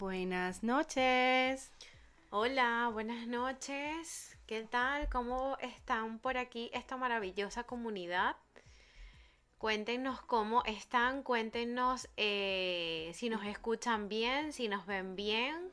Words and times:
Buenas 0.00 0.62
noches. 0.62 1.70
Hola, 2.30 2.88
buenas 2.90 3.26
noches. 3.26 4.34
¿Qué 4.46 4.62
tal? 4.62 5.10
¿Cómo 5.10 5.58
están 5.60 6.18
por 6.20 6.38
aquí 6.38 6.70
esta 6.72 6.96
maravillosa 6.96 7.64
comunidad? 7.64 8.34
Cuéntenos 9.58 10.22
cómo 10.22 10.64
están, 10.64 11.22
cuéntenos 11.22 12.08
eh, 12.16 13.10
si 13.12 13.28
nos 13.28 13.44
escuchan 13.44 14.08
bien, 14.08 14.54
si 14.54 14.68
nos 14.68 14.86
ven 14.86 15.16
bien, 15.16 15.70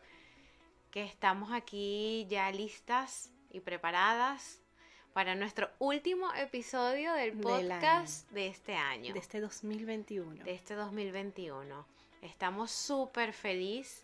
que 0.91 1.05
estamos 1.05 1.54
aquí 1.54 2.28
ya 2.30 2.52
listas 2.52 3.32
y 3.50 3.62
preparadas 3.62 4.62
para 5.14 5.36
nuestro 5.36 5.70
último 5.80 6.34
episodio 6.34 7.14
del 7.14 7.32
Del 7.32 7.41
podcast 7.41 8.30
de 8.32 8.48
este 8.48 8.75
año, 8.75 9.14
De 9.14 9.20
este 9.20 9.39
2021. 9.39 10.44
de 10.44 10.54
este 10.54 10.73
2021. 10.73 11.86
Estamos 12.21 12.71
súper 12.71 13.32
feliz 13.32 14.04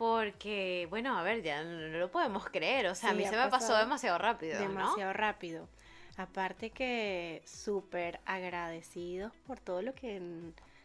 porque, 0.00 0.86
bueno, 0.88 1.18
a 1.18 1.22
ver, 1.22 1.42
ya 1.42 1.62
no 1.62 1.98
lo 1.98 2.10
podemos 2.10 2.46
creer, 2.46 2.86
o 2.86 2.94
sea, 2.94 3.10
a 3.10 3.12
mí 3.12 3.22
se 3.26 3.36
me 3.36 3.48
pasó 3.48 3.76
demasiado 3.76 4.16
rápido, 4.16 4.54
¿no? 4.54 4.68
Demasiado 4.68 5.12
rápido. 5.12 5.68
Aparte 6.16 6.70
que 6.70 7.42
súper 7.44 8.18
agradecidos 8.24 9.30
por 9.46 9.60
todo 9.60 9.82
lo 9.82 9.94
que 9.94 10.22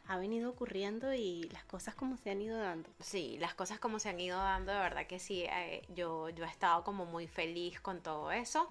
ha 0.10 0.18
venido 0.18 0.50
ocurriendo 0.50 1.14
y 1.14 1.44
las 1.54 1.64
cosas 1.64 1.96
como 1.96 2.18
se 2.18 2.30
han 2.30 2.41
ido 2.41 2.58
dando. 2.58 2.90
Sí, 3.00 3.38
las 3.40 3.54
cosas 3.54 3.80
como 3.80 4.00
se 4.00 4.10
han 4.10 4.20
ido 4.20 4.38
dando, 4.38 4.74
de 4.74 4.80
verdad 4.80 5.08
que 5.08 5.20
sí, 5.20 5.46
eh, 5.50 5.84
yo, 5.96 6.27
yo 6.32 6.44
he 6.44 6.50
estado 6.50 6.84
como 6.84 7.05
muy 7.05 7.26
feliz 7.26 7.80
con 7.80 8.02
todo 8.02 8.34
eso. 8.34 8.68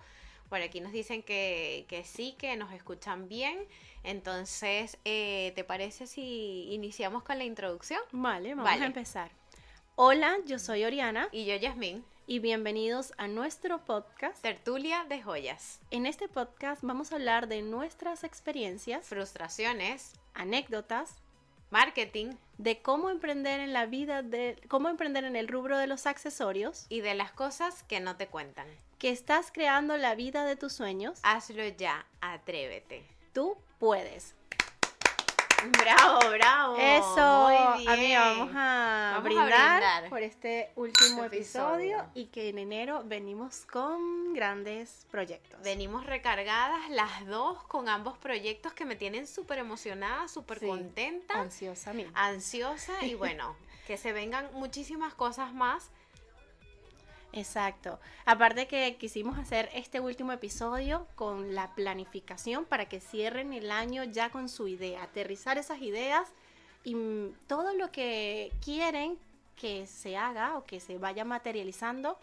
Por 0.51 0.61
aquí 0.61 0.83
nos 0.83 0.93
dicen 0.93 1.23
que, 1.23 1.87
que 1.89 2.05
sí, 2.05 2.35
que 2.37 2.55
nos 2.59 2.71
escuchan 2.75 3.31
bien. 3.31 3.67
Entonces, 4.03 4.99
eh, 5.07 5.53
¿te 5.57 5.65
parece 5.65 6.07
si 6.07 6.69
iniciamos 6.71 7.23
con 7.23 7.39
la 7.39 7.45
introducción? 7.45 8.03
Vale, 8.13 8.51
vamos 8.51 8.71
Vale. 8.71 8.83
a 8.83 8.87
empezar. 8.87 9.31
Hola, 9.97 10.39
yo 10.45 10.59
soy 10.59 10.85
Oriana 10.85 11.29
Y 11.31 11.45
yo, 11.45 11.55
Yasmín, 11.55 12.05
y 12.27 12.41
bienvenidos 12.41 13.13
a 13.17 13.29
nuestro 13.29 13.85
podcast. 13.85 14.43
tertulia 14.43 15.05
de 15.09 15.23
joyas, 15.23 15.79
En 15.93 16.07
este 16.07 16.27
podcast 16.27 16.83
vamos 16.83 17.13
a 17.13 17.15
hablar 17.15 17.47
de 17.47 17.63
nuestras 17.63 18.25
experiencias, 18.25 19.07
frustraciones, 19.07 20.15
anécdotas, 20.35 21.15
marketing 21.71 22.33
de 22.59 22.83
cómo 22.83 23.09
emprender 23.09 23.61
en 23.61 23.73
la 23.73 23.87
vida 23.87 24.23
de 24.23 24.59
cómo 24.67 24.89
emprender 24.89 25.23
en 25.23 25.37
el 25.37 25.47
rubro 25.47 25.79
de 25.79 25.87
los 25.87 26.07
accesorios, 26.07 26.87
y 26.89 27.01
de 27.01 27.15
las 27.15 27.31
cosas 27.31 27.85
que 27.85 28.01
no 28.01 28.17
te 28.17 28.27
cuentan. 28.27 28.67
que 28.99 29.11
estás 29.11 29.53
creando 29.53 29.97
la 29.97 30.17
vida 30.17 30.45
de 30.45 30.57
tus 30.57 30.73
sueños. 30.73 31.21
Hazlo 31.23 31.69
ya, 31.69 32.05
atrévete. 32.21 33.07
Tú 33.33 33.57
puedes. 33.79 34.35
Bravo, 35.79 36.19
bravo. 36.31 36.77
Eso, 36.79 37.49
muy 37.49 37.79
bien. 37.83 37.89
amiga, 37.93 38.21
vamos 38.21 38.51
a, 38.55 39.13
Vamos 39.23 39.39
a 39.39 39.45
brindar 39.45 40.09
por 40.09 40.23
este 40.23 40.71
último 40.77 41.25
Episodio. 41.25 41.99
episodio. 41.99 42.11
y 42.15 42.27
que 42.27 42.49
en 42.49 42.59
enero 42.59 43.03
venimos 43.05 43.65
con 43.67 44.33
grandes 44.35 45.07
proyectos. 45.11 45.61
Venimos 45.63 46.05
recargadas 46.07 46.89
las 46.91 47.27
dos 47.27 47.63
con 47.65 47.89
ambos 47.89 48.19
proyectos 48.19 48.73
que 48.73 48.85
me 48.85 48.97
tienen 48.97 49.27
súper 49.27 49.59
emocionada, 49.59 50.29
súper 50.29 50.59
Sí, 50.61 50.67
contenta, 50.67 51.35
Ansiosa 51.41 51.93
mismo. 51.93 52.13
ansiosa 52.15 52.93
y 53.03 53.15
bueno, 53.15 53.57
que 53.87 53.97
se 53.97 54.13
vengan 54.13 54.49
muchísimas 54.55 55.15
cosas 55.15 55.53
más. 55.53 55.91
Exacto. 57.37 57.99
Aparte 58.27 58.69
que 58.69 58.97
quisimos 58.97 59.39
hacer 59.39 59.69
este 59.75 59.99
último 59.99 60.31
episodio 60.31 61.09
con 61.17 61.53
la 61.53 61.75
planificación 61.75 62.65
para 62.65 62.89
que 62.89 63.01
cierren 63.01 63.53
el 63.53 63.73
año 63.73 64.05
ya 64.05 64.31
con 64.31 64.49
su 64.49 64.69
idea, 64.69 65.03
aterrizar 65.03 65.59
esas 65.59 65.83
ideas 65.83 66.33
y 66.85 66.95
todo 67.49 67.75
lo 67.75 67.91
que 67.91 68.53
quieren 68.65 69.19
que 69.57 69.89
se 69.89 70.17
haga 70.17 70.57
o 70.57 70.65
que 70.65 70.79
se 70.79 70.97
vaya 70.97 71.25
materializando 71.25 72.17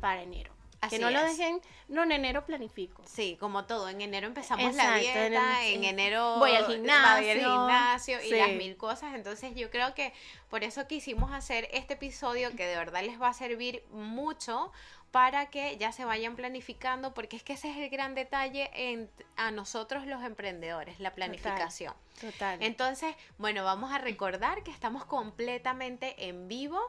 para 0.00 0.22
enero. 0.22 0.55
Así 0.86 0.96
que 0.96 1.02
no 1.02 1.10
lo 1.10 1.22
dejen, 1.22 1.60
no 1.88 2.02
en 2.04 2.12
enero 2.12 2.44
planifico. 2.44 3.02
Sí, 3.06 3.36
como 3.38 3.64
todo, 3.66 3.88
en 3.88 4.00
enero 4.00 4.26
empezamos 4.26 4.66
Exacto, 4.66 4.90
la 4.90 4.96
en 4.96 5.30
dieta, 5.30 5.64
el- 5.66 5.74
en 5.76 5.84
enero 5.84 6.36
Voy 6.38 6.52
al 6.56 6.66
gimnasio, 6.66 8.22
y 8.22 8.30
las 8.30 8.50
mil 8.50 8.76
cosas, 8.76 9.14
entonces 9.14 9.54
yo 9.54 9.70
creo 9.70 9.94
que 9.94 10.12
por 10.50 10.64
eso 10.64 10.86
quisimos 10.86 11.32
hacer 11.32 11.68
este 11.72 11.94
episodio 11.94 12.54
que 12.56 12.66
de 12.66 12.76
verdad 12.76 13.02
les 13.04 13.20
va 13.20 13.28
a 13.28 13.34
servir 13.34 13.84
mucho 13.90 14.72
para 15.12 15.46
que 15.46 15.76
ya 15.78 15.92
se 15.92 16.04
vayan 16.04 16.36
planificando, 16.36 17.14
porque 17.14 17.36
es 17.36 17.42
que 17.42 17.54
ese 17.54 17.70
es 17.70 17.76
el 17.78 17.88
gran 17.88 18.14
detalle 18.14 18.70
en, 18.74 19.08
a 19.36 19.50
nosotros 19.50 20.06
los 20.06 20.22
emprendedores, 20.22 21.00
la 21.00 21.14
planificación. 21.14 21.94
Total. 22.20 22.62
Entonces, 22.62 23.14
bueno, 23.38 23.64
vamos 23.64 23.92
a 23.92 23.98
recordar 23.98 24.62
que 24.62 24.70
estamos 24.70 25.04
completamente 25.06 26.28
en 26.28 26.48
vivo. 26.48 26.80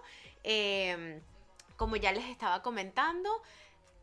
eh, 0.44 1.22
como 1.78 1.96
ya 1.96 2.12
les 2.12 2.26
estaba 2.26 2.64
comentando, 2.64 3.30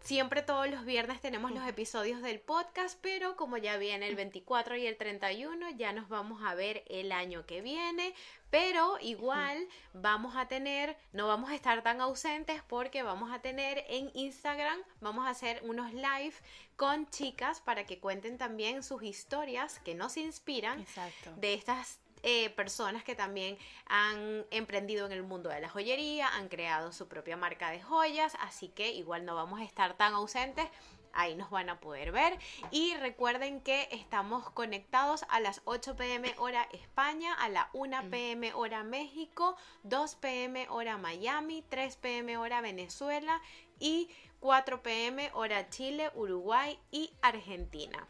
siempre 0.04 0.42
todos 0.42 0.68
los 0.68 0.84
viernes 0.84 1.20
tenemos 1.20 1.50
los 1.50 1.66
episodios 1.66 2.20
del 2.22 2.38
podcast, 2.38 2.98
pero 3.00 3.36
como 3.36 3.56
ya 3.56 3.78
viene 3.78 4.06
el 4.06 4.14
24 4.14 4.76
y 4.76 4.86
el 4.86 4.96
31, 4.96 5.70
ya 5.70 5.92
nos 5.92 6.08
vamos 6.08 6.42
a 6.44 6.54
ver 6.54 6.84
el 6.88 7.10
año 7.10 7.46
que 7.46 7.62
viene. 7.62 8.14
Pero 8.50 8.98
igual 9.00 9.66
vamos 9.94 10.36
a 10.36 10.46
tener, 10.46 10.96
no 11.12 11.26
vamos 11.26 11.50
a 11.50 11.54
estar 11.56 11.82
tan 11.82 12.00
ausentes 12.00 12.62
porque 12.68 13.02
vamos 13.02 13.32
a 13.32 13.40
tener 13.40 13.84
en 13.88 14.10
Instagram, 14.14 14.78
vamos 15.00 15.26
a 15.26 15.30
hacer 15.30 15.60
unos 15.64 15.92
live 15.92 16.34
con 16.76 17.08
chicas 17.10 17.60
para 17.60 17.84
que 17.84 17.98
cuenten 17.98 18.38
también 18.38 18.82
sus 18.82 19.02
historias 19.02 19.80
que 19.80 19.94
nos 19.94 20.16
inspiran 20.16 20.80
Exacto. 20.80 21.32
de 21.36 21.54
estas 21.54 21.98
eh, 22.26 22.48
personas 22.48 23.04
que 23.04 23.14
también 23.14 23.58
han 23.84 24.46
emprendido 24.50 25.04
en 25.04 25.12
el 25.12 25.22
mundo 25.22 25.50
de 25.50 25.60
la 25.60 25.68
joyería, 25.68 26.26
han 26.28 26.48
creado 26.48 26.90
su 26.90 27.06
propia 27.06 27.36
marca 27.36 27.70
de 27.70 27.82
joyas, 27.82 28.34
así 28.40 28.68
que 28.68 28.92
igual 28.92 29.26
no 29.26 29.34
vamos 29.34 29.60
a 29.60 29.64
estar 29.64 29.94
tan 29.94 30.14
ausentes. 30.14 30.66
Ahí 31.12 31.34
nos 31.34 31.50
van 31.50 31.68
a 31.68 31.80
poder 31.80 32.12
ver. 32.12 32.38
Y 32.70 32.96
recuerden 32.96 33.60
que 33.60 33.88
estamos 33.92 34.48
conectados 34.50 35.26
a 35.28 35.38
las 35.38 35.60
8 35.66 35.96
pm 35.96 36.34
hora 36.38 36.66
España, 36.72 37.34
a 37.34 37.50
la 37.50 37.68
1 37.74 38.10
pm 38.10 38.54
hora 38.54 38.82
México, 38.84 39.56
2 39.82 40.14
pm 40.16 40.66
hora 40.70 40.96
Miami, 40.96 41.62
3 41.68 41.96
pm 41.96 42.38
hora 42.38 42.62
Venezuela 42.62 43.42
y 43.78 44.08
4 44.40 44.82
pm 44.82 45.30
hora 45.34 45.68
Chile, 45.68 46.10
Uruguay 46.14 46.78
y 46.90 47.12
Argentina. 47.20 48.08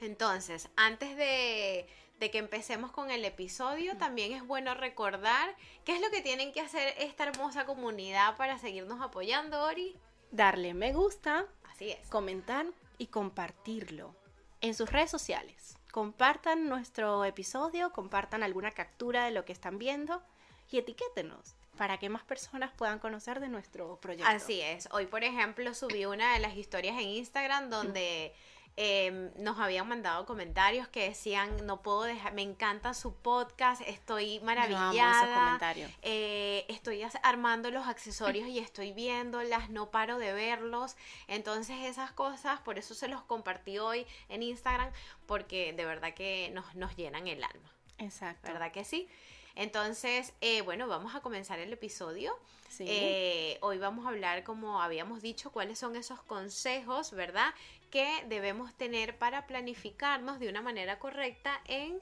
Entonces, 0.00 0.68
antes 0.76 1.16
de, 1.16 1.86
de 2.18 2.30
que 2.30 2.38
empecemos 2.38 2.90
con 2.92 3.10
el 3.10 3.24
episodio, 3.24 3.96
también 3.96 4.32
es 4.32 4.46
bueno 4.46 4.74
recordar 4.74 5.54
qué 5.84 5.94
es 5.94 6.00
lo 6.00 6.10
que 6.10 6.22
tienen 6.22 6.52
que 6.52 6.60
hacer 6.60 6.94
esta 6.98 7.24
hermosa 7.24 7.66
comunidad 7.66 8.36
para 8.36 8.58
seguirnos 8.58 9.00
apoyando, 9.00 9.62
Ori. 9.64 9.96
Darle 10.30 10.74
me 10.74 10.92
gusta, 10.92 11.46
Así 11.64 11.90
es. 11.90 12.08
comentar 12.08 12.66
y 12.98 13.08
compartirlo 13.08 14.14
en 14.60 14.74
sus 14.74 14.90
redes 14.90 15.10
sociales. 15.10 15.76
Compartan 15.92 16.68
nuestro 16.68 17.24
episodio, 17.24 17.92
compartan 17.92 18.42
alguna 18.42 18.70
captura 18.70 19.26
de 19.26 19.30
lo 19.30 19.44
que 19.44 19.52
están 19.52 19.78
viendo 19.78 20.22
y 20.70 20.78
etiquétenos 20.78 21.56
para 21.76 21.98
que 21.98 22.08
más 22.08 22.22
personas 22.22 22.72
puedan 22.72 22.98
conocer 22.98 23.40
de 23.40 23.48
nuestro 23.48 23.98
proyecto. 24.00 24.30
Así 24.30 24.60
es. 24.60 24.88
Hoy, 24.92 25.06
por 25.06 25.24
ejemplo, 25.24 25.74
subí 25.74 26.04
una 26.06 26.34
de 26.34 26.40
las 26.40 26.56
historias 26.56 26.94
en 26.94 27.08
Instagram 27.08 27.68
donde 27.68 28.32
eh, 28.76 29.30
nos 29.36 29.58
habían 29.60 29.86
mandado 29.86 30.26
comentarios 30.26 30.88
que 30.88 31.08
decían, 31.08 31.64
no 31.64 31.80
puedo 31.82 32.02
dejar, 32.02 32.34
me 32.34 32.42
encanta 32.42 32.92
su 32.94 33.14
podcast, 33.14 33.82
estoy 33.82 34.40
Yo 34.40 34.42
amo 34.42 34.50
esos 34.50 34.68
maravillada. 34.68 35.34
comentarios. 35.34 35.90
Eh, 36.02 36.64
estoy 36.68 37.02
armando 37.22 37.70
los 37.70 37.86
accesorios 37.86 38.48
y 38.48 38.58
estoy 38.58 38.92
viéndolas, 38.92 39.70
no 39.70 39.90
paro 39.90 40.18
de 40.18 40.32
verlos. 40.32 40.96
Entonces 41.28 41.84
esas 41.84 42.10
cosas, 42.12 42.60
por 42.60 42.78
eso 42.78 42.94
se 42.94 43.08
los 43.08 43.22
compartí 43.22 43.78
hoy 43.78 44.06
en 44.28 44.42
Instagram, 44.42 44.90
porque 45.26 45.72
de 45.72 45.84
verdad 45.84 46.14
que 46.14 46.50
nos, 46.52 46.74
nos 46.74 46.96
llenan 46.96 47.28
el 47.28 47.44
alma, 47.44 47.70
Exacto. 47.98 48.52
¿verdad 48.52 48.72
que 48.72 48.84
sí? 48.84 49.08
Entonces, 49.56 50.32
eh, 50.40 50.62
bueno, 50.62 50.88
vamos 50.88 51.14
a 51.14 51.20
comenzar 51.20 51.60
el 51.60 51.72
episodio. 51.72 52.36
Sí. 52.68 52.84
Eh, 52.88 53.58
hoy 53.60 53.78
vamos 53.78 54.04
a 54.04 54.08
hablar, 54.08 54.42
como 54.42 54.82
habíamos 54.82 55.22
dicho, 55.22 55.52
cuáles 55.52 55.78
son 55.78 55.94
esos 55.94 56.20
consejos, 56.22 57.12
¿verdad? 57.12 57.54
Que 57.94 58.24
debemos 58.28 58.74
tener 58.74 59.16
para 59.18 59.46
planificarnos 59.46 60.40
de 60.40 60.48
una 60.48 60.62
manera 60.62 60.98
correcta 60.98 61.60
en, 61.66 62.00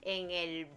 en 0.00 0.30
el 0.30 0.68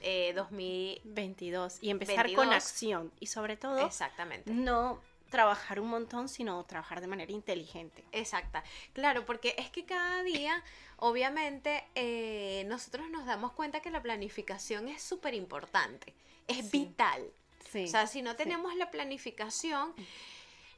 eh, 0.00 0.32
2000. 0.34 1.02
22 1.04 1.78
y 1.82 1.90
empezar 1.90 2.24
con 2.34 2.48
22. 2.48 2.54
acción 2.54 3.12
y 3.20 3.26
sobre 3.26 3.58
todo 3.58 3.84
Exactamente. 3.86 4.50
no 4.50 4.98
trabajar 5.28 5.78
un 5.78 5.88
montón, 5.88 6.30
sino 6.30 6.64
trabajar 6.64 7.02
de 7.02 7.06
manera 7.06 7.32
inteligente. 7.32 8.02
Exacta. 8.12 8.64
Claro, 8.94 9.26
porque 9.26 9.54
es 9.58 9.68
que 9.68 9.84
cada 9.84 10.22
día, 10.22 10.62
obviamente, 10.96 11.84
eh, 11.94 12.64
nosotros 12.66 13.10
nos 13.10 13.26
damos 13.26 13.52
cuenta 13.52 13.80
que 13.80 13.90
la 13.90 14.00
planificación 14.00 14.88
es 14.88 15.02
súper 15.02 15.34
importante, 15.34 16.14
es 16.48 16.70
Sí. 16.70 16.78
vital. 16.86 17.30
Sí. 17.70 17.84
O 17.84 17.88
sea, 17.88 18.06
si 18.06 18.22
no 18.22 18.30
sí. 18.30 18.36
tenemos 18.38 18.74
la 18.76 18.90
planificación, 18.90 19.92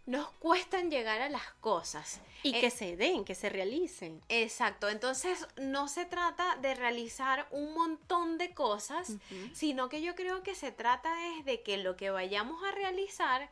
nos 0.06 0.30
cuestan 0.38 0.90
llegar 0.90 1.20
a 1.20 1.28
las 1.28 1.50
cosas. 1.60 2.20
Y 2.42 2.54
Eh, 2.54 2.60
que 2.60 2.70
se 2.70 2.96
den, 2.96 3.24
que 3.24 3.34
se 3.34 3.48
realicen. 3.48 4.22
Exacto, 4.28 4.88
entonces 4.88 5.46
no 5.56 5.88
se 5.88 6.04
trata 6.04 6.56
de 6.56 6.74
realizar 6.74 7.46
un 7.50 7.74
montón 7.74 8.38
de 8.38 8.54
cosas, 8.54 9.12
sino 9.52 9.88
que 9.88 10.00
yo 10.00 10.14
creo 10.14 10.42
que 10.42 10.54
se 10.54 10.70
trata 10.70 11.12
es 11.36 11.44
de 11.44 11.62
que 11.62 11.76
lo 11.76 11.96
que 11.96 12.10
vayamos 12.10 12.62
a 12.64 12.70
realizar 12.70 13.50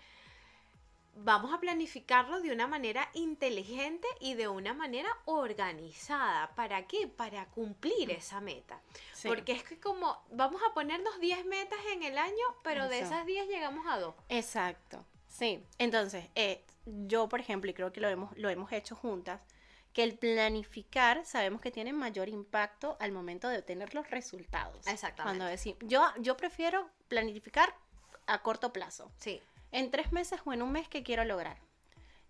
vamos 1.16 1.52
a 1.52 1.60
planificarlo 1.60 2.40
de 2.40 2.52
una 2.52 2.66
manera 2.66 3.08
inteligente 3.14 4.06
y 4.20 4.34
de 4.34 4.48
una 4.48 4.74
manera 4.74 5.08
organizada. 5.26 6.54
¿Para 6.54 6.86
qué? 6.86 7.06
Para 7.06 7.46
cumplir 7.46 8.10
esa 8.10 8.40
meta. 8.40 8.80
Sí. 9.12 9.28
Porque 9.28 9.52
es 9.52 9.62
que 9.62 9.78
como 9.78 10.22
vamos 10.30 10.60
a 10.68 10.74
ponernos 10.74 11.18
10 11.20 11.46
metas 11.46 11.78
en 11.92 12.02
el 12.02 12.18
año, 12.18 12.44
pero 12.62 12.88
de 12.88 13.00
esas 13.00 13.26
10 13.26 13.48
llegamos 13.48 13.86
a 13.86 13.98
2. 13.98 14.14
Exacto, 14.28 15.04
sí. 15.34 15.62
Entonces, 15.78 16.26
eh, 16.34 16.64
yo, 16.86 17.28
por 17.28 17.40
ejemplo, 17.40 17.70
y 17.70 17.74
creo 17.74 17.92
que 17.92 18.00
lo 18.00 18.08
hemos, 18.08 18.36
lo 18.38 18.48
hemos 18.48 18.72
hecho 18.72 18.94
juntas, 18.94 19.40
que 19.92 20.02
el 20.02 20.18
planificar 20.18 21.24
sabemos 21.24 21.60
que 21.60 21.70
tiene 21.70 21.92
mayor 21.92 22.28
impacto 22.28 22.96
al 23.00 23.12
momento 23.12 23.48
de 23.48 23.58
obtener 23.58 23.94
los 23.94 24.10
resultados. 24.10 24.86
Exactamente. 24.86 25.22
Cuando 25.22 25.44
decimos, 25.44 25.78
yo, 25.82 26.02
yo 26.18 26.36
prefiero 26.36 26.90
planificar 27.08 27.74
a 28.26 28.42
corto 28.42 28.72
plazo. 28.72 29.12
Sí, 29.18 29.40
En 29.70 29.90
tres 29.90 30.12
meses 30.12 30.40
o 30.44 30.52
en 30.52 30.62
un 30.62 30.72
mes, 30.72 30.88
¿qué 30.88 31.02
quiero 31.02 31.24
lograr? 31.24 31.58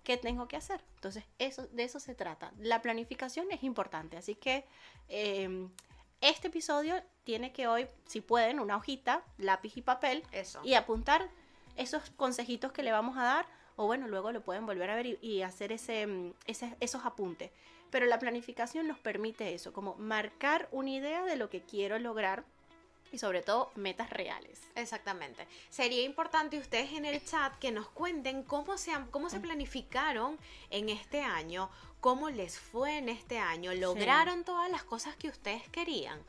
¿Qué 0.02 0.18
tengo 0.18 0.46
que 0.48 0.56
hacer? 0.56 0.84
Entonces, 0.96 1.24
eso, 1.38 1.66
de 1.68 1.84
eso 1.84 2.00
se 2.00 2.14
trata. 2.14 2.52
La 2.58 2.82
planificación 2.82 3.46
es 3.50 3.62
importante. 3.62 4.18
Así 4.18 4.34
que 4.34 4.66
eh, 5.08 5.68
este 6.20 6.48
episodio 6.48 7.02
tiene 7.24 7.52
que 7.52 7.66
hoy, 7.66 7.86
si 8.06 8.20
pueden, 8.20 8.60
una 8.60 8.76
hojita, 8.76 9.24
lápiz 9.38 9.76
y 9.76 9.82
papel, 9.82 10.22
eso. 10.32 10.60
y 10.64 10.74
apuntar 10.74 11.30
esos 11.76 12.10
consejitos 12.10 12.72
que 12.72 12.82
le 12.82 12.92
vamos 12.92 13.16
a 13.16 13.22
dar, 13.24 13.46
o 13.76 13.86
bueno, 13.86 14.06
luego 14.08 14.30
lo 14.32 14.42
pueden 14.42 14.66
volver 14.66 14.90
a 14.90 14.94
ver 14.96 15.06
y, 15.06 15.18
y 15.20 15.42
hacer 15.42 15.72
ese, 15.72 16.06
mm, 16.06 16.32
ese- 16.46 16.76
esos 16.80 17.04
apuntes. 17.04 17.50
Pero 17.90 18.06
la 18.06 18.18
planificación 18.18 18.86
nos 18.88 18.98
permite 18.98 19.54
eso, 19.54 19.72
como 19.72 19.94
marcar 19.96 20.68
una 20.72 20.90
idea 20.90 21.24
de 21.24 21.36
lo 21.36 21.48
que 21.50 21.62
quiero 21.62 21.98
lograr 21.98 22.44
y 23.12 23.18
sobre 23.18 23.42
todo 23.42 23.70
metas 23.76 24.10
reales. 24.10 24.60
Exactamente. 24.74 25.46
Sería 25.70 26.02
importante 26.02 26.58
ustedes 26.58 26.92
en 26.92 27.04
el 27.04 27.24
chat 27.24 27.56
que 27.60 27.70
nos 27.70 27.88
cuenten 27.88 28.42
cómo 28.42 28.76
se, 28.76 28.90
cómo 29.12 29.30
se 29.30 29.38
planificaron 29.38 30.36
en 30.70 30.88
este 30.88 31.20
año, 31.22 31.70
cómo 32.00 32.30
les 32.30 32.58
fue 32.58 32.98
en 32.98 33.08
este 33.08 33.38
año, 33.38 33.72
lograron 33.74 34.42
todas 34.44 34.68
las 34.70 34.82
cosas 34.82 35.14
que 35.16 35.28
ustedes 35.28 35.68
querían, 35.68 36.20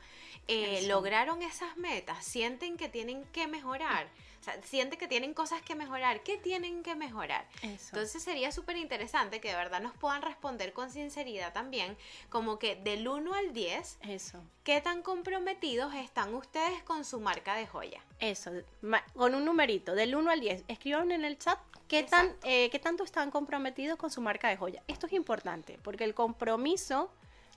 Eh, 0.48 0.86
lograron 0.86 1.42
esas 1.42 1.76
metas, 1.76 2.24
sienten 2.24 2.76
que 2.76 2.88
tienen 2.88 3.24
que 3.32 3.48
mejorar, 3.48 4.06
sea, 4.46 4.62
sienten 4.62 4.98
que 4.98 5.08
tienen 5.08 5.34
cosas 5.34 5.62
que 5.62 5.74
mejorar, 5.74 6.22
¿qué 6.22 6.36
tienen 6.36 6.82
que 6.82 6.94
mejorar? 6.94 7.46
Eso. 7.62 7.90
Entonces 7.92 8.22
sería 8.22 8.52
súper 8.52 8.76
interesante 8.76 9.40
que 9.40 9.48
de 9.48 9.54
verdad 9.54 9.80
nos 9.80 9.96
puedan 9.96 10.22
responder 10.22 10.72
con 10.72 10.90
sinceridad 10.90 11.52
también, 11.52 11.96
como 12.28 12.58
que 12.58 12.76
del 12.76 13.06
1 13.06 13.34
al 13.34 13.52
10, 13.52 13.98
eso. 14.02 14.42
¿qué 14.64 14.80
tan 14.80 15.02
comprometidos 15.02 15.94
están 15.94 16.34
ustedes 16.34 16.82
con 16.82 17.04
su 17.04 17.20
marca 17.20 17.54
de 17.54 17.66
joya? 17.66 18.02
Eso, 18.20 18.50
con 19.14 19.34
un 19.34 19.44
numerito, 19.44 19.94
del 19.94 20.14
1 20.14 20.30
al 20.30 20.40
10. 20.40 20.64
Escriban 20.68 21.12
en 21.12 21.24
el 21.24 21.38
chat 21.38 21.58
qué, 21.88 22.02
tan, 22.02 22.34
eh, 22.42 22.70
qué 22.70 22.78
tanto 22.78 23.04
están 23.04 23.30
comprometidos 23.30 23.98
con 23.98 24.10
su 24.10 24.20
marca 24.20 24.48
de 24.48 24.56
joya. 24.56 24.82
Esto 24.88 25.06
es 25.06 25.12
importante, 25.12 25.78
porque 25.82 26.04
el 26.04 26.14
compromiso 26.14 27.10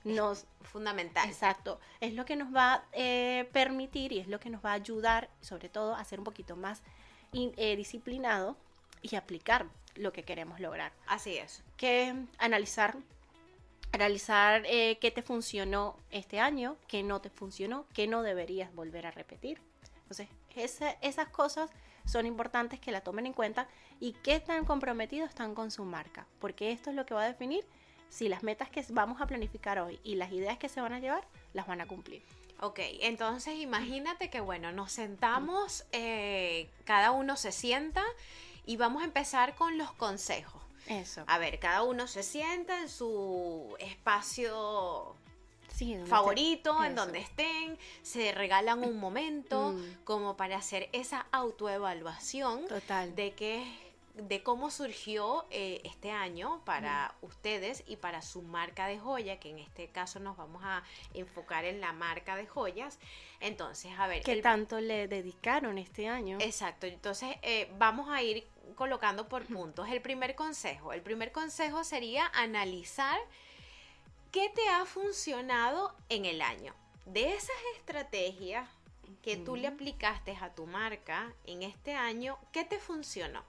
nos... 0.04 0.46
Fundamental. 0.62 1.28
Exacto, 1.28 1.80
es 2.00 2.14
lo 2.14 2.24
que 2.24 2.36
nos 2.36 2.54
va 2.54 2.74
a 2.74 2.84
eh, 2.92 3.48
permitir 3.52 4.12
y 4.12 4.20
es 4.20 4.28
lo 4.28 4.38
que 4.38 4.50
nos 4.50 4.64
va 4.64 4.70
a 4.70 4.74
ayudar, 4.74 5.28
sobre 5.40 5.68
todo, 5.68 5.94
a 5.96 6.04
ser 6.04 6.20
un 6.20 6.24
poquito 6.24 6.54
más 6.54 6.82
in- 7.32 7.52
eh, 7.56 7.74
disciplinado 7.76 8.56
y 9.02 9.16
aplicar 9.16 9.66
lo 9.96 10.12
que 10.12 10.22
queremos 10.22 10.60
lograr. 10.60 10.92
Así 11.08 11.36
es. 11.38 11.64
Que 11.76 12.14
analizar, 12.38 12.96
analizar 13.92 14.62
eh, 14.66 14.98
qué 15.00 15.10
te 15.10 15.22
funcionó 15.22 15.96
este 16.10 16.38
año, 16.40 16.76
qué 16.86 17.02
no 17.02 17.20
te 17.20 17.30
funcionó, 17.30 17.86
qué 17.92 18.06
no 18.06 18.22
deberías 18.22 18.72
volver 18.74 19.06
a 19.06 19.10
repetir. 19.10 19.60
Entonces, 20.02 20.28
esa- 20.54 20.92
esas 21.00 21.28
cosas 21.28 21.70
son 22.04 22.26
importantes 22.26 22.78
que 22.80 22.92
la 22.92 23.00
tomen 23.00 23.26
en 23.26 23.32
cuenta 23.32 23.66
y 23.98 24.12
qué 24.22 24.40
tan 24.40 24.64
comprometidos 24.64 25.28
están 25.30 25.54
con 25.54 25.70
su 25.70 25.84
marca, 25.84 26.26
porque 26.38 26.72
esto 26.72 26.90
es 26.90 26.96
lo 26.96 27.06
que 27.06 27.14
va 27.14 27.22
a 27.24 27.28
definir 27.28 27.64
si 28.10 28.28
las 28.28 28.42
metas 28.42 28.68
que 28.68 28.84
vamos 28.90 29.20
a 29.22 29.26
planificar 29.26 29.78
hoy 29.78 29.98
y 30.04 30.16
las 30.16 30.30
ideas 30.32 30.58
que 30.58 30.68
se 30.68 30.80
van 30.82 30.92
a 30.92 30.98
llevar 31.00 31.26
las 31.54 31.66
van 31.66 31.80
a 31.80 31.86
cumplir. 31.86 32.22
Ok, 32.60 32.78
entonces 33.00 33.54
imagínate 33.58 34.28
que 34.28 34.40
bueno, 34.40 34.70
nos 34.72 34.92
sentamos, 34.92 35.84
eh, 35.92 36.68
cada 36.84 37.10
uno 37.12 37.36
se 37.36 37.52
sienta 37.52 38.04
y 38.66 38.76
vamos 38.76 39.00
a 39.00 39.06
empezar 39.06 39.54
con 39.54 39.78
los 39.78 39.90
consejos. 39.92 40.60
Eso. 40.86 41.24
A 41.26 41.38
ver, 41.38 41.58
cada 41.58 41.82
uno 41.84 42.06
se 42.06 42.22
sienta 42.22 42.80
en 42.82 42.88
su 42.90 43.74
espacio 43.78 45.14
Sí, 45.72 45.96
favorito, 46.06 46.76
te- 46.80 46.86
en 46.88 46.94
donde 46.94 47.20
estén, 47.20 47.78
se 48.02 48.32
regalan 48.32 48.84
un 48.84 48.98
momento 48.98 49.72
Mm. 49.72 50.04
como 50.04 50.36
para 50.36 50.56
hacer 50.58 50.88
esa 50.92 51.26
autoevaluación 51.32 52.66
Total. 52.68 53.14
de 53.14 53.32
qué 53.32 53.64
de 54.22 54.42
cómo 54.42 54.70
surgió 54.70 55.46
eh, 55.50 55.80
este 55.84 56.10
año 56.10 56.62
para 56.64 57.14
ustedes 57.22 57.82
y 57.86 57.96
para 57.96 58.22
su 58.22 58.42
marca 58.42 58.86
de 58.86 58.98
joya, 58.98 59.38
que 59.40 59.50
en 59.50 59.58
este 59.58 59.88
caso 59.88 60.20
nos 60.20 60.36
vamos 60.36 60.62
a 60.64 60.82
enfocar 61.14 61.64
en 61.64 61.80
la 61.80 61.92
marca 61.92 62.36
de 62.36 62.46
joyas. 62.46 62.98
Entonces, 63.40 63.92
a 63.98 64.06
ver, 64.06 64.22
¿Qué 64.22 64.32
el- 64.32 64.42
tanto 64.42 64.80
le 64.80 65.08
dedicaron 65.08 65.78
este 65.78 66.08
año? 66.08 66.38
Exacto, 66.40 66.86
entonces 66.86 67.36
eh, 67.42 67.70
vamos 67.78 68.08
a 68.10 68.22
ir 68.22 68.46
colocando 68.76 69.28
por 69.28 69.44
puntos. 69.46 69.88
El 69.88 70.00
primer 70.00 70.34
consejo, 70.34 70.92
el 70.92 71.02
primer 71.02 71.32
consejo 71.32 71.84
sería 71.84 72.26
analizar 72.34 73.18
qué 74.30 74.48
te 74.50 74.68
ha 74.68 74.84
funcionado 74.86 75.94
en 76.08 76.24
el 76.24 76.40
año. 76.42 76.74
De 77.06 77.34
esas 77.34 77.56
estrategias 77.76 78.68
que 79.22 79.36
tú 79.36 79.56
le 79.56 79.66
aplicaste 79.66 80.36
a 80.40 80.54
tu 80.54 80.66
marca 80.66 81.32
en 81.44 81.62
este 81.64 81.94
año, 81.94 82.38
¿qué 82.52 82.64
te 82.64 82.78
funcionó? 82.78 83.42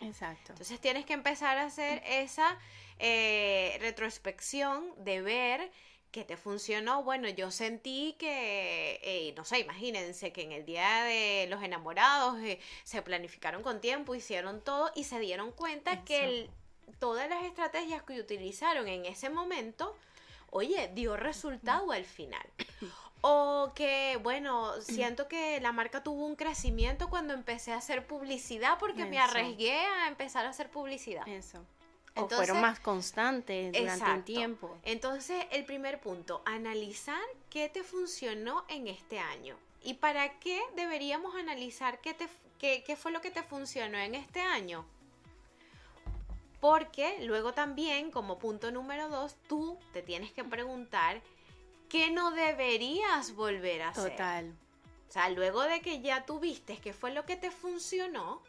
Exacto. 0.00 0.52
Entonces 0.52 0.80
tienes 0.80 1.04
que 1.06 1.14
empezar 1.14 1.58
a 1.58 1.64
hacer 1.64 2.02
esa 2.06 2.58
eh, 2.98 3.76
retrospección 3.80 4.92
de 5.04 5.22
ver 5.22 5.70
que 6.10 6.24
te 6.24 6.36
funcionó. 6.36 7.02
Bueno, 7.02 7.28
yo 7.28 7.50
sentí 7.50 8.14
que, 8.18 9.00
eh, 9.02 9.34
no 9.36 9.44
sé, 9.44 9.58
imagínense 9.60 10.32
que 10.32 10.42
en 10.42 10.52
el 10.52 10.64
día 10.64 11.02
de 11.04 11.46
los 11.50 11.62
enamorados 11.62 12.38
eh, 12.40 12.58
se 12.84 13.02
planificaron 13.02 13.62
con 13.62 13.80
tiempo, 13.80 14.14
hicieron 14.14 14.60
todo 14.62 14.90
y 14.94 15.04
se 15.04 15.18
dieron 15.18 15.52
cuenta 15.52 16.04
que 16.04 16.24
el- 16.24 16.50
todas 16.98 17.28
las 17.28 17.44
estrategias 17.44 18.02
que 18.02 18.18
utilizaron 18.20 18.88
en 18.88 19.04
ese 19.04 19.28
momento, 19.28 19.94
oye, 20.50 20.88
dio 20.94 21.16
resultado 21.16 21.90
al 21.92 22.04
final. 22.04 22.46
O 23.20 23.72
que, 23.74 24.18
bueno, 24.22 24.72
siento 24.82 25.28
que 25.28 25.60
la 25.60 25.72
marca 25.72 26.02
tuvo 26.02 26.24
un 26.24 26.36
crecimiento 26.36 27.08
cuando 27.08 27.34
empecé 27.34 27.72
a 27.72 27.78
hacer 27.78 28.06
publicidad 28.06 28.78
porque 28.78 29.04
me 29.04 29.18
arriesgué 29.18 29.78
a 29.78 30.08
empezar 30.08 30.46
a 30.46 30.50
hacer 30.50 30.70
publicidad. 30.70 31.26
Eso. 31.26 31.64
O 32.14 32.28
fueron 32.28 32.62
más 32.62 32.80
constantes 32.80 33.72
durante 33.72 34.10
un 34.10 34.22
tiempo. 34.22 34.78
Entonces, 34.84 35.44
el 35.50 35.66
primer 35.66 36.00
punto, 36.00 36.40
analizar 36.46 37.20
qué 37.50 37.68
te 37.68 37.82
funcionó 37.82 38.64
en 38.68 38.88
este 38.88 39.18
año. 39.18 39.56
¿Y 39.82 39.94
para 39.94 40.38
qué 40.38 40.62
deberíamos 40.74 41.34
analizar 41.34 42.00
qué, 42.00 42.14
te, 42.14 42.26
qué, 42.58 42.82
qué 42.86 42.96
fue 42.96 43.12
lo 43.12 43.20
que 43.20 43.30
te 43.30 43.42
funcionó 43.42 43.98
en 43.98 44.14
este 44.14 44.40
año? 44.40 44.86
Porque 46.60 47.18
luego 47.22 47.52
también, 47.52 48.10
como 48.10 48.38
punto 48.38 48.70
número 48.70 49.08
dos, 49.08 49.36
tú 49.46 49.78
te 49.92 50.02
tienes 50.02 50.32
que 50.32 50.42
preguntar 50.42 51.20
qué 51.88 52.10
no 52.10 52.30
deberías 52.30 53.34
volver 53.34 53.82
a 53.82 53.88
hacer. 53.88 54.12
Total. 54.12 54.54
O 55.08 55.12
sea, 55.12 55.28
luego 55.30 55.62
de 55.62 55.80
que 55.80 56.00
ya 56.00 56.24
tuviste 56.24 56.78
qué 56.78 56.92
fue 56.92 57.12
lo 57.12 57.24
que 57.24 57.36
te 57.36 57.50
funcionó, 57.50 58.42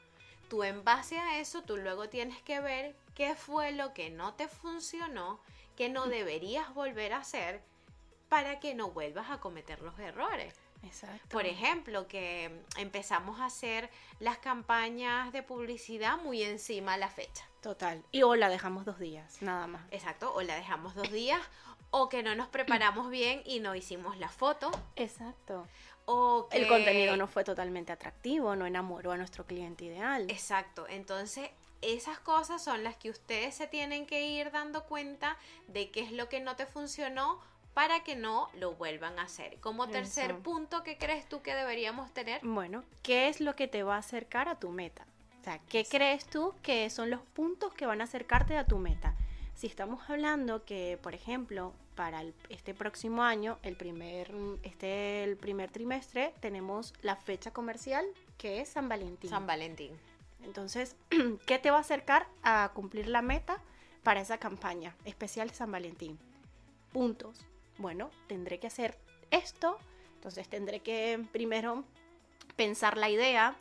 tú 0.50 0.64
en 0.64 0.84
base 0.84 1.18
a 1.18 1.40
eso, 1.40 1.64
tú 1.64 1.78
luego 1.78 2.10
tienes 2.10 2.42
que 2.42 2.60
ver 2.60 2.96
qué 3.16 3.36
fue 3.36 3.72
lo 3.72 3.94
que 3.94 4.10
no 4.10 4.34
te 4.34 4.48
funcionó, 4.48 5.40
que 5.76 5.90
no 5.90 6.08
deberías 6.08 6.74
volver 6.74 7.14
a 7.14 7.20
hacer 7.20 7.62
para 8.30 8.60
que 8.60 8.76
no 8.76 8.92
vuelvas 8.92 9.30
a 9.30 9.40
cometer 9.40 9.82
los 9.82 9.98
errores. 10.00 10.56
Exacto. 10.84 11.30
Por 11.30 11.46
ejemplo, 11.46 12.08
que 12.08 12.64
empezamos 12.78 13.40
a 13.40 13.46
hacer 13.46 13.90
las 14.20 14.38
campañas 14.38 15.32
de 15.32 15.44
publicidad 15.44 16.18
muy 16.18 16.44
encima 16.44 16.94
a 16.94 16.98
la 16.98 17.10
fecha. 17.10 17.48
Total. 17.62 18.04
Y 18.12 18.24
o 18.24 18.36
la 18.36 18.50
dejamos 18.50 18.86
dos 18.86 19.00
días, 19.00 19.42
nada 19.42 19.68
más. 19.68 19.82
Exacto, 19.92 20.34
o 20.34 20.42
la 20.42 20.56
dejamos 20.56 20.96
dos 20.96 21.12
días, 21.12 21.42
o 21.92 22.10
que 22.10 22.24
no 22.24 22.36
nos 22.36 22.48
preparamos 22.48 23.10
bien 23.10 23.42
y 23.46 23.60
no 23.60 23.76
hicimos 23.76 24.18
la 24.18 24.30
foto, 24.30 24.72
Exacto. 24.96 25.68
o 26.06 26.48
que 26.50 26.58
El 26.58 26.68
contenido 26.68 27.18
no 27.18 27.28
fue 27.28 27.44
totalmente 27.44 27.92
atractivo, 27.92 28.56
no 28.56 28.66
enamoró 28.66 29.12
a 29.12 29.18
nuestro 29.18 29.46
cliente 29.46 29.86
ideal. 29.86 30.30
Exacto, 30.30 30.86
entonces 30.90 31.50
esas 31.82 32.20
cosas 32.20 32.64
son 32.64 32.84
las 32.84 32.96
que 32.98 33.10
ustedes 33.10 33.56
se 33.56 33.68
tienen 33.68 34.06
que 34.06 34.28
ir 34.28 34.52
dando 34.52 34.84
cuenta 34.86 35.38
de 35.68 35.92
qué 35.92 36.02
es 36.02 36.12
lo 36.12 36.28
que 36.30 36.40
no 36.40 36.56
te 36.56 36.66
funcionó 36.66 37.40
para 37.74 38.04
que 38.04 38.16
no 38.16 38.50
lo 38.56 38.74
vuelvan 38.74 39.20
a 39.20 39.24
hacer. 39.24 39.60
Como 39.60 39.88
tercer 39.88 40.32
Eso. 40.32 40.40
punto, 40.42 40.82
¿qué 40.84 40.98
crees 40.98 41.30
tú 41.30 41.44
que 41.44 41.54
deberíamos 41.54 42.12
tener? 42.12 42.42
Bueno, 42.44 42.84
¿qué 43.04 43.28
es 43.30 43.40
lo 43.40 43.56
que 43.56 43.68
te 43.68 43.84
va 43.84 43.96
a 43.96 44.00
acercar 44.00 44.50
a 44.50 44.56
tu 44.56 44.70
meta? 44.70 45.06
O 45.40 45.44
sea, 45.44 45.60
¿qué 45.70 45.86
crees 45.86 46.26
tú 46.26 46.56
que 46.64 46.90
son 46.90 47.12
los 47.12 47.22
puntos 47.22 47.74
que 47.76 47.86
van 47.86 48.02
a 48.02 48.06
acercarte 48.06 48.58
a 48.58 48.66
tu 48.66 48.80
meta? 48.80 49.16
Si 49.58 49.66
estamos 49.66 50.08
hablando 50.08 50.64
que, 50.66 51.00
por 51.02 51.16
ejemplo, 51.16 51.74
para 51.96 52.22
el- 52.22 52.36
este 52.50 52.76
próximo 52.76 53.24
año, 53.24 53.58
el 53.64 53.76
primer, 53.76 54.32
este, 54.62 55.24
el 55.24 55.36
primer 55.36 55.72
trimestre, 55.72 56.32
tenemos 56.42 56.94
la 57.02 57.16
fecha 57.16 57.50
comercial 57.50 58.06
que 58.38 58.62
es 58.62 58.70
San 58.70 58.88
Valentín. 58.88 59.32
San 59.32 59.48
Valentín. 59.48 59.94
Entonces, 60.44 60.96
¿qué 61.48 61.58
te 61.58 61.72
va 61.72 61.78
a 61.78 61.82
acercar 61.82 62.28
a 62.44 62.70
cumplir 62.76 63.08
la 63.08 63.24
meta 63.24 63.60
para 64.04 64.22
esa 64.22 64.38
campaña 64.38 64.96
especial 65.06 65.50
de 65.50 65.56
San 65.56 65.72
Valentín? 65.72 66.20
Puntos. 66.94 67.44
Bueno, 67.80 68.12
tendré 68.28 68.60
que 68.60 68.68
hacer 68.68 68.96
esto, 69.32 69.80
entonces 70.14 70.48
tendré 70.50 70.82
que 70.82 71.26
primero 71.32 71.84
pensar 72.56 72.96
la 72.96 73.10
idea, 73.10 73.56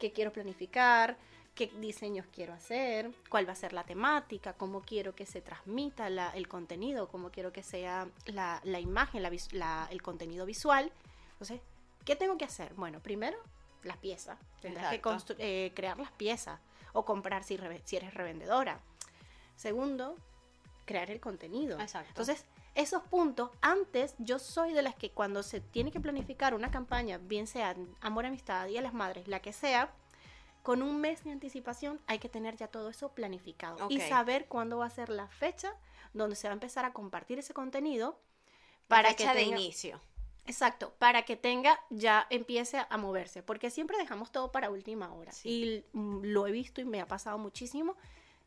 qué 0.00 0.10
quiero 0.10 0.32
planificar, 0.32 1.16
qué 1.56 1.66
diseños 1.80 2.26
quiero 2.32 2.52
hacer, 2.52 3.10
cuál 3.28 3.48
va 3.48 3.52
a 3.52 3.56
ser 3.56 3.72
la 3.72 3.82
temática, 3.82 4.52
cómo 4.52 4.82
quiero 4.82 5.16
que 5.16 5.26
se 5.26 5.40
transmita 5.40 6.08
la- 6.10 6.30
el 6.30 6.46
contenido, 6.46 7.08
cómo 7.08 7.30
quiero 7.32 7.52
que 7.52 7.64
sea 7.64 8.08
la, 8.26 8.60
la 8.62 8.78
imagen, 8.78 9.22
la 9.22 9.88
el 9.90 10.02
contenido 10.02 10.46
visual. 10.46 10.92
Entonces, 11.32 11.60
¿qué 12.04 12.14
tengo 12.14 12.36
que 12.38 12.44
hacer? 12.44 12.74
Bueno, 12.74 13.00
primero, 13.00 13.36
las 13.82 13.96
piezas. 13.96 14.38
Tendrás 14.60 14.90
que 14.90 14.96
Exacto. 14.96 15.34
eh, 15.38 15.72
crear 15.74 15.98
las 15.98 16.12
piezas 16.12 16.60
o 16.92 17.04
comprar 17.04 17.42
si, 17.42 17.58
si 17.84 17.96
eres 17.96 18.14
revendedora. 18.14 18.80
Segundo, 19.56 20.16
crear 20.84 21.10
el 21.10 21.20
contenido. 21.20 21.80
Exacto. 21.80 22.08
Entonces, 22.10 22.44
esos 22.74 23.02
puntos, 23.04 23.50
antes 23.62 24.14
yo 24.18 24.38
soy 24.38 24.72
de 24.74 24.82
las 24.82 24.94
que 24.94 25.10
cuando 25.10 25.42
se 25.42 25.60
tiene 25.60 25.90
que 25.90 26.00
planificar 26.00 26.54
una 26.54 26.70
campaña, 26.70 27.18
bien 27.18 27.46
sea 27.46 27.74
Amor, 28.02 28.26
Amistad, 28.26 28.66
Día 28.66 28.80
de 28.80 28.84
las 28.84 28.92
Madres, 28.94 29.26
la 29.28 29.40
que 29.40 29.52
sea, 29.52 29.90
con 30.66 30.82
un 30.82 31.00
mes 31.00 31.22
de 31.22 31.30
anticipación 31.30 32.00
hay 32.08 32.18
que 32.18 32.28
tener 32.28 32.56
ya 32.56 32.66
todo 32.66 32.90
eso 32.90 33.10
planificado 33.14 33.86
y 33.88 34.00
saber 34.00 34.46
cuándo 34.46 34.78
va 34.78 34.86
a 34.86 34.90
ser 34.90 35.10
la 35.10 35.28
fecha 35.28 35.72
donde 36.12 36.34
se 36.34 36.48
va 36.48 36.54
a 36.54 36.54
empezar 36.54 36.84
a 36.84 36.92
compartir 36.92 37.38
ese 37.38 37.54
contenido 37.54 38.18
Para 38.88 39.10
que 39.10 39.18
fecha 39.22 39.32
de 39.32 39.44
tenga- 39.44 39.60
inicio. 39.60 40.00
Exacto, 40.44 40.92
para 40.98 41.22
que 41.22 41.36
tenga, 41.36 41.78
ya 41.90 42.26
empiece 42.30 42.84
a 42.90 42.96
moverse, 42.96 43.44
porque 43.44 43.70
siempre 43.70 43.96
dejamos 43.96 44.32
todo 44.32 44.50
para 44.50 44.68
última 44.70 45.12
hora. 45.14 45.30
Sí. 45.30 45.84
Y 45.92 45.96
mm, 45.96 46.24
lo 46.24 46.48
he 46.48 46.50
visto 46.50 46.80
y 46.80 46.84
me 46.84 47.00
ha 47.00 47.06
pasado 47.06 47.38
muchísimo, 47.38 47.94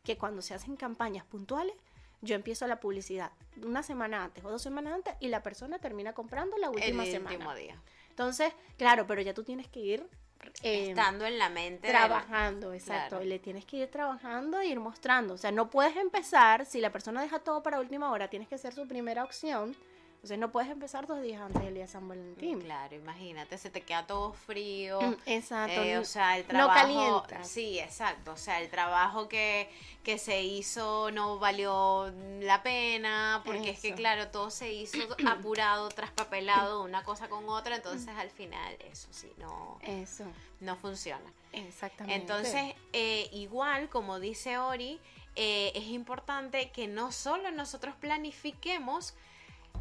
que 0.04 0.18
cuando 0.18 0.42
se 0.42 0.54
hacen 0.54 0.76
campañas 0.76 1.24
puntuales, 1.26 1.76
yo 2.22 2.36
empiezo 2.36 2.68
la 2.68 2.82
publicidad 2.82 3.32
una 3.64 3.82
semana 3.82 4.26
antes 4.26 4.44
o 4.44 4.50
dos 4.50 4.62
semanas 4.62 4.94
antes 4.94 5.14
y 5.22 5.30
la 5.30 5.42
persona 5.42 5.80
termina 5.80 6.12
comprando 6.12 6.58
la 6.58 6.70
última 6.70 7.06
el 7.06 7.12
semana. 7.12 7.36
último 7.38 7.56
día. 7.56 7.82
Entonces, 8.10 8.52
claro, 8.78 9.08
pero 9.08 9.22
ya 9.22 9.34
tú 9.34 9.44
tienes 9.46 9.70
que 9.70 9.80
ir 9.80 10.06
eh, 10.64 10.90
Estando 10.90 11.26
en 11.26 11.38
la 11.38 11.50
mente. 11.50 11.88
trabajando, 11.88 12.74
exacto. 12.74 13.10
Claro. 13.10 13.26
Y 13.26 13.28
le 13.28 13.40
tienes 13.40 13.66
que 13.66 13.78
ir 13.78 13.88
trabajando 13.90 14.60
e 14.60 14.68
ir 14.68 14.80
mostrando. 14.80 15.34
O 15.34 15.38
sea, 15.38 15.52
no 15.52 15.70
puedes 15.70 15.96
empezar, 15.96 16.66
si 16.66 16.82
la 16.82 16.92
persona 16.92 17.22
deja 17.22 17.40
todo 17.40 17.64
para 17.64 17.80
última 17.80 18.12
hora, 18.12 18.30
tienes 18.30 18.48
que 18.48 18.58
ser 18.58 18.74
su 18.74 18.88
primera 18.88 19.24
opción. 19.24 19.76
O 20.22 20.28
sea, 20.28 20.36
no 20.36 20.52
puedes 20.52 20.70
empezar 20.70 21.08
dos 21.08 21.22
días 21.22 21.42
antes 21.42 21.62
del 21.64 21.74
día 21.76 21.84
de 21.84 21.88
San 21.90 22.06
Valentín. 22.08 22.60
Claro, 22.60 22.94
imagínate, 22.94 23.58
se 23.58 23.70
te 23.70 23.82
queda 23.82 24.06
todo 24.06 24.34
frío. 24.34 25.00
Mm, 25.02 25.16
Exacto. 25.26 25.82
Eh, 25.82 25.98
o 25.98 26.04
sea, 26.04 26.38
el 26.38 26.44
no 26.44 26.50
trabajo. 26.50 26.74
calientas. 26.78 27.48
Sí, 27.48 27.80
exacto. 27.80 28.34
O 28.34 28.38
sea, 28.38 28.60
el 28.62 28.70
trabajo 28.70 29.30
que, 29.30 29.70
que 30.04 30.18
se 30.18 30.44
hizo 30.44 31.10
no 31.12 31.40
valió 31.40 32.14
la 32.42 32.62
pena. 32.64 33.42
Porque 33.46 33.70
es 33.70 33.80
que, 33.80 33.96
claro, 33.96 34.28
todo 34.28 34.50
se 34.52 34.74
hizo 34.74 34.98
apurado, 35.28 35.88
traspapelado, 35.88 36.84
una 36.84 37.04
cosa 37.06 37.30
con 37.30 37.48
otra. 37.48 37.78
Entonces, 37.78 38.10
al 38.18 38.30
final, 38.30 38.76
eso 38.92 39.08
sí, 39.12 39.32
no, 39.38 39.80
Eso, 39.84 40.26
no 40.60 40.76
funciona. 40.76 41.32
exactamente. 41.54 42.20
Entonces, 42.22 42.76
eh, 42.92 43.30
igual, 43.32 43.88
como 43.88 44.20
dice 44.20 44.58
Ori, 44.58 45.00
eh, 45.38 45.72
es 45.76 45.86
importante 45.86 46.72
que 46.72 46.88
no 46.90 47.14
solo 47.14 47.52
nosotros 47.52 47.96
planifiquemos 47.96 49.14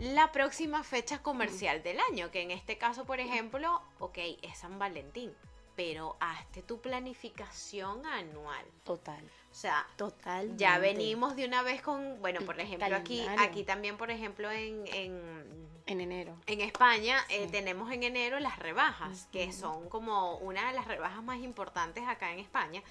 la 0.00 0.30
próxima 0.32 0.82
fecha 0.84 1.22
comercial 1.22 1.82
del 1.82 1.98
año, 2.00 2.30
que 2.30 2.42
en 2.42 2.50
este 2.50 2.78
caso, 2.78 3.04
por 3.04 3.20
ejemplo, 3.20 3.82
ok, 3.98 4.18
es 4.42 4.58
San 4.58 4.78
Valentín, 4.78 5.32
pero 5.74 6.16
hazte 6.20 6.62
tu 6.62 6.80
planificación 6.80 8.04
anual. 8.06 8.64
total, 8.84 9.24
O 9.50 9.54
sea, 9.54 9.86
total. 9.96 10.56
ya 10.56 10.78
venimos 10.78 11.36
de 11.36 11.46
una 11.46 11.62
vez 11.62 11.82
con, 11.82 12.20
bueno, 12.20 12.40
por 12.42 12.58
ejemplo, 12.60 12.94
aquí, 12.94 13.24
aquí 13.38 13.64
también, 13.64 13.96
por 13.96 14.10
ejemplo, 14.10 14.50
en, 14.50 14.84
en 14.88 15.68
En 15.86 16.00
enero. 16.00 16.36
en 16.46 16.60
España 16.60 17.18
eh, 17.28 17.48
tenemos 17.50 17.90
en 17.92 18.02
enero 18.02 18.38
las 18.40 18.58
rebajas, 18.58 19.28
que 19.32 19.52
son 19.52 19.88
como 19.88 20.36
una 20.38 20.68
de 20.68 20.74
las 20.74 20.86
rebajas 20.86 21.22
más 21.22 21.38
importantes 21.38 22.04
acá 22.06 22.32
en 22.32 22.38
España. 22.40 22.82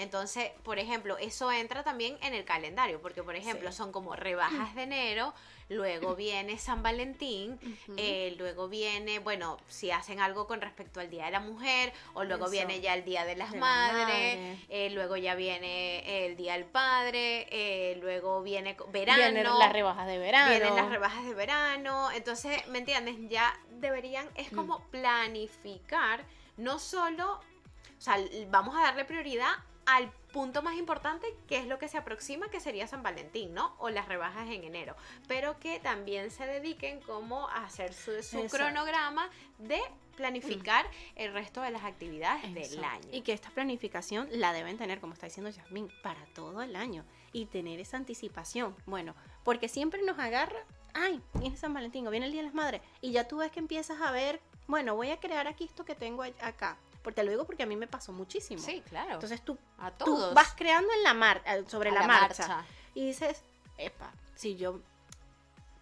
Entonces, 0.00 0.50
por 0.62 0.78
ejemplo, 0.78 1.16
eso 1.18 1.50
entra 1.52 1.82
también 1.84 2.16
en 2.22 2.34
el 2.34 2.44
calendario, 2.44 3.00
porque 3.00 3.22
por 3.22 3.36
ejemplo 3.36 3.70
Sí. 3.70 3.76
son 3.76 3.92
como 3.92 4.16
rebajas 4.16 4.74
de 4.74 4.82
enero, 4.84 5.34
luego 5.68 6.16
viene 6.16 6.58
San 6.58 6.82
Valentín, 6.82 7.58
eh, 7.96 8.34
luego 8.38 8.68
viene, 8.68 9.18
bueno, 9.18 9.58
si 9.68 9.90
hacen 9.90 10.20
algo 10.20 10.46
con 10.46 10.60
respecto 10.60 11.00
al 11.00 11.10
Día 11.10 11.26
de 11.26 11.30
la 11.32 11.40
Mujer, 11.40 11.92
o 12.14 12.24
luego 12.24 12.44
Eso. 12.46 12.52
viene 12.52 12.80
ya 12.80 12.94
el 12.94 13.04
Día 13.04 13.24
de 13.24 13.36
las 13.36 13.52
De 13.52 13.58
Madres, 13.58 14.38
madre. 14.38 14.58
eh, 14.68 14.90
luego 14.90 15.16
ya 15.16 15.34
viene 15.34 16.26
el 16.26 16.36
Día 16.36 16.54
del 16.54 16.64
Padre, 16.64 17.46
eh, 17.50 17.96
luego 18.00 18.42
viene 18.42 18.76
verano. 18.88 19.18
Vienen 19.32 19.58
las 19.58 19.72
rebajas 19.72 20.06
de 20.06 20.18
verano. 20.18 20.50
Vienen 20.50 20.76
las 20.76 20.88
rebajas 20.88 21.24
de 21.24 21.34
verano. 21.34 22.10
Entonces, 22.12 22.66
¿me 22.68 22.78
entiendes? 22.78 23.16
Ya 23.28 23.58
deberían, 23.70 24.28
es 24.34 24.50
como 24.50 24.78
Mm. 24.78 24.90
planificar, 24.90 26.24
no 26.56 26.78
solo, 26.78 27.32
o 27.34 28.00
sea, 28.00 28.16
vamos 28.48 28.74
a 28.76 28.80
darle 28.82 29.04
prioridad 29.04 29.52
al 29.86 30.10
punto 30.32 30.62
más 30.62 30.76
importante, 30.76 31.26
que 31.48 31.58
es 31.58 31.66
lo 31.66 31.78
que 31.78 31.88
se 31.88 31.98
aproxima, 31.98 32.48
que 32.50 32.60
sería 32.60 32.86
San 32.86 33.02
Valentín, 33.02 33.52
¿no? 33.52 33.74
O 33.78 33.90
las 33.90 34.06
rebajas 34.08 34.48
en 34.48 34.64
enero. 34.64 34.94
Pero 35.26 35.58
que 35.58 35.80
también 35.80 36.30
se 36.30 36.46
dediquen 36.46 37.00
como 37.00 37.48
a 37.48 37.64
hacer 37.64 37.92
su, 37.92 38.22
su 38.22 38.46
cronograma 38.48 39.28
de 39.58 39.80
planificar 40.16 40.86
el 41.16 41.32
resto 41.32 41.62
de 41.62 41.70
las 41.70 41.84
actividades 41.84 42.54
del 42.54 42.84
año. 42.84 43.08
Y 43.10 43.22
que 43.22 43.32
esta 43.32 43.50
planificación 43.50 44.28
la 44.30 44.52
deben 44.52 44.76
tener, 44.76 45.00
como 45.00 45.14
está 45.14 45.26
diciendo 45.26 45.50
Yasmín, 45.50 45.88
para 46.02 46.24
todo 46.34 46.62
el 46.62 46.76
año. 46.76 47.04
Y 47.32 47.46
tener 47.46 47.80
esa 47.80 47.96
anticipación. 47.96 48.76
Bueno, 48.86 49.14
porque 49.44 49.68
siempre 49.68 50.02
nos 50.02 50.18
agarra, 50.18 50.58
ay, 50.94 51.22
viene 51.34 51.56
San 51.56 51.72
Valentín 51.72 52.06
o 52.06 52.10
viene 52.10 52.26
el 52.26 52.32
Día 52.32 52.42
de 52.42 52.48
las 52.48 52.54
Madres. 52.54 52.82
Y 53.00 53.12
ya 53.12 53.26
tú 53.26 53.38
ves 53.38 53.50
que 53.50 53.60
empiezas 53.60 54.00
a 54.00 54.10
ver, 54.10 54.40
bueno, 54.66 54.94
voy 54.94 55.10
a 55.10 55.18
crear 55.18 55.48
aquí 55.48 55.64
esto 55.64 55.84
que 55.84 55.94
tengo 55.94 56.22
acá. 56.22 56.76
Porque 57.02 57.16
te 57.16 57.24
lo 57.24 57.30
digo 57.30 57.44
porque 57.44 57.62
a 57.62 57.66
mí 57.66 57.76
me 57.76 57.86
pasó 57.86 58.12
muchísimo. 58.12 58.62
Sí, 58.62 58.82
claro. 58.88 59.14
Entonces 59.14 59.42
tú, 59.42 59.56
a 59.78 59.90
tú 59.90 60.04
todos. 60.04 60.34
vas 60.34 60.52
creando 60.54 60.92
en 60.92 61.02
la 61.02 61.14
mar, 61.14 61.42
eh, 61.46 61.64
sobre 61.66 61.90
a 61.90 61.94
la, 61.94 62.06
marcha. 62.06 62.64
Y 62.94 63.06
dices, 63.06 63.42
epa, 63.78 64.12
si 64.34 64.56
yo 64.56 64.80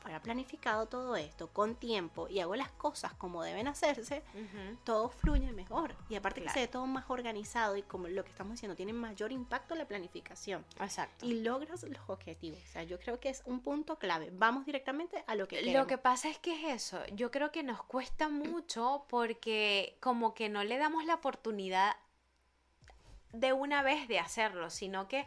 fuera 0.01 0.23
planificado 0.23 0.87
todo 0.87 1.17
esto 1.17 1.49
con 1.49 1.75
tiempo 1.75 2.29
y 2.29 2.41
hago 2.41 2.55
las 2.57 2.71
cosas 2.71 3.13
como 3.15 3.43
deben 3.43 3.67
hacerse, 3.69 4.23
todo 4.85 5.09
fluye 5.11 5.53
mejor. 5.53 5.95
Y 6.09 6.15
aparte 6.15 6.41
Claro. 6.41 6.55
que 6.55 6.61
se 6.61 6.67
ve 6.67 6.69
todo 6.73 6.87
más 6.87 7.05
organizado 7.09 7.77
y 7.77 7.83
como 7.83 8.09
lo 8.09 8.23
que 8.25 8.31
estamos 8.31 8.53
diciendo, 8.53 8.77
tiene 8.77 8.93
mayor 8.93 9.33
impacto 9.33 9.75
la 9.75 9.87
planificación. 9.87 10.65
Exacto. 10.81 11.27
Y 11.27 11.41
logras 11.43 11.83
los 11.83 12.01
objetivos. 12.09 12.59
O 12.63 12.73
sea, 12.73 12.83
yo 12.85 12.99
creo 12.99 13.19
que 13.21 13.29
es 13.29 13.43
un 13.45 13.61
punto 13.61 13.99
clave. 13.99 14.31
Vamos 14.33 14.65
directamente 14.67 15.25
a 15.27 15.35
lo 15.35 15.49
que 15.49 15.57
Lo 15.57 15.63
queremos. 15.67 15.87
que 15.89 15.99
pasa 15.99 16.29
es 16.29 16.39
que 16.39 16.55
es 16.55 16.75
eso, 16.85 17.05
yo 17.15 17.31
creo 17.31 17.51
que 17.51 17.63
nos 17.63 17.83
cuesta 17.83 18.29
mucho 18.29 19.05
porque 19.09 19.97
como 20.01 20.33
que 20.35 20.49
no 20.49 20.63
le 20.65 20.79
damos 20.79 21.05
la 21.05 21.15
oportunidad 21.15 21.97
de 23.33 23.53
una 23.53 23.83
vez 23.83 24.09
de 24.09 24.19
hacerlo, 24.19 24.71
sino 24.71 25.07
que 25.09 25.27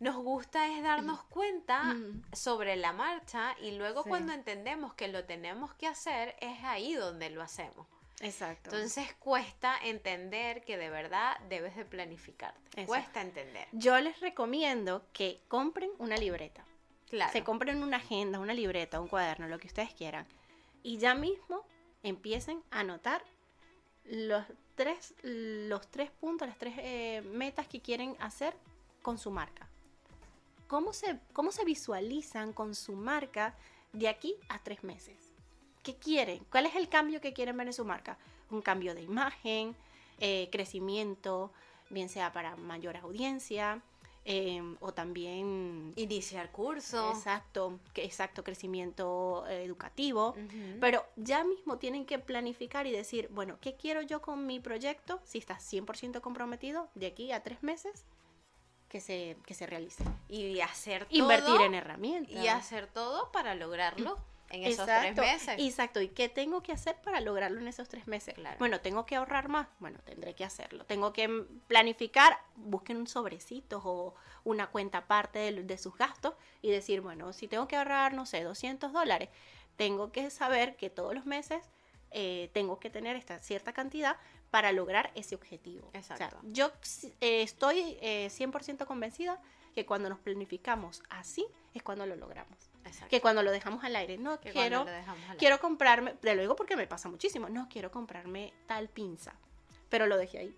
nos 0.00 0.16
gusta 0.16 0.66
es 0.68 0.82
darnos 0.82 1.22
cuenta 1.30 1.82
Mm. 1.94 2.22
sobre 2.32 2.76
la 2.76 2.92
marcha 2.92 3.56
y 3.60 3.72
luego 3.72 4.02
Sí. 4.02 4.08
cuando 4.08 4.32
entendemos 4.32 4.94
que 4.94 5.08
lo 5.08 5.24
tenemos 5.24 5.74
que 5.74 5.86
hacer 5.86 6.36
es 6.40 6.62
ahí 6.64 6.94
donde 6.94 7.30
lo 7.30 7.42
hacemos. 7.42 7.86
Exacto. 8.20 8.70
Entonces 8.70 9.12
cuesta 9.18 9.76
entender 9.82 10.64
que 10.64 10.76
de 10.76 10.88
verdad 10.88 11.36
debes 11.48 11.74
de 11.76 11.84
planificarte. 11.84 12.60
Exacto. 12.80 12.86
Cuesta 12.86 13.20
entender. 13.20 13.66
yo 13.72 13.98
les 14.00 14.20
recomiendo 14.20 15.04
que 15.12 15.40
compren 15.48 15.90
una 15.98 16.16
libreta. 16.16 16.64
Claro. 17.10 17.32
Se 17.32 17.44
compren 17.44 17.82
una 17.82 17.98
agenda, 17.98 18.38
una 18.38 18.54
libreta, 18.54 19.00
un 19.00 19.08
cuaderno, 19.08 19.46
lo 19.48 19.58
que 19.58 19.66
ustedes 19.66 19.92
quieran. 19.94 20.26
Y 20.82 20.98
ya 20.98 21.14
mismo 21.14 21.64
empiecen 22.02 22.62
a 22.70 22.80
anotar 22.80 23.22
los 24.04 24.44
tres, 24.74 25.14
los 25.22 25.86
tres 25.88 26.10
puntos, 26.10 26.46
las 26.48 26.58
tres 26.58 26.74
eh, 26.78 27.22
metas 27.32 27.66
que 27.68 27.80
quieren 27.80 28.16
hacer 28.20 28.54
con 29.02 29.18
su 29.18 29.30
marca. 29.30 29.68
¿Cómo 30.74 30.92
se, 30.92 31.20
¿Cómo 31.32 31.52
se 31.52 31.64
visualizan 31.64 32.52
con 32.52 32.74
su 32.74 32.96
marca 32.96 33.54
de 33.92 34.08
aquí 34.08 34.34
a 34.48 34.58
tres 34.58 34.82
meses? 34.82 35.32
¿Qué 35.84 35.94
quieren? 35.94 36.44
¿Cuál 36.50 36.66
es 36.66 36.74
el 36.74 36.88
cambio 36.88 37.20
que 37.20 37.32
quieren 37.32 37.56
ver 37.56 37.68
en 37.68 37.72
su 37.72 37.84
marca? 37.84 38.18
Un 38.50 38.60
cambio 38.60 38.92
de 38.96 39.02
imagen, 39.02 39.76
eh, 40.18 40.48
crecimiento, 40.50 41.52
bien 41.90 42.08
sea 42.08 42.32
para 42.32 42.56
mayor 42.56 42.96
audiencia, 42.96 43.82
em, 44.24 44.76
o 44.80 44.92
también 44.92 45.92
Iniciar 45.94 46.50
curso. 46.50 47.08
exacto, 47.08 47.78
exacto 47.94 48.42
crecimiento 48.42 49.46
eh, 49.46 49.62
educativo, 49.62 50.30
Ujú. 50.30 50.80
pero 50.80 51.04
ya 51.14 51.44
mismo 51.44 51.78
tienen 51.78 52.04
que 52.04 52.18
planificar 52.18 52.88
y 52.88 52.90
decir, 52.90 53.28
bueno, 53.30 53.58
¿qué 53.60 53.76
quiero 53.76 54.02
yo 54.02 54.20
con 54.20 54.44
mi 54.44 54.58
proyecto? 54.58 55.20
Si 55.22 55.38
estás 55.38 55.62
100% 55.72 56.20
comprometido, 56.20 56.88
de 56.96 57.06
aquí 57.06 57.30
a 57.30 57.44
tres 57.44 57.62
meses, 57.62 58.06
que 58.94 59.00
se, 59.00 59.36
que 59.44 59.54
se 59.54 59.66
realice. 59.66 60.04
y 60.28 60.60
hacer 60.60 61.06
todo. 61.06 61.18
Invertir 61.18 61.60
en 61.62 61.74
herramientas. 61.74 62.44
Y 62.44 62.46
hacer 62.46 62.86
todo 62.86 63.32
para 63.32 63.56
lograrlo 63.56 64.16
en 64.50 64.62
esos 64.62 64.86
Exacto, 64.86 65.20
tres 65.20 65.32
meses. 65.32 65.56
Exacto. 65.58 66.00
¿Y 66.00 66.10
qué 66.10 66.28
tengo 66.28 66.62
que 66.62 66.70
hacer 66.70 66.94
para 67.02 67.20
lograrlo 67.20 67.60
en 67.60 67.66
esos 67.66 67.88
tres 67.88 68.06
meses? 68.06 68.34
Claro. 68.34 68.56
Bueno, 68.60 68.80
tengo 68.80 69.04
que 69.04 69.16
ahorrar 69.16 69.48
más. 69.48 69.66
Bueno, 69.80 69.98
tendré 70.04 70.36
que 70.36 70.44
hacerlo. 70.44 70.84
Tengo 70.84 71.12
que 71.12 71.28
planificar, 71.66 72.38
busquen 72.54 72.98
un 72.98 73.08
sobrecito 73.08 73.82
o 73.84 74.14
una 74.44 74.68
cuenta 74.68 74.98
aparte 74.98 75.40
de, 75.40 75.64
de 75.64 75.76
sus 75.76 75.98
gastos 75.98 76.34
y 76.62 76.70
decir, 76.70 77.00
bueno, 77.00 77.32
si 77.32 77.48
tengo 77.48 77.66
que 77.66 77.74
ahorrar, 77.74 78.14
no 78.14 78.26
sé, 78.26 78.44
200 78.44 78.92
dólares, 78.92 79.28
tengo 79.74 80.12
que 80.12 80.30
saber 80.30 80.76
que 80.76 80.88
todos 80.88 81.16
los 81.16 81.26
meses 81.26 81.68
eh, 82.16 82.48
tengo 82.52 82.78
que 82.78 82.90
tener 82.90 83.16
esta 83.16 83.40
cierta 83.40 83.72
cantidad 83.72 84.18
para 84.54 84.70
lograr 84.70 85.10
ese 85.16 85.34
objetivo. 85.34 85.88
O 85.88 85.90
sea, 85.90 86.14
Exacto. 86.14 86.38
yo 86.44 86.70
eh, 87.20 87.42
estoy 87.42 87.98
eh, 88.00 88.28
100% 88.30 88.86
convencida 88.86 89.40
que 89.74 89.84
cuando 89.84 90.08
nos 90.08 90.20
planificamos 90.20 91.02
así 91.10 91.44
es 91.74 91.82
cuando 91.82 92.06
lo 92.06 92.14
logramos. 92.14 92.56
Exacto. 92.84 93.08
Que 93.10 93.20
cuando 93.20 93.42
lo 93.42 93.50
dejamos 93.50 93.82
al 93.82 93.96
aire, 93.96 94.16
no 94.16 94.38
Que 94.38 94.52
quiero, 94.52 94.86
quiero 95.38 95.58
comprarme, 95.58 96.12
te 96.12 96.36
lo 96.36 96.42
digo 96.42 96.54
porque 96.54 96.76
me 96.76 96.86
pasa 96.86 97.08
muchísimo, 97.08 97.48
no 97.48 97.68
quiero 97.68 97.90
comprarme 97.90 98.52
tal 98.68 98.88
pinza, 98.88 99.34
pero 99.88 100.06
lo 100.06 100.16
dejé 100.16 100.38
ahí. 100.38 100.56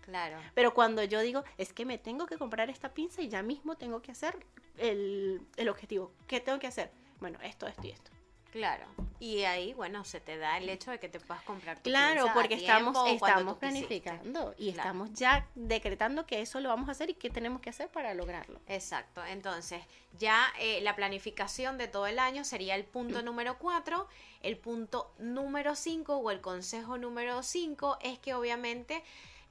Claro. 0.00 0.38
Pero 0.54 0.72
cuando 0.72 1.04
yo 1.04 1.20
digo, 1.20 1.44
es 1.58 1.74
que 1.74 1.84
me 1.84 1.98
tengo 1.98 2.24
que 2.24 2.38
comprar 2.38 2.70
esta 2.70 2.94
pinza 2.94 3.20
y 3.20 3.28
ya 3.28 3.42
mismo 3.42 3.76
tengo 3.76 4.00
que 4.00 4.12
hacer 4.12 4.34
el, 4.78 5.42
el 5.58 5.68
objetivo, 5.68 6.10
¿qué 6.26 6.40
tengo 6.40 6.58
que 6.58 6.68
hacer? 6.68 6.90
Bueno, 7.20 7.38
esto, 7.42 7.66
esto 7.66 7.86
y 7.86 7.90
esto. 7.90 8.15
Claro. 8.56 8.86
Y 9.18 9.44
ahí, 9.44 9.72
bueno, 9.74 10.04
se 10.04 10.20
te 10.20 10.36
da 10.36 10.58
el 10.58 10.68
hecho 10.68 10.90
de 10.90 10.98
que 10.98 11.08
te 11.08 11.20
puedas 11.20 11.42
comprar 11.44 11.76
tu 11.78 11.84
Claro, 11.90 12.28
a 12.28 12.34
porque 12.34 12.54
estamos, 12.54 12.96
estamos 13.08 13.56
quisiste. 13.58 13.60
planificando 13.60 14.54
y 14.58 14.72
Claro. 14.72 14.88
estamos 14.88 15.12
ya 15.14 15.46
decretando 15.54 16.26
que 16.26 16.40
eso 16.42 16.60
lo 16.60 16.68
vamos 16.68 16.88
a 16.88 16.92
hacer 16.92 17.08
y 17.10 17.14
qué 17.14 17.30
tenemos 17.30 17.60
que 17.62 17.70
hacer 17.70 17.88
para 17.88 18.12
lograrlo. 18.14 18.60
Exacto, 18.66 19.24
entonces 19.24 19.82
ya 20.18 20.46
eh, 20.58 20.80
la 20.82 20.94
planificación 20.96 21.78
de 21.78 21.88
todo 21.88 22.06
el 22.06 22.18
año 22.18 22.44
sería 22.44 22.74
el 22.74 22.84
punto 22.84 23.22
número 23.22 23.58
4. 23.58 24.06
El 24.42 24.58
punto 24.58 25.10
número 25.18 25.74
5 25.74 26.16
o 26.16 26.30
el 26.30 26.40
consejo 26.40 26.98
número 26.98 27.42
5 27.42 27.98
es 28.02 28.18
que 28.18 28.34
obviamente 28.34 29.02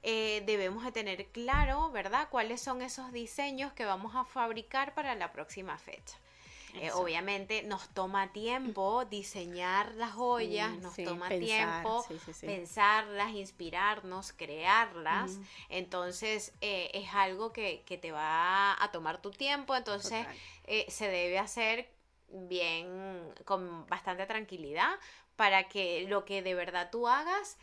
eh, 0.02 0.42
debemos 0.46 0.84
de 0.84 0.92
tener 0.92 1.26
claro, 1.26 1.90
¿verdad? 1.90 2.28
Cuáles 2.30 2.60
son 2.60 2.82
esos 2.82 3.10
diseños 3.12 3.72
que 3.72 3.84
vamos 3.84 4.14
a 4.14 4.24
fabricar 4.24 4.94
para 4.94 5.14
la 5.16 5.32
próxima 5.32 5.76
fecha. 5.78 6.16
Eh, 6.78 6.92
obviamente 6.92 7.62
nos 7.62 7.88
toma 7.90 8.32
tiempo 8.32 9.04
diseñar 9.06 9.94
las 9.94 10.12
joyas, 10.12 10.78
nos 10.78 10.94
sí, 10.94 11.04
toma 11.04 11.28
pensar, 11.28 11.86
tiempo 11.86 12.02
sí, 12.02 12.18
pensarlas, 12.44 13.32
inspirarnos, 13.32 14.32
crearlas. 14.32 15.40
Entonces 15.68 16.54
eh, 16.60 16.90
es 16.94 17.14
algo 17.14 17.52
que, 17.52 17.82
que 17.86 17.98
te 17.98 18.12
va 18.12 18.82
a 18.82 18.90
tomar 18.92 19.20
tu 19.22 19.30
tiempo, 19.30 19.74
entonces 19.74 20.26
eh, 20.64 20.86
se 20.88 21.08
debe 21.08 21.38
hacer 21.38 21.88
bien, 22.28 23.32
con 23.44 23.86
bastante 23.86 24.26
tranquilidad, 24.26 24.94
para 25.36 25.68
que 25.68 26.06
lo 26.08 26.24
que 26.24 26.42
de 26.42 26.54
verdad 26.54 26.90
tú 26.90 27.08
hagas 27.08 27.58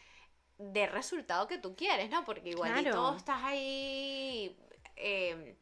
dé 0.58 0.84
el 0.86 0.92
resultado 0.92 1.48
que 1.48 1.58
tú 1.58 1.76
quieres, 1.76 2.10
¿no? 2.10 2.24
Porque 2.26 2.50
igualito 2.50 2.90
Claro. 2.92 3.18
estás 3.18 3.44
ahí 3.44 4.56
eh, 4.96 5.58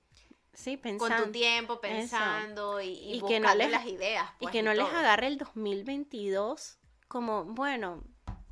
Sí, 0.53 0.77
con 0.97 1.15
tu 1.15 1.31
tiempo 1.31 1.79
pensando 1.79 2.81
y, 2.81 2.89
y 2.89 3.13
Y 3.17 3.21
que 3.21 3.39
no 3.39 3.53
les- 3.55 3.71
las 3.71 3.85
ideas. 3.85 4.29
y 4.39 4.43
pues, 4.43 4.51
que 4.51 4.61
no 4.63 4.73
les 4.73 4.85
agarre 4.85 5.27
el 5.27 5.37
2022 5.37 6.77
como, 7.07 7.45
bueno, 7.45 8.03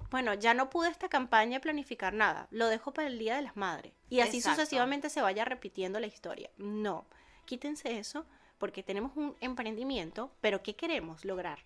bueno, 0.09 0.33
ya 0.33 0.53
no 0.53 0.69
pude 0.69 0.89
esta 0.89 1.07
campaña 1.09 1.59
planificar 1.59 2.13
nada, 2.13 2.47
lo 2.51 2.67
dejo 2.67 2.91
para 2.93 3.07
el 3.07 3.19
Día 3.19 3.35
de 3.35 3.41
las 3.43 3.55
Madres. 3.55 3.93
Y 4.09 4.21
así 4.21 4.37
Exacto. 4.37 4.61
sucesivamente 4.61 5.09
se 5.09 5.21
vaya 5.21 5.45
repitiendo 5.45 5.99
la 5.99 6.07
historia. 6.07 6.49
No, 6.57 7.05
quítense 7.45 7.99
eso 7.99 8.25
porque 8.57 8.81
tenemos 8.83 9.15
un 9.15 9.35
emprendimiento, 9.39 10.31
pero 10.41 10.63
¿qué 10.63 10.75
queremos 10.75 11.23
lograr? 11.25 11.59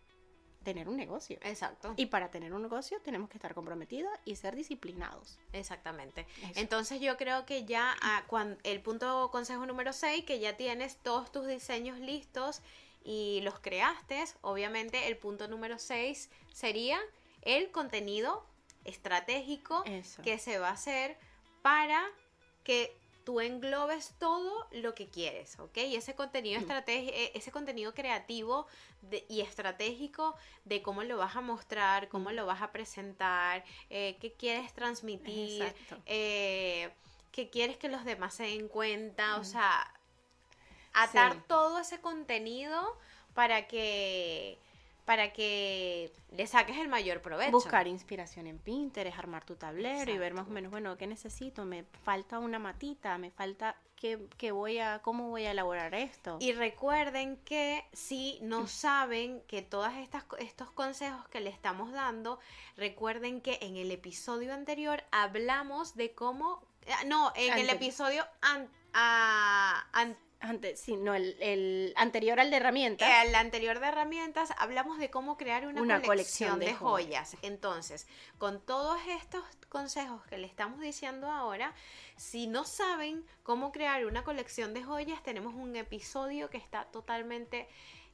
Tener 0.63 0.87
un 0.89 0.95
negocio. 0.97 1.37
Exacto. 1.43 1.93
Y 1.97 2.05
para 2.07 2.29
tener 2.31 2.53
un 2.53 2.61
negocio 2.61 2.99
tenemos 3.01 3.29
que 3.29 3.37
estar 3.37 3.53
comprometidos 3.53 4.11
y 4.25 4.35
ser 4.37 4.55
disciplinados. 4.55 5.37
Exactamente. 5.51 6.25
Eso. 6.41 6.59
Entonces 6.59 7.01
yo 7.01 7.17
creo 7.17 7.45
que 7.45 7.65
ya 7.65 7.95
ah, 8.01 8.23
cuan- 8.27 8.57
el 8.63 8.81
punto 8.81 9.29
consejo 9.31 9.65
número 9.65 9.91
6, 9.93 10.23
que 10.25 10.39
ya 10.39 10.55
tienes 10.57 10.97
todos 10.97 11.31
tus 11.31 11.47
diseños 11.47 11.99
listos 11.99 12.61
y 13.03 13.41
los 13.43 13.59
creaste, 13.59 14.23
obviamente 14.41 15.07
el 15.09 15.17
punto 15.17 15.47
número 15.49 15.77
6 15.77 16.29
sería 16.53 16.97
el 17.41 17.69
contenido 17.71 18.45
estratégico 18.85 19.83
Eso. 19.85 20.21
que 20.21 20.37
se 20.39 20.59
va 20.59 20.69
a 20.69 20.73
hacer 20.73 21.17
para 21.61 22.01
que 22.63 22.95
tú 23.23 23.39
englobes 23.39 24.13
todo 24.19 24.67
lo 24.71 24.93
que 24.95 25.07
quieres, 25.07 25.57
¿ok? 25.59 25.77
Y 25.77 25.95
ese 25.95 26.13
contenido 26.15 26.59
estrategi- 26.59 27.11
eh, 27.13 27.31
ese 27.35 27.51
contenido 27.51 27.93
creativo 27.93 28.67
de- 29.01 29.25
y 29.29 29.41
estratégico 29.41 30.35
de 30.65 30.81
cómo 30.81 31.03
lo 31.03 31.17
vas 31.17 31.35
a 31.35 31.41
mostrar, 31.41 32.09
cómo 32.09 32.31
lo 32.31 32.45
vas 32.45 32.61
a 32.61 32.71
presentar, 32.71 33.63
eh, 33.89 34.17
qué 34.19 34.33
quieres 34.33 34.73
transmitir, 34.73 35.73
eh, 36.05 36.91
qué 37.31 37.49
quieres 37.49 37.77
que 37.77 37.89
los 37.89 38.03
demás 38.05 38.33
se 38.35 38.43
den 38.43 38.67
cuenta, 38.67 39.37
o 39.37 39.43
sea, 39.43 39.93
atar 40.93 41.33
Sí. 41.33 41.39
todo 41.47 41.79
ese 41.79 41.99
contenido 42.01 42.97
para 43.33 43.67
que 43.67 44.59
para 45.05 45.33
que 45.33 46.11
le 46.31 46.47
saques 46.47 46.77
el 46.77 46.87
mayor 46.87 47.21
provecho. 47.21 47.51
Buscar 47.51 47.87
inspiración 47.87 48.47
en 48.47 48.57
Pinterest, 48.59 49.17
armar 49.17 49.43
tu 49.45 49.55
tablero 49.55 50.11
y 50.11 50.17
ver 50.17 50.33
más 50.33 50.47
o 50.47 50.49
menos, 50.49 50.71
bueno, 50.71 50.97
¿qué 50.97 51.07
necesito? 51.07 51.65
Me 51.65 51.83
falta 52.03 52.39
una 52.39 52.57
matita, 52.59 53.17
me 53.17 53.29
falta, 53.29 53.75
¿qué, 53.97 54.19
qué 54.37 54.51
voy 54.51 54.79
a, 54.79 54.99
cómo 55.03 55.29
voy 55.29 55.45
a 55.45 55.51
elaborar 55.51 55.93
esto? 55.93 56.37
Y 56.39 56.53
recuerden 56.53 57.37
que 57.43 57.83
si 57.91 58.39
Mm. 58.41 58.47
no 58.47 58.67
saben 58.67 59.41
que 59.47 59.61
todos 59.61 59.91
estos 60.39 60.71
consejos 60.71 61.27
que 61.27 61.41
le 61.41 61.49
estamos 61.49 61.91
dando, 61.91 62.39
recuerden 62.77 63.41
que 63.41 63.59
en 63.61 63.75
el 63.75 63.91
episodio 63.91 64.53
anterior 64.53 65.03
hablamos 65.11 65.95
de 65.95 66.13
cómo... 66.13 66.61
ah, 66.89 67.03
No, 67.05 67.33
en 67.35 67.57
el 67.57 67.69
episodio 67.69 68.25
an- 68.41 68.69
ah, 68.93 69.85
an- 69.91 70.17
Antes, 70.43 70.77
sí, 70.81 70.97
no, 70.97 71.15
el, 71.15 71.37
el 71.39 71.93
anterior 71.95 72.37
al 72.41 72.51
de 72.51 72.57
herramientas. 72.57 73.09
el 73.25 73.33
anterior 73.33 73.79
de 73.79 73.87
herramientas 73.87 74.51
hablamos 74.57 74.97
de 74.97 75.09
cómo 75.09 75.37
crear 75.37 75.65
una, 75.65 75.81
Una 75.81 76.01
colección, 76.01 76.49
colección 76.49 76.59
de 76.59 76.65
de 76.65 76.73
joyas. 76.73 77.37
Entonces, 77.43 78.07
con 78.39 78.59
todos 78.59 78.99
estos 79.07 79.41
consejos 79.69 80.21
que 80.25 80.37
le 80.37 80.45
estamos 80.45 80.81
diciendo 80.81 81.31
ahora, 81.31 81.73
si 82.17 82.47
no 82.47 82.65
saben 82.65 83.25
cómo 83.43 83.71
crear 83.71 84.05
una 84.05 84.25
colección 84.25 84.73
de 84.73 84.83
joyas, 84.83 85.23
tenemos 85.23 85.53
un 85.55 85.77
episodio 85.77 86.49
que 86.49 86.57
está 86.57 86.83
totalmente 86.91 87.69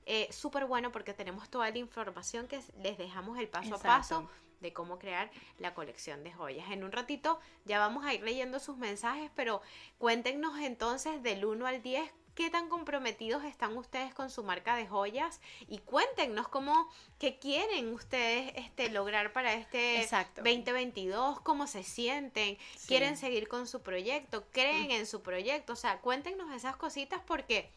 eh, 0.05 0.27
súper 0.31 0.65
bueno 0.65 0.91
porque 0.91 1.15
tenemos 1.15 1.49
toda 1.49 1.71
la 1.71 1.79
información 1.79 2.47
que 2.47 2.61
les 2.83 2.99
dejamos 2.99 3.39
el 3.39 3.47
paso 3.47 3.73
a 3.73 3.79
paso 3.79 4.29
de 4.61 4.71
cómo 4.71 4.99
crear 4.99 5.31
la 5.57 5.73
colección 5.73 6.23
de 6.23 6.31
joyas. 6.31 6.69
En 6.69 6.83
un 6.83 6.91
ratito 6.91 7.39
ya 7.65 7.79
vamos 7.79 8.05
a 8.05 8.13
ir 8.13 8.21
leyendo 8.21 8.59
sus 8.59 8.77
mensajes, 8.77 9.31
pero 9.35 9.63
cuéntenos 9.97 10.59
entonces 10.59 11.23
del 11.23 11.45
1 11.45 11.65
al 11.65 11.81
10 11.81 12.18
qué 12.39 12.49
tan 12.49 12.69
comprometidos 12.69 13.43
están 13.43 13.75
ustedes 13.77 14.13
con 14.13 14.29
su 14.29 14.45
marca 14.45 14.77
de 14.77 14.87
joyas 14.87 15.41
y 15.67 15.79
cuéntenos 15.79 16.47
cómo 16.47 16.89
qué 17.19 17.37
quieren 17.37 17.93
ustedes 17.93 18.53
este 18.55 18.89
lograr 18.89 19.33
para 19.33 19.53
este 19.55 19.99
Exacto. 20.01 20.41
2022, 20.41 21.41
cómo 21.41 21.67
se 21.67 21.83
sienten, 21.83 22.57
Sí. 22.77 22.87
quieren 22.87 23.17
seguir 23.17 23.49
con 23.49 23.67
su 23.67 23.81
proyecto, 23.81 24.45
creen 24.53 24.91
en 24.91 25.05
su 25.05 25.21
proyecto, 25.21 25.73
o 25.73 25.75
sea, 25.75 25.99
cuéntenos 25.99 26.49
esas 26.53 26.77
cositas 26.77 27.19
porque 27.27 27.69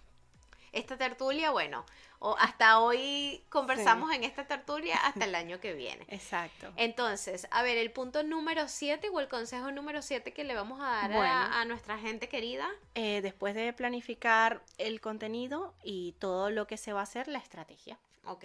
esta 0.73 0.97
tertulia, 0.97 1.51
bueno, 1.51 1.85
o 2.19 2.37
hasta 2.39 2.81
hoy 2.81 3.45
conversamos 3.49 4.13
en 4.13 4.25
esta 4.25 4.47
tertulia 4.47 4.97
hasta 5.05 5.25
el 5.25 5.35
año 5.35 5.61
que 5.61 5.75
viene. 5.75 6.05
Exacto. 6.09 6.73
Entonces, 6.77 7.47
a 7.51 7.63
ver, 7.63 7.77
el 7.79 7.91
punto 7.91 8.23
número 8.23 8.69
7 8.69 9.09
o 9.13 9.21
el 9.21 9.29
consejo 9.29 9.71
número 9.71 10.03
7 10.03 10.33
que 10.33 10.45
le 10.45 10.55
vamos 10.55 10.81
a 10.81 10.85
dar 10.85 11.13
a- 11.13 11.17
Bueno. 11.17 11.33
a, 11.33 11.65
nuestra 11.65 11.99
gente 11.99 12.29
querida. 12.29 12.69
Eh, 12.95 13.21
después 13.23 13.55
de 13.55 13.73
planificar 13.73 14.63
el 14.79 15.01
contenido 15.01 15.75
y 15.83 16.13
todo 16.19 16.51
lo 16.51 16.67
que 16.67 16.77
se 16.77 16.93
va 16.93 17.01
a 17.01 17.05
hacer, 17.05 17.29
la 17.29 17.39
estrategia. 17.39 17.99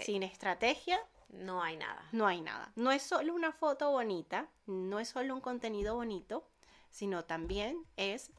Sin 0.04 0.24
estrategia 0.24 1.00
no 1.30 1.62
hay 1.62 1.78
nada. 1.78 2.04
no 2.12 2.26
hay 2.26 2.42
nada. 2.42 2.72
No 2.76 2.92
es 2.92 3.04
solo 3.04 3.34
una 3.36 3.52
foto 3.52 3.92
bonita, 3.92 4.48
no 4.66 5.00
es 5.00 5.10
solo 5.10 5.36
un 5.36 5.42
contenido 5.42 5.96
bonito, 5.96 6.48
sino 6.90 7.26
también 7.26 7.86
es 7.96 8.32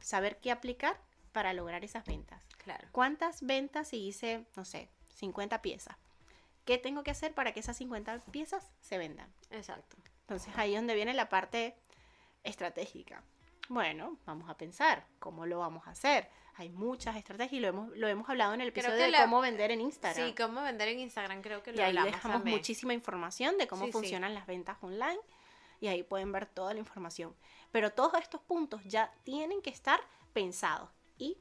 saber 0.00 0.38
qué 0.40 0.52
aplicar 0.52 1.00
para 1.34 1.52
lograr 1.52 1.84
esas 1.84 2.06
ventas. 2.06 2.42
Claro. 2.56 2.88
¿Cuántas 2.92 3.42
ventas 3.42 3.88
si 3.88 4.06
hice, 4.06 4.46
no 4.56 4.64
sé, 4.64 4.88
50 5.16 5.60
piezas? 5.60 5.96
¿Qué 6.64 6.78
tengo 6.78 7.02
que 7.02 7.10
hacer 7.10 7.34
para 7.34 7.52
que 7.52 7.60
esas 7.60 7.76
50 7.76 8.20
piezas 8.30 8.70
se 8.80 8.96
vendan? 8.96 9.30
Exacto. 9.50 9.96
Entonces 10.22 10.54
ahí 10.56 10.72
es 10.74 10.78
donde 10.78 10.94
viene 10.94 11.12
la 11.12 11.28
parte 11.28 11.76
estratégica. 12.42 13.22
Bueno, 13.68 14.18
vamos 14.26 14.48
a 14.48 14.56
pensar 14.56 15.06
cómo 15.18 15.44
lo 15.46 15.58
vamos 15.58 15.86
a 15.86 15.90
hacer. 15.90 16.28
Hay 16.56 16.68
muchas 16.70 17.16
estrategias 17.16 17.52
y 17.54 17.60
lo 17.60 17.68
hemos, 17.68 17.88
lo 17.96 18.06
hemos 18.08 18.28
hablado 18.28 18.54
en 18.54 18.60
el 18.60 18.68
episodio 18.68 18.94
de 18.96 19.10
la- 19.10 19.22
cómo 19.22 19.40
vender 19.40 19.70
en 19.72 19.80
Instagram. 19.80 20.26
Sí, 20.28 20.34
cómo 20.34 20.62
vender 20.62 20.88
en 20.88 21.00
Instagram, 21.00 21.42
creo 21.42 21.62
que 21.62 21.72
lo 21.72 21.78
y 21.78 21.80
ahí 21.80 21.88
hablamos 21.88 22.12
dejamos 22.12 22.36
también. 22.36 22.56
muchísima 22.58 22.94
información 22.94 23.58
de 23.58 23.66
cómo 23.66 23.82
Sí, 23.86 23.88
sí. 23.88 23.92
funcionan 23.92 24.34
las 24.34 24.46
ventas 24.46 24.76
online 24.82 25.18
y 25.80 25.88
ahí 25.88 26.02
pueden 26.02 26.30
ver 26.30 26.46
toda 26.46 26.72
la 26.72 26.78
información. 26.80 27.34
Pero 27.72 27.90
todos 27.92 28.20
estos 28.22 28.40
puntos 28.42 28.82
ya 28.84 29.12
tienen 29.24 29.60
que 29.62 29.70
estar 29.70 30.00
pensados 30.32 30.90
y 31.18 31.36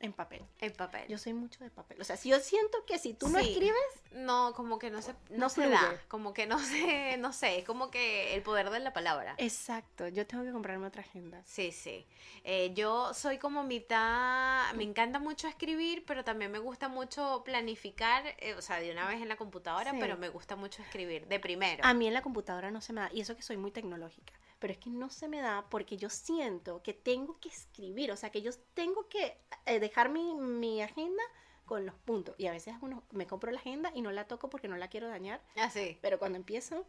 en 0.00 0.12
papel. 0.12 0.44
En 0.58 0.72
papel. 0.72 1.08
Yo 1.08 1.16
soy 1.16 1.32
mucho 1.32 1.64
de 1.64 1.70
papel. 1.70 1.98
O 1.98 2.04
sea, 2.04 2.16
si 2.18 2.28
yo 2.28 2.38
siento 2.38 2.84
que 2.84 2.98
si 2.98 3.14
tú 3.14 3.28
no 3.28 3.38
Sí. 3.38 3.52
escribes, 3.52 3.76
No, 4.12 4.52
como 4.54 4.78
que 4.78 4.90
no 4.90 5.00
se, 5.00 5.12
no 5.30 5.38
No 5.38 5.48
se 5.48 5.62
fluye. 5.62 5.70
da, 5.70 5.98
como 6.08 6.34
que 6.34 6.46
no 6.46 6.58
sé, 6.58 7.16
no 7.16 7.32
sé, 7.32 7.58
es 7.60 7.64
como 7.64 7.90
que 7.90 8.34
el 8.34 8.42
poder 8.42 8.68
de 8.70 8.80
la 8.80 8.92
palabra. 8.92 9.34
exacto, 9.38 10.06
yo 10.08 10.26
tengo 10.26 10.44
que 10.44 10.52
comprarme 10.52 10.86
otra 10.86 11.00
agenda. 11.02 11.42
Sí, 11.46 11.72
sí. 11.72 12.06
Eh, 12.42 12.72
yo 12.74 13.14
soy 13.14 13.38
como 13.38 13.62
mitad, 13.64 14.72
me 14.74 14.82
encanta 14.84 15.18
mucho 15.20 15.48
escribir, 15.48 16.04
pero 16.06 16.22
también 16.22 16.50
me 16.52 16.58
gusta 16.58 16.88
mucho 16.88 17.42
planificar, 17.44 18.24
eh, 18.40 18.54
o 18.58 18.62
sea, 18.62 18.80
de 18.80 18.90
una 18.92 19.08
vez 19.08 19.22
en 19.22 19.28
la 19.28 19.36
computadora, 19.36 19.92
Sí. 19.92 19.96
pero 20.00 20.18
me 20.18 20.28
gusta 20.28 20.54
mucho 20.54 20.82
escribir, 20.82 21.26
de 21.28 21.40
primero. 21.40 21.82
A 21.84 21.94
mí 21.94 22.06
en 22.06 22.14
la 22.14 22.20
computadora 22.22 22.70
no 22.70 22.80
se 22.82 22.92
me 22.92 23.00
da, 23.00 23.10
y 23.12 23.20
eso 23.22 23.34
que 23.36 23.42
soy 23.42 23.56
muy 23.56 23.70
tecnológica, 23.70 24.34
pero 24.64 24.72
es 24.72 24.78
que 24.78 24.88
no 24.88 25.10
se 25.10 25.28
me 25.28 25.42
da 25.42 25.66
porque 25.68 25.98
yo 25.98 26.08
siento 26.08 26.82
que 26.82 26.94
tengo 26.94 27.38
que 27.38 27.50
escribir, 27.50 28.10
o 28.10 28.16
sea, 28.16 28.30
que 28.30 28.40
yo 28.40 28.50
tengo 28.72 29.10
que 29.10 29.36
eh, 29.66 29.78
dejar 29.78 30.08
mi, 30.08 30.34
mi 30.34 30.80
agenda 30.80 31.22
con 31.66 31.84
los 31.84 31.94
puntos. 31.96 32.34
Y 32.38 32.46
a 32.46 32.52
veces 32.52 32.74
uno, 32.80 33.02
me 33.10 33.26
compro 33.26 33.52
la 33.52 33.60
agenda 33.60 33.92
y 33.94 34.00
no 34.00 34.10
la 34.10 34.26
toco 34.26 34.48
porque 34.48 34.66
no 34.66 34.78
la 34.78 34.88
quiero 34.88 35.06
dañar, 35.06 35.42
Así, 35.56 35.98
pero 36.00 36.18
cuando 36.18 36.38
empiezo, 36.38 36.86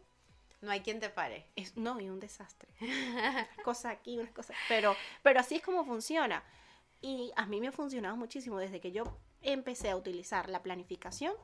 no 0.62 0.70
hay 0.70 0.80
quien 0.80 1.00
te 1.00 1.10
pare. 1.10 1.44
es 1.54 1.76
no, 1.76 2.00
y 2.00 2.08
un 2.08 2.18
desastre. 2.18 2.70
Una 2.80 3.46
cosa 3.62 3.90
aquí, 3.90 4.18
una 4.18 4.32
cosa. 4.32 4.54
Pero, 4.68 4.96
pero 5.22 5.40
así 5.40 5.56
es 5.56 5.62
como 5.62 5.84
funciona. 5.84 6.42
Y 7.02 7.30
a 7.36 7.44
mí 7.44 7.60
me 7.60 7.68
ha 7.68 7.72
funcionado 7.72 8.16
muchísimo 8.16 8.56
desde 8.58 8.80
que 8.80 8.90
yo 8.90 9.04
empecé 9.42 9.90
a 9.90 9.96
utilizar 9.96 10.48
la 10.48 10.62
planificación. 10.62 11.34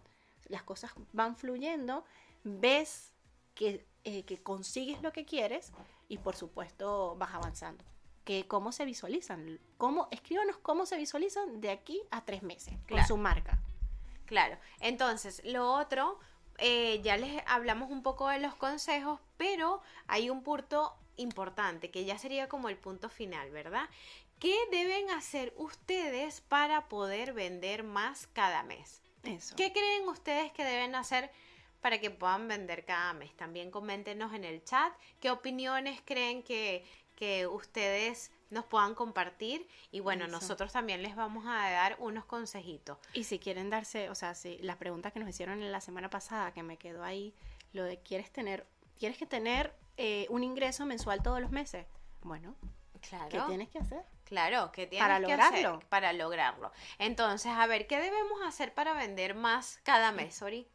Las 0.46 0.62
cosas 0.62 0.92
van 1.12 1.36
fluyendo, 1.36 2.06
ves 2.42 3.12
que, 3.54 3.84
eh, 4.04 4.24
que 4.24 4.42
consigues 4.42 5.02
lo 5.02 5.12
que 5.12 5.24
quieres 5.24 5.72
y 6.08 6.18
por 6.18 6.36
supuesto 6.36 7.16
vas 7.16 7.32
avanzando. 7.34 7.84
Que 8.24 8.46
cómo 8.46 8.70
se 8.72 8.84
visualizan, 8.84 9.58
cómo, 9.78 10.08
escríbanos 10.12 10.56
cómo 10.58 10.86
se 10.86 10.96
visualizan 10.96 11.60
de 11.60 11.70
aquí 11.70 12.00
a 12.10 12.24
tres 12.24 12.42
meses 12.42 12.74
con 12.74 12.86
Claro. 12.86 13.06
su 13.08 13.16
marca. 13.16 13.58
Claro. 14.26 14.56
Entonces, 14.80 15.42
lo 15.44 15.72
otro, 15.74 16.18
eh, 16.58 17.00
ya 17.02 17.16
les 17.16 17.42
hablamos 17.46 17.90
un 17.90 18.02
poco 18.02 18.28
de 18.28 18.38
los 18.38 18.54
consejos, 18.54 19.18
pero 19.36 19.82
hay 20.06 20.30
un 20.30 20.42
punto 20.42 20.94
importante 21.16 21.90
que 21.90 22.04
ya 22.04 22.16
sería 22.18 22.48
como 22.48 22.68
el 22.68 22.76
punto 22.78 23.08
final, 23.08 23.50
¿verdad? 23.50 23.88
¿Qué 24.38 24.56
deben 24.70 25.10
hacer 25.10 25.52
ustedes 25.56 26.40
para 26.40 26.88
poder 26.88 27.32
vender 27.32 27.82
más 27.84 28.26
cada 28.28 28.62
mes? 28.62 29.02
Eso. 29.24 29.54
¿Qué 29.56 29.72
creen 29.72 30.08
ustedes 30.08 30.52
que 30.52 30.64
deben 30.64 30.94
hacer 30.94 31.30
para 31.82 32.00
que 32.00 32.10
puedan 32.10 32.48
vender 32.48 32.86
cada 32.86 33.12
mes? 33.12 33.36
También 33.36 33.70
coméntenos 33.70 34.32
en 34.32 34.44
el 34.44 34.64
chat 34.64 34.92
qué 35.20 35.30
opiniones 35.30 36.00
creen 36.04 36.42
que, 36.42 36.84
que 37.16 37.46
ustedes 37.46 38.30
nos 38.50 38.64
puedan 38.66 38.94
compartir 38.94 39.66
y 39.90 40.00
bueno, 40.00 40.24
Eso. 40.24 40.32
nosotros 40.32 40.72
también 40.72 41.02
les 41.02 41.16
vamos 41.16 41.44
a 41.46 41.70
dar 41.70 41.96
unos 41.98 42.24
consejitos. 42.24 42.98
Y 43.14 43.24
si 43.24 43.38
quieren 43.38 43.68
darse, 43.70 44.08
o 44.10 44.14
sea, 44.14 44.34
si 44.34 44.58
la 44.58 44.76
pregunta 44.78 45.10
que 45.10 45.20
nos 45.20 45.28
hicieron 45.28 45.62
en 45.62 45.72
la 45.72 45.80
semana 45.80 46.08
pasada, 46.10 46.52
que 46.52 46.62
me 46.62 46.76
quedó 46.78 47.02
ahí, 47.04 47.34
lo 47.72 47.82
de 47.84 47.98
quieres 47.98 48.30
tener, 48.30 48.66
tienes 48.98 49.18
que 49.18 49.26
tener 49.26 49.74
eh, 49.96 50.26
un 50.30 50.44
ingreso 50.44 50.86
mensual 50.86 51.22
todos 51.22 51.40
los 51.40 51.50
meses. 51.50 51.86
Bueno, 52.22 52.54
Claro. 53.08 53.28
¿qué 53.30 53.40
tienes 53.48 53.68
que 53.68 53.78
hacer? 53.78 54.04
Claro, 54.24 54.70
que 54.70 54.86
tienes 54.86 55.04
Para 55.06 55.16
que 55.16 55.22
lograrlo. 55.22 55.74
hacer 55.76 55.88
para 55.88 56.12
lograrlo. 56.12 56.72
Entonces, 56.98 57.50
a 57.52 57.66
ver, 57.66 57.86
¿qué 57.86 57.98
debemos 58.00 58.40
hacer 58.46 58.72
para 58.74 58.94
vender 58.94 59.34
más 59.34 59.80
cada 59.82 60.12
mes, 60.12 60.40
Ori? 60.40 60.68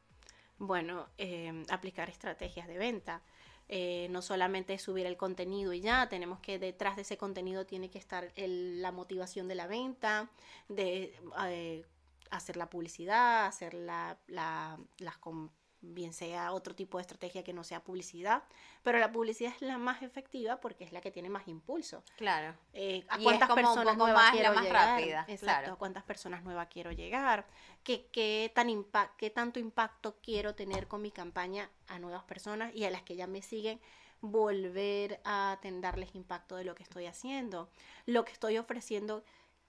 Bueno, 0.60 1.08
eh, 1.17 1.63
aplicar 1.70 2.10
estrategias 2.10 2.67
de 2.67 2.78
venta. 2.78 3.22
Eh, 3.70 4.08
no 4.12 4.22
solamente 4.22 4.78
subir 4.80 5.06
el 5.06 5.17
contenido 5.17 5.74
y 5.74 5.82
ya, 5.82 6.08
tenemos 6.08 6.39
que 6.39 6.58
detrás 6.58 6.96
de 6.96 7.02
ese 7.02 7.17
contenido 7.17 7.65
tiene 7.65 7.89
que 7.89 7.98
estar 8.00 8.32
el- 8.36 8.82
la 8.82 8.91
motivación 8.93 9.48
de 9.50 9.56
la 9.56 9.67
venta, 9.67 10.30
de 10.70 11.13
eh, 11.50 11.86
hacer 12.32 12.56
la 12.56 12.70
publicidad, 12.70 13.46
hacer 13.46 13.74
la, 13.74 14.17
la- 14.28 14.80
las 15.00 15.17
bien 15.82 16.13
sea 16.13 16.52
otro 16.54 16.76
tipo 16.76 16.98
de 16.98 17.04
estrategia 17.04 17.44
que 17.44 17.54
no 17.54 17.63
sea 17.63 17.84
publicidad, 17.84 18.44
pero 18.84 19.00
la 19.00 19.12
publicidad 19.12 19.54
es 19.56 19.62
la 19.62 19.78
más 19.78 20.02
efectiva 20.02 20.60
porque 20.60 20.84
es 20.84 20.92
la 20.92 21.02
que 21.02 21.12
tiene 21.12 21.30
más 21.30 21.48
impulso. 21.48 22.04
Claro. 22.16 22.56
Eh, 22.74 23.06
¿A 23.10 23.20
Y 23.20 23.20
es 23.20 23.24
cuántas 23.24 23.50
un 23.50 23.56
personas 23.56 23.96
poco 23.96 24.06
nuevas 24.06 24.24
más 24.24 24.36
la 24.36 24.42
quiero 24.42 24.54
más 24.54 24.63
llegar? 24.63 24.88
rápida, 24.90 25.26
Exacto, 25.28 25.46
claro. 25.62 25.74
¿a 25.74 25.76
cuántas 25.78 26.04
personas 26.04 26.44
nuevas 26.44 26.68
quiero 26.70 26.92
llegar? 26.92 27.48
¿Qué, 27.84 28.08
qué, 28.12 28.52
tan 28.54 28.70
¿Qué 29.18 29.30
tanto 29.30 29.60
impacto 29.60 30.18
quiero 30.22 30.56
tener 30.56 30.88
con 30.88 31.02
mi 31.02 31.12
campaña 31.12 31.70
a 31.88 32.00
nuevas 32.00 32.24
personas 32.24 32.74
y 32.76 32.86
a 32.86 32.92
las 32.92 33.04
que 33.04 33.16
ya 33.16 33.28
me 33.28 33.42
siguen? 33.42 33.80
Volver 34.22 35.22
a 35.26 35.60
darles 35.62 36.16
impacto 36.16 36.56
de 36.56 36.63
lo 36.63 36.74
que 36.74 36.84
estoy 36.84 37.06
haciendo, 37.06 37.70
lo 38.06 38.26
que 38.26 38.32
estoy 38.34 38.58
ofreciendo. 38.58 39.24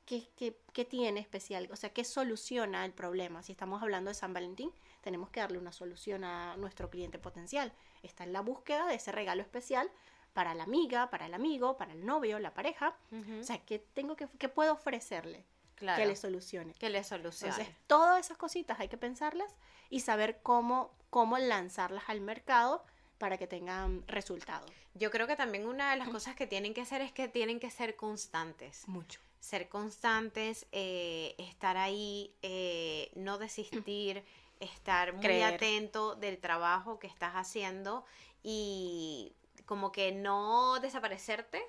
¿Qué, 0.07 0.27
qué, 0.37 0.59
qué 0.73 0.87
tiene 0.87 1.21
especial? 1.21 1.68
O 1.71 1.77
sea, 1.77 1.92
¿qué 1.92 2.03
soluciona 2.03 2.87
el 2.87 2.92
problema? 2.92 3.42
Si 3.42 3.53
estamos 3.53 3.83
hablando 3.83 4.09
de 4.09 4.14
San 4.14 4.33
Valentín, 4.33 4.73
tenemos 5.01 5.31
que 5.31 5.41
darle 5.41 5.59
una 5.59 5.73
solución 5.73 6.25
a 6.25 6.57
nuestro 6.57 6.91
cliente 6.91 7.19
potencial. 7.19 7.73
Está 8.03 8.25
en 8.25 8.33
la 8.33 8.41
búsqueda 8.41 8.87
de 8.87 8.95
ese 8.95 9.13
regalo 9.13 9.43
especial 9.43 9.91
para 10.33 10.55
la 10.55 10.65
amiga, 10.65 11.11
para 11.11 11.27
el 11.27 11.35
amigo, 11.35 11.77
para 11.77 11.93
el 11.93 12.05
novio, 12.05 12.39
la 12.39 12.55
pareja. 12.55 12.97
Ujú, 13.11 13.41
O 13.41 13.45
sea, 13.45 13.59
¿qué, 13.59 13.79
tengo 13.79 14.17
que, 14.17 14.29
qué 14.39 14.49
puedo 14.49 14.73
ofrecerle 14.73 15.45
claro. 15.75 16.01
que 16.01 16.07
le 16.07 16.17
solucione? 16.17 16.75
que 16.75 16.91
le 16.91 17.03
solucione. 17.03 17.53
Entonces, 17.53 17.75
todas 17.87 18.25
esas 18.25 18.37
cositas 18.37 18.79
hay 18.81 18.89
que 18.89 18.97
pensarlas 18.99 19.55
y 19.91 20.01
saber 20.01 20.41
cómo, 20.43 20.93
cómo 21.11 21.39
lanzarlas 21.39 22.05
al 22.09 22.21
mercado 22.21 22.85
para 23.19 23.37
que 23.37 23.47
tengan 23.47 24.07
resultados. 24.07 24.71
Yo 24.95 25.11
creo 25.11 25.27
que 25.27 25.37
también 25.37 25.67
una 25.67 25.91
de 25.91 25.97
las 25.97 26.09
cosas 26.09 26.35
que 26.35 26.47
tienen 26.47 26.75
que 26.75 26.81
hacer 26.81 27.01
es 27.01 27.13
que 27.13 27.29
tienen 27.29 27.61
que 27.61 27.71
ser 27.71 27.97
constantes. 27.97 28.87
Mucho. 28.89 29.21
Ser 29.41 29.69
constantes, 29.69 30.67
eh, 30.73 31.35
estar 31.39 31.77
ahí, 31.77 32.35
eh, 32.43 33.11
no 33.15 33.39
desistir, 33.39 34.25
estar 34.61 35.12
muy 35.12 35.23
Creer. 35.23 35.55
atento 35.55 36.14
del 36.14 36.38
trabajo 36.38 36.99
que 36.99 37.07
estás 37.07 37.35
haciendo 37.35 38.05
y 38.42 39.33
como 39.66 39.92
que 39.92 40.12
no 40.12 40.81
desaparecerte 40.81 41.62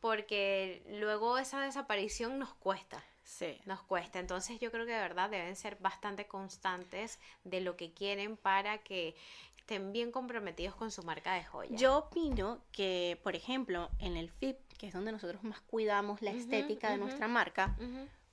porque 0.00 0.82
luego 1.00 1.38
esa 1.38 1.60
desaparición 1.60 2.38
nos 2.38 2.54
cuesta. 2.54 3.02
Sí. 3.24 3.58
Nos 3.66 3.82
cuesta. 3.82 4.20
Entonces 4.20 4.60
yo 4.60 4.70
creo 4.70 4.86
que 4.86 4.92
de 4.92 5.00
verdad 5.00 5.30
deben 5.30 5.56
ser 5.56 5.76
bastante 5.80 6.26
constantes 6.26 7.18
de 7.44 7.60
lo 7.60 7.76
que 7.76 7.92
quieren 7.92 8.36
para 8.36 8.78
que 8.78 9.16
estén 9.56 9.92
bien 9.92 10.12
comprometidos 10.12 10.76
con 10.76 10.92
su 10.92 11.02
marca 11.02 11.34
de 11.34 11.42
joyas. 11.44 11.80
Yo 11.80 11.98
opino 11.98 12.60
que, 12.70 13.18
por 13.24 13.34
ejemplo, 13.34 13.90
en 13.98 14.16
el 14.16 14.30
FIP, 14.30 14.56
que 14.78 14.86
es 14.86 14.92
donde 14.92 15.10
nosotros 15.10 15.42
más 15.42 15.60
cuidamos 15.60 16.22
la 16.22 16.30
estética 16.30 16.90
de 16.90 16.98
nuestra 16.98 17.26
marca, 17.26 17.76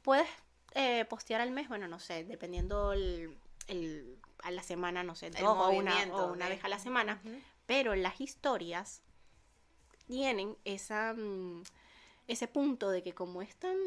puedes 0.03 0.27
eh, 0.75 1.05
postear 1.05 1.41
al 1.41 1.49
mes, 1.49 1.69
bueno, 1.69 1.87
no 1.87 1.97
sé, 1.97 2.23
dependiendo 2.23 2.93
el, 2.93 3.35
el- 3.67 4.17
a 4.43 4.51
la 4.51 4.61
semana, 4.63 5.03
no 5.03 5.15
sé, 5.15 5.27
El 5.27 5.33
dos 5.35 5.57
o 5.57 5.69
una, 5.71 5.95
o 6.13 6.31
una 6.33 6.45
de- 6.49 6.55
vez 6.55 6.63
a 6.65 6.67
la 6.67 6.79
semana, 6.79 7.21
pero 7.65 7.95
las 7.95 8.19
historias 8.21 9.01
tienen 10.07 10.57
esa, 10.65 11.13
mm, 11.13 11.63
ese 12.27 12.47
punto 12.47 12.89
de 12.89 13.03
que 13.03 13.13
como 13.13 13.41
es 13.41 13.55
tan, 13.55 13.77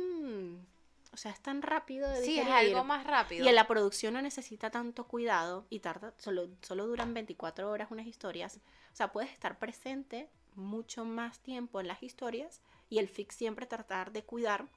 o 1.12 1.16
sea, 1.16 1.30
es 1.32 1.40
tan 1.40 1.62
rápido 1.62 2.08
de 2.08 2.24
Sí, 2.24 2.38
es 2.38 2.48
algo 2.48 2.84
más 2.84 3.04
rápido. 3.06 3.44
y 3.44 3.48
en 3.48 3.54
la 3.54 3.66
producción 3.66 4.14
no 4.14 4.22
necesita 4.22 4.70
tanto 4.70 5.06
cuidado 5.06 5.66
y 5.70 5.80
tarda, 5.80 6.14
solo, 6.18 6.48
solo 6.62 6.86
duran 6.86 7.12
24 7.14 7.70
horas 7.70 7.90
unas 7.90 8.06
historias. 8.06 8.56
O 8.92 8.96
sea, 8.96 9.12
puedes 9.12 9.30
estar 9.32 9.58
presente 9.58 10.28
mucho 10.54 11.04
más 11.04 11.38
tiempo 11.40 11.80
en 11.80 11.86
las 11.88 12.02
historias 12.02 12.62
y 12.88 12.98
el 12.98 13.08
fix 13.08 13.34
siempre 13.36 13.66
tratar 13.66 14.10
de 14.12 14.22
cuidar 14.24 14.68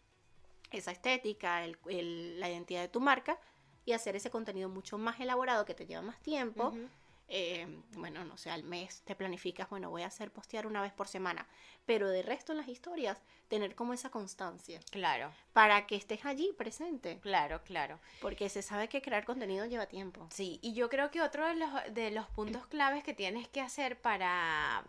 esa 0.71 0.91
estética, 0.91 1.63
el- 1.63 1.77
el- 1.87 2.39
la 2.39 2.49
identidad 2.49 2.81
de 2.81 2.89
tu 2.89 2.99
marca 2.99 3.39
y 3.89 3.93
hacer 3.93 4.15
ese 4.15 4.29
contenido 4.29 4.69
mucho 4.69 4.97
más 4.97 5.19
elaborado 5.19 5.65
que 5.65 5.73
te 5.73 5.85
lleva 5.87 6.01
más 6.01 6.19
tiempo. 6.21 6.73
Eh, 7.31 7.67
bueno, 7.93 8.23
no 8.23 8.37
sé, 8.37 8.49
al 8.49 8.63
mes 8.63 9.01
te 9.03 9.13
planificas, 9.15 9.69
bueno, 9.69 9.91
voy 9.91 10.01
a 10.01 10.07
hacer 10.07 10.31
postear 10.31 10.65
una 10.65 10.81
vez 10.81 10.91
por 10.93 11.07
semana, 11.07 11.47
pero 11.85 12.09
de 12.09 12.23
resto 12.23 12.53
en 12.53 12.57
las 12.57 12.67
historias, 12.67 13.21
tener 13.47 13.75
como 13.75 13.93
esa 13.93 14.09
constancia 14.09 14.79
Claro, 14.89 15.31
para 15.53 15.85
que 15.85 15.95
estés 15.95 16.25
allí 16.25 16.51
presente. 16.57 17.19
claro, 17.21 17.61
claro. 17.63 17.99
Porque 18.19 18.49
se 18.49 18.63
sabe 18.63 18.89
que 18.89 19.03
crear 19.03 19.25
contenido 19.25 19.67
lleva 19.67 19.85
tiempo. 19.85 20.27
Sí, 20.31 20.57
y 20.63 20.73
yo 20.73 20.89
creo 20.89 21.11
que 21.11 21.21
otro 21.21 21.47
de 21.47 21.53
los, 21.55 21.69
de 21.91 22.09
los 22.09 22.27
puntos 22.29 22.65
claves 22.67 23.03
que 23.03 23.13
tienes 23.13 23.47
que 23.47 23.61
hacer 23.61 24.01
para, 24.01 24.83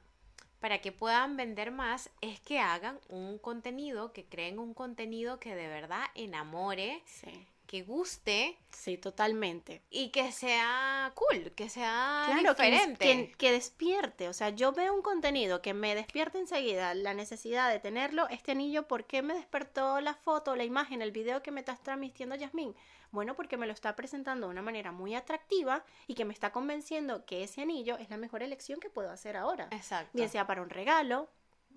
para 0.60 0.80
que 0.80 0.92
puedan 0.92 1.36
vender 1.36 1.70
más 1.72 2.08
es 2.22 2.40
que 2.40 2.58
hagan 2.58 2.98
un 3.10 3.36
contenido, 3.38 4.14
que 4.14 4.24
creen 4.24 4.58
un 4.58 4.72
contenido 4.72 5.38
que 5.40 5.54
de 5.54 5.68
verdad 5.68 6.04
enamore, 6.14 7.02
Sí. 7.04 7.46
Que 7.70 7.82
guste 7.84 8.58
Sí, 8.72 8.98
totalmente. 8.98 9.80
y 9.90 10.08
que 10.10 10.32
sea 10.32 11.12
cool, 11.14 11.52
que 11.52 11.68
sea 11.68 12.24
Claro, 12.26 12.56
que, 12.56 12.64
diferente. 12.64 13.04
que, 13.04 13.32
que 13.38 13.52
despierte. 13.52 14.28
O 14.28 14.32
sea, 14.32 14.48
yo 14.48 14.72
veo 14.72 14.92
un 14.92 15.02
contenido 15.02 15.62
que 15.62 15.72
me 15.72 15.94
despierta 15.94 16.38
enseguida 16.38 16.94
la 16.94 17.14
necesidad 17.14 17.70
de 17.70 17.78
tenerlo. 17.78 18.26
Este 18.28 18.50
anillo, 18.52 18.88
¿por 18.88 19.04
qué 19.04 19.22
me 19.22 19.34
despertó 19.34 20.00
la 20.00 20.14
foto, 20.14 20.56
la 20.56 20.64
imagen, 20.64 21.00
el 21.00 21.12
video 21.12 21.44
que 21.44 21.52
me 21.52 21.60
está 21.60 21.76
transmitiendo 21.76 22.34
Yasmín? 22.34 22.74
Bueno, 23.12 23.36
porque 23.36 23.56
me 23.56 23.68
lo 23.68 23.72
está 23.72 23.94
presentando 23.94 24.48
de 24.48 24.50
una 24.52 24.62
manera 24.62 24.90
muy 24.90 25.14
atractiva 25.14 25.84
y 26.08 26.14
que 26.14 26.24
me 26.24 26.32
está 26.32 26.50
convenciendo 26.50 27.24
que 27.24 27.44
ese 27.44 27.62
anillo 27.62 27.98
es 27.98 28.10
la 28.10 28.16
mejor 28.16 28.42
elección 28.42 28.80
que 28.80 28.90
puedo 28.90 29.10
hacer 29.10 29.36
ahora. 29.36 29.68
Exacto. 29.70 30.10
Bien 30.14 30.28
sea 30.28 30.44
para 30.48 30.62
un 30.62 30.70
regalo, 30.70 31.28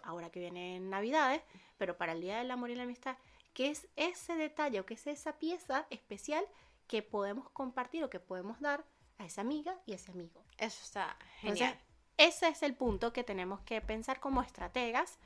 ahora 0.01 0.31
que 0.31 0.39
vienen 0.39 0.89
Navidades, 0.89 1.43
pero 1.77 1.97
para 1.97 2.13
el 2.13 2.21
Día 2.21 2.37
del 2.39 2.49
Amor 2.49 2.71
y 2.71 2.75
la 2.75 2.83
Amistad, 2.83 3.15
que 3.53 3.69
es 3.69 3.87
ese 3.95 4.35
detalle 4.35 4.79
o 4.79 4.85
que 4.85 4.95
es 4.95 5.07
esa 5.07 5.33
pieza 5.37 5.85
especial 5.89 6.45
que 6.87 7.01
podemos 7.01 7.49
compartir 7.51 8.03
o 8.03 8.09
que 8.09 8.19
podemos 8.19 8.59
dar 8.59 8.83
a 9.17 9.25
esa 9.25 9.41
amiga 9.41 9.75
y 9.85 9.93
a 9.93 9.95
ese 9.95 10.11
amigo. 10.11 10.43
Eso 10.57 10.81
está 10.83 11.15
Entonces, 11.41 11.67
genial. 11.67 11.79
ese 12.17 12.47
es 12.49 12.63
el 12.63 12.75
punto 12.75 13.13
que 13.13 13.23
tenemos 13.23 13.61
que 13.61 13.79
pensar 13.81 14.19
como 14.19 14.41
estrategas, 14.41 15.17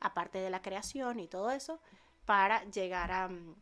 aparte 0.00 0.38
de 0.38 0.50
la 0.50 0.62
creación 0.62 1.20
y 1.20 1.26
todo 1.28 1.50
eso, 1.50 1.80
para 2.26 2.62
llegar 2.70 3.10
a, 3.12 3.28
mm, 3.28 3.54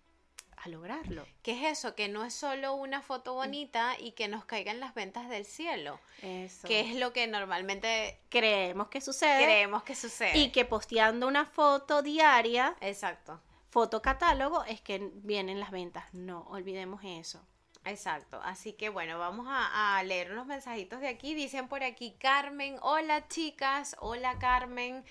a 0.56 0.68
lograrlo. 0.68 1.26
¿Qué 1.42 1.52
es 1.52 1.78
eso? 1.78 1.94
Que 1.94 2.08
no 2.08 2.24
es 2.24 2.34
solo 2.34 2.74
una 2.74 3.02
foto 3.02 3.34
bonita 3.34 3.94
y 3.98 4.12
que 4.12 4.28
nos 4.28 4.44
caigan 4.44 4.78
las 4.80 4.94
ventas 4.94 5.28
del 5.28 5.44
cielo, 5.44 5.98
Eso. 6.22 6.66
que 6.68 6.80
es 6.80 6.96
lo 6.96 7.12
que 7.12 7.26
normalmente 7.26 8.20
creemos 8.28 8.88
que 8.88 9.00
sucede 9.00 9.42
creemos 9.44 9.82
que 9.84 9.94
sucede. 9.96 10.36
y 10.38 10.50
que 10.50 10.64
posteando 10.64 11.26
una 11.26 11.46
foto 11.46 12.02
diaria, 12.02 12.76
Exacto. 12.80 13.40
Foto 13.72 14.02
catálogo, 14.02 14.62
es 14.64 14.80
que 14.82 15.10
vienen 15.14 15.58
las 15.58 15.70
ventas. 15.70 16.04
No 16.12 16.42
olvidemos 16.50 17.00
eso. 17.04 17.40
Exacto, 17.84 18.38
así 18.44 18.74
que 18.74 18.90
bueno, 18.90 19.18
vamos 19.18 19.46
a, 19.48 19.96
a 19.98 20.02
leer 20.04 20.30
unos 20.30 20.46
mensajitos 20.46 21.00
de 21.00 21.08
aquí. 21.08 21.34
Dicen 21.34 21.66
por 21.66 21.82
aquí, 21.82 22.14
Carmen, 22.20 22.76
hola 22.82 23.26
chicas, 23.28 23.96
hola 23.98 24.38
Carmen, 24.38 25.04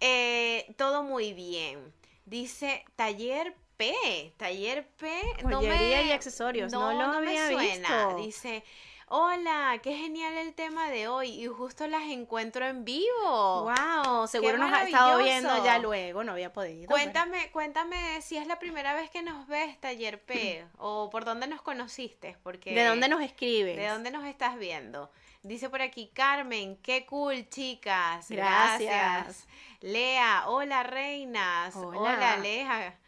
Eh, 0.00 0.74
todo 0.76 1.02
muy 1.04 1.32
bien. 1.32 1.94
Dice 2.26 2.84
Taller 2.96 3.56
P, 3.76 4.34
Taller 4.36 4.86
P, 4.96 5.22
no 5.44 5.58
Joyería 5.58 5.98
me- 6.02 6.06
y 6.08 6.10
accesorios, 6.12 6.72
no 6.72 6.92
lo 6.92 7.04
había 7.04 7.48
visto. 7.48 8.16
Dice, 8.16 8.64
hola, 9.08 9.78
qué 9.82 9.94
genial 9.96 10.34
el 10.34 10.54
tema 10.54 10.88
de 10.90 11.08
hoy 11.08 11.28
y 11.30 11.46
justo 11.46 11.86
las 11.86 12.02
encuentro 12.04 12.66
en 12.66 12.84
vivo. 12.84 13.62
Wow, 13.64 14.26
seguro 14.26 14.58
nos 14.58 14.72
ha 14.72 14.84
estado 14.84 15.18
viendo 15.18 15.64
ya 15.64 15.78
luego, 15.78 16.24
no 16.24 16.32
había 16.32 16.52
podido. 16.52 16.88
pero- 16.88 17.00
Cuéntame, 17.00 17.50
cuéntame 17.52 18.20
si 18.22 18.36
es 18.36 18.46
la 18.46 18.58
primera 18.58 18.94
vez 18.94 19.10
que 19.10 19.22
nos 19.22 19.46
ves, 19.46 19.78
Taller 19.80 20.20
P, 20.22 20.64
o 20.78 21.10
por 21.10 21.24
dónde 21.24 21.46
nos 21.46 21.62
conociste, 21.62 22.36
porque... 22.42 22.74
¿De 22.74 22.84
dónde 22.84 23.08
nos 23.08 23.22
escribes? 23.22 23.76
¿De 23.76 23.88
dónde 23.88 24.10
nos 24.10 24.24
estás 24.24 24.56
viendo? 24.58 25.10
Dice 25.42 25.68
por 25.68 25.82
aquí 25.82 26.10
Carmen, 26.14 26.76
qué 26.78 27.04
cool, 27.04 27.46
chicas. 27.50 28.30
Gracias. 28.30 28.90
Gracias. 28.90 29.46
Lea, 29.80 30.44
hola, 30.46 30.82
reinas. 30.82 31.76
Hola. 31.76 31.98
Hola, 31.98 32.36
Lea. 32.38 32.98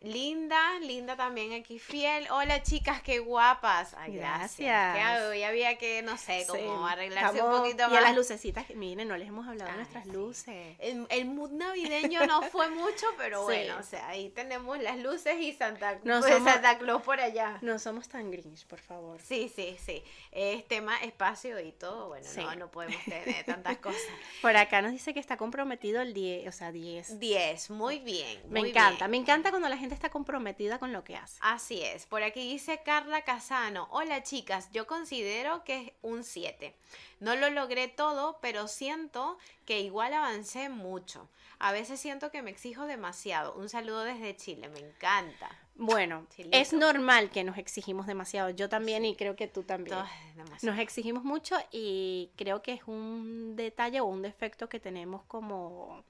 Linda, 0.00 0.78
Linda 0.80 1.16
también 1.16 1.52
aquí 1.52 1.78
fiel. 1.78 2.26
Hola, 2.30 2.62
chicas, 2.62 3.02
qué 3.02 3.18
guapas. 3.18 3.94
Ay, 3.98 4.16
gracias. 4.16 4.68
Gracias. 4.96 5.32
Que 5.32 5.44
había 5.44 5.78
que, 5.78 6.02
no 6.02 6.16
sé, 6.18 6.44
como 6.46 6.86
Sí, 6.86 6.92
arreglarse 6.92 7.36
estamos- 7.38 7.56
un 7.56 7.62
poquito 7.62 7.82
Y 7.82 7.84
a 7.84 7.88
más. 7.88 8.02
las 8.02 8.14
lucecitas, 8.16 8.66
miren, 8.74 9.08
no 9.08 9.16
les 9.16 9.28
hemos 9.28 9.46
hablado 9.46 9.66
de 9.66 9.72
Ay, 9.72 9.76
nuestras 9.78 10.04
sí. 10.04 10.10
luces. 10.12 10.76
El, 10.80 11.06
el 11.08 11.24
mood 11.26 11.50
navideño 11.52 12.26
no 12.26 12.42
fue 12.42 12.68
mucho, 12.70 13.06
pero 13.16 13.40
Sí. 13.48 13.54
bueno, 13.54 13.76
o 13.78 13.82
sea, 13.82 14.08
ahí 14.08 14.28
tenemos 14.30 14.78
las 14.80 14.98
luces 14.98 15.36
y 15.40 15.52
Santa, 15.52 15.98
No 16.04 16.20
pues, 16.20 16.34
somos- 16.34 16.52
Santa 16.52 16.78
Claus 16.78 17.02
por 17.02 17.20
allá. 17.20 17.58
No 17.62 17.78
somos 17.78 18.08
tan 18.08 18.30
grinch, 18.30 18.66
por 18.66 18.80
favor. 18.80 19.20
Sí, 19.22 19.50
sí, 19.54 19.76
sí. 19.84 20.02
Es 20.32 20.66
tema 20.68 20.96
espacio 21.02 21.58
y 21.60 21.72
todo. 21.72 22.08
Bueno, 22.08 22.26
no, 22.36 22.54
no 22.56 22.70
podemos 22.70 23.02
tener 23.04 23.44
tantas 23.44 23.78
cosas. 23.78 24.00
Por 24.42 24.56
acá 24.56 24.82
nos 24.82 24.92
dice 24.92 25.14
que 25.14 25.20
está 25.20 25.36
comprometido 25.36 26.02
el 26.02 26.12
10, 26.12 26.46
o 26.48 26.52
sea, 26.52 26.70
10. 26.72 27.18
10, 27.18 27.70
muy 27.70 27.98
bien. 28.00 28.40
Me 28.50 28.60
encanta, 28.60 29.06
bien. 29.06 29.10
me 29.12 29.16
encanta 29.18 29.50
cuando 29.50 29.68
la 29.68 29.75
gente 29.76 29.94
está 29.94 30.10
comprometida 30.10 30.78
con 30.78 30.92
lo 30.92 31.04
que 31.04 31.16
hace. 31.16 31.38
Así 31.40 31.82
es. 31.82 32.06
Por 32.06 32.22
aquí 32.22 32.48
dice 32.48 32.82
Carla 32.84 33.22
Casano. 33.22 33.88
Hola 33.90 34.22
chicas, 34.22 34.70
yo 34.72 34.86
considero 34.86 35.64
que 35.64 35.76
es 35.82 35.92
un 36.02 36.24
7. 36.24 36.74
No 37.20 37.36
lo 37.36 37.50
logré 37.50 37.88
todo, 37.88 38.38
pero 38.40 38.68
siento 38.68 39.38
que 39.64 39.80
igual 39.80 40.12
avancé 40.14 40.68
mucho. 40.68 41.28
A 41.58 41.72
veces 41.72 41.98
siento 41.98 42.30
que 42.30 42.42
me 42.42 42.50
exijo 42.50 42.86
demasiado. 42.86 43.54
Un 43.54 43.68
saludo 43.68 44.04
desde 44.04 44.36
Chile, 44.36 44.68
me 44.68 44.80
encanta. 44.80 45.50
Bueno, 45.78 46.26
Chilito. 46.34 46.56
es 46.56 46.72
normal 46.72 47.30
que 47.30 47.44
nos 47.44 47.58
exigimos 47.58 48.06
demasiado. 48.06 48.50
Yo 48.50 48.68
también 48.68 49.04
y 49.04 49.14
creo 49.14 49.36
que 49.36 49.46
tú 49.46 49.62
también. 49.62 49.96
Todo 49.96 50.06
es 50.06 50.36
demasiado. 50.36 50.74
Nos 50.74 50.82
exigimos 50.82 51.24
mucho 51.24 51.56
y 51.70 52.30
creo 52.36 52.62
que 52.62 52.72
es 52.72 52.82
un 52.86 53.56
detalle 53.56 54.00
o 54.00 54.06
un 54.06 54.22
defecto 54.22 54.68
que 54.68 54.80
tenemos 54.80 55.22
como 55.24 56.02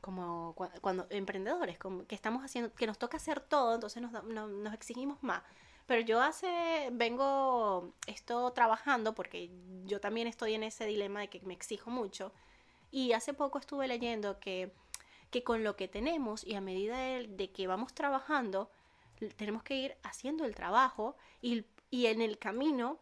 como 0.00 0.54
cua- 0.56 0.72
cuando 0.80 1.06
emprendedores, 1.10 1.78
como 1.78 2.06
que 2.06 2.14
estamos 2.14 2.44
haciendo, 2.44 2.72
que 2.74 2.86
nos 2.86 2.98
toca 2.98 3.16
hacer 3.16 3.40
todo, 3.40 3.74
entonces 3.74 4.02
nos, 4.02 4.12
no- 4.24 4.46
nos 4.48 4.74
exigimos 4.74 5.22
más. 5.22 5.42
Pero 5.86 6.00
yo 6.02 6.20
hace, 6.20 6.88
vengo 6.92 7.92
esto 8.06 8.50
trabajando 8.52 9.14
porque 9.14 9.50
yo 9.84 10.00
también 10.00 10.26
estoy 10.26 10.54
en 10.54 10.64
ese 10.64 10.84
dilema 10.86 11.20
de 11.20 11.28
que 11.28 11.40
me 11.42 11.54
exijo 11.54 11.90
mucho. 11.90 12.32
Y 12.90 13.12
hace 13.12 13.34
poco 13.34 13.58
estuve 13.58 13.86
leyendo 13.88 14.38
que, 14.40 14.72
que 15.30 15.44
con 15.44 15.62
lo 15.64 15.76
que 15.76 15.88
tenemos 15.88 16.44
y 16.44 16.54
a 16.54 16.60
medida 16.60 16.98
de, 16.98 17.50
que 17.52 17.66
vamos 17.66 17.94
trabajando, 17.94 18.70
tenemos 19.36 19.62
que 19.62 19.76
ir 19.76 19.96
haciendo 20.02 20.44
el 20.44 20.54
trabajo 20.54 21.16
y, 21.40 21.64
y 21.90 22.06
en 22.06 22.20
el 22.20 22.38
camino 22.38 22.98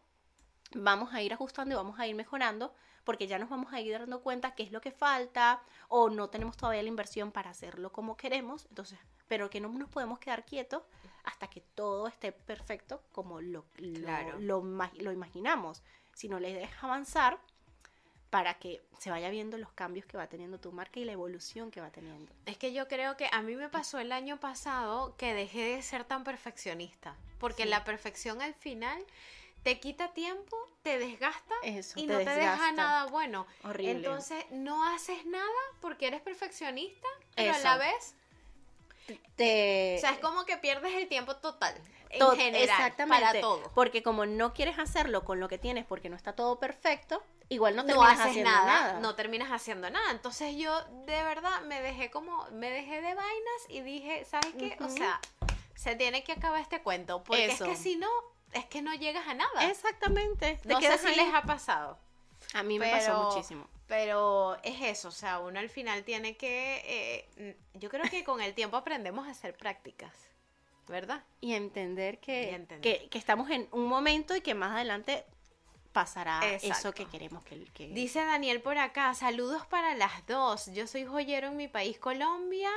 vamos 0.73 1.13
a 1.13 1.21
ir 1.21 1.33
ajustando 1.33 1.73
y 1.73 1.77
vamos 1.77 1.99
a 1.99 2.07
ir 2.07 2.15
mejorando 2.15 2.73
porque 3.05 3.27
ya 3.27 3.39
nos 3.39 3.49
vamos 3.49 3.71
a 3.71 3.79
ir 3.79 3.97
dando 3.97 4.21
cuenta 4.21 4.53
qué 4.55 4.63
es 4.63 4.71
lo 4.71 4.81
que 4.81 4.91
falta 4.91 5.61
o 5.87 6.09
no 6.09 6.29
tenemos 6.29 6.57
todavía 6.57 6.81
la 6.83 6.89
inversión 6.89 7.31
para 7.31 7.51
hacerlo 7.51 7.91
como 7.93 8.17
queremos, 8.17 8.65
entonces, 8.69 8.99
pero 9.27 9.49
que 9.49 9.61
no 9.61 9.69
nos 9.69 9.89
podemos 9.89 10.19
quedar 10.19 10.43
quietos 10.45 10.83
hasta 11.23 11.47
que 11.49 11.61
todo 11.61 12.07
esté 12.07 12.31
perfecto 12.31 13.01
como 13.11 13.39
lo, 13.41 13.65
lo, 13.77 13.99
Claro. 14.01 14.39
lo 14.39 14.61
ma- 14.61 14.91
lo 14.95 15.11
imaginamos, 15.11 15.81
sino 16.13 16.39
la 16.39 16.49
idea 16.49 16.65
es 16.65 16.83
avanzar 16.83 17.39
para 18.29 18.55
que 18.55 18.81
se 18.99 19.09
vaya 19.11 19.29
viendo 19.29 19.57
los 19.57 19.71
cambios 19.71 20.05
que 20.05 20.17
va 20.17 20.27
teniendo 20.27 20.59
tu 20.59 20.71
marca 20.71 20.99
y 20.99 21.05
la 21.05 21.13
evolución 21.13 21.71
que 21.71 21.79
va 21.79 21.89
teniendo. 21.91 22.33
Es 22.45 22.57
que 22.57 22.73
yo 22.73 22.87
creo 22.87 23.15
que 23.15 23.29
a 23.31 23.41
mí 23.41 23.55
me 23.55 23.69
pasó 23.69 23.97
el 23.99 24.11
año 24.11 24.39
pasado 24.39 25.15
que 25.15 25.33
dejé 25.33 25.75
de 25.75 25.81
ser 25.81 26.03
tan 26.03 26.23
perfeccionista. 26.23 27.15
Porque 27.39 27.63
Sí. 27.63 27.69
la 27.69 27.83
perfección 27.85 28.41
al 28.41 28.53
final 28.53 29.01
te 29.65 29.79
quita 29.79 30.09
tiempo, 30.13 30.55
te 30.83 30.99
desgasta 30.99 31.55
Eso, 31.63 31.99
y 31.99 32.05
te 32.05 32.13
no 32.13 32.19
te 32.19 32.29
deja 32.29 32.71
nada 32.71 33.07
bueno. 33.07 33.47
Horrible. 33.63 33.91
Entonces 33.93 34.45
no 34.51 34.87
haces 34.87 35.25
nada 35.25 35.49
porque 35.81 36.05
eres 36.05 36.21
perfeccionista, 36.21 37.07
pero 37.35 37.55
a 37.55 37.57
la 37.57 37.77
vez, 37.77 38.13
Te- 39.35 39.95
o 39.97 40.01
sea, 40.01 40.11
es 40.11 40.19
como 40.19 40.45
que 40.45 40.57
pierdes 40.57 40.93
el 40.93 41.07
tiempo 41.07 41.35
total. 41.37 41.73
En 42.11 42.19
To- 42.19 42.35
general, 42.35 42.61
exactamente, 42.61 43.25
para 43.25 43.41
todo. 43.41 43.71
Porque 43.73 44.03
como 44.03 44.27
no 44.27 44.53
quieres 44.53 44.77
hacerlo 44.77 45.25
con 45.25 45.39
lo 45.39 45.47
que 45.49 45.57
tienes 45.57 45.83
porque 45.83 46.09
no 46.09 46.15
está 46.15 46.33
todo 46.33 46.59
perfecto, 46.59 47.23
igual 47.49 47.75
no 47.75 47.81
no 47.81 47.87
terminas 47.87 48.13
haces 48.19 48.25
haciendo 48.29 48.51
nada, 48.51 48.65
nada. 48.65 48.99
no 48.99 49.15
terminas 49.15 49.49
haciendo 49.51 49.89
nada. 49.89 50.11
Entonces 50.11 50.55
yo 50.55 50.79
de 51.07 51.23
verdad 51.23 51.61
me 51.61 51.81
dejé 51.81 52.11
como, 52.11 52.45
me 52.51 52.69
dejé 52.69 53.01
de 53.01 53.15
vainas 53.15 53.61
y 53.69 53.81
dije, 53.81 54.25
¿sabes 54.25 54.53
qué? 54.59 54.77
O 54.79 54.89
sea, 54.89 55.19
se 55.73 55.95
tiene 55.95 56.23
que 56.23 56.33
acabar 56.33 56.61
este 56.61 56.83
cuento, 56.83 57.23
porque 57.23 57.45
Eso. 57.47 57.65
es 57.65 57.71
que 57.71 57.75
si 57.75 57.95
no, 57.95 58.07
es 58.53 58.65
que 58.65 58.81
no 58.81 58.93
llegas 58.93 59.27
a 59.27 59.33
nada. 59.33 59.69
Exactamente. 59.69 60.59
Te 60.61 60.69
no 60.69 60.81
sé 60.81 60.97
si 60.97 61.07
ahí. 61.07 61.15
les 61.15 61.33
ha 61.33 61.43
pasado. 61.43 61.97
A 62.53 62.63
mí 62.63 62.79
me 62.79 62.89
pasó 62.89 63.23
muchísimo. 63.23 63.67
Pero 63.87 64.57
es 64.63 64.81
eso, 64.81 65.09
o 65.09 65.11
sea, 65.11 65.39
uno 65.39 65.59
al 65.59 65.69
final 65.69 66.03
tiene 66.03 66.35
que, 66.37 67.27
eh, 67.37 67.57
yo 67.75 67.89
creo 67.89 68.03
que 68.09 68.23
con 68.23 68.41
el 68.41 68.55
tiempo 68.55 68.77
aprendemos 68.77 69.27
a 69.27 69.31
hacer 69.31 69.55
prácticas, 69.55 70.11
¿verdad? 70.87 71.23
Y 71.39 71.53
entender 71.53 72.19
que, 72.19 72.49
Y 72.51 72.55
entender. 72.55 72.81
que, 72.81 73.09
que 73.09 73.17
estamos 73.19 73.51
en 73.51 73.67
un 73.71 73.85
momento 73.85 74.35
y 74.35 74.41
que 74.41 74.55
más 74.55 74.71
adelante 74.71 75.23
pasará 75.95 76.41
eso 76.45 76.91
que 76.93 77.05
queremos 77.05 77.43
que... 77.45 77.63
que... 77.73 77.87
Dice 77.87 78.19
Daniel 78.25 78.61
por 78.61 78.77
acá, 78.77 79.13
saludos 79.13 79.65
para 79.67 79.93
las 79.93 80.25
dos. 80.27 80.65
Yo 80.73 80.87
soy 80.87 81.05
joyero 81.05 81.47
en 81.47 81.55
mi 81.55 81.69
país, 81.69 81.97
Colombia. 81.99 82.69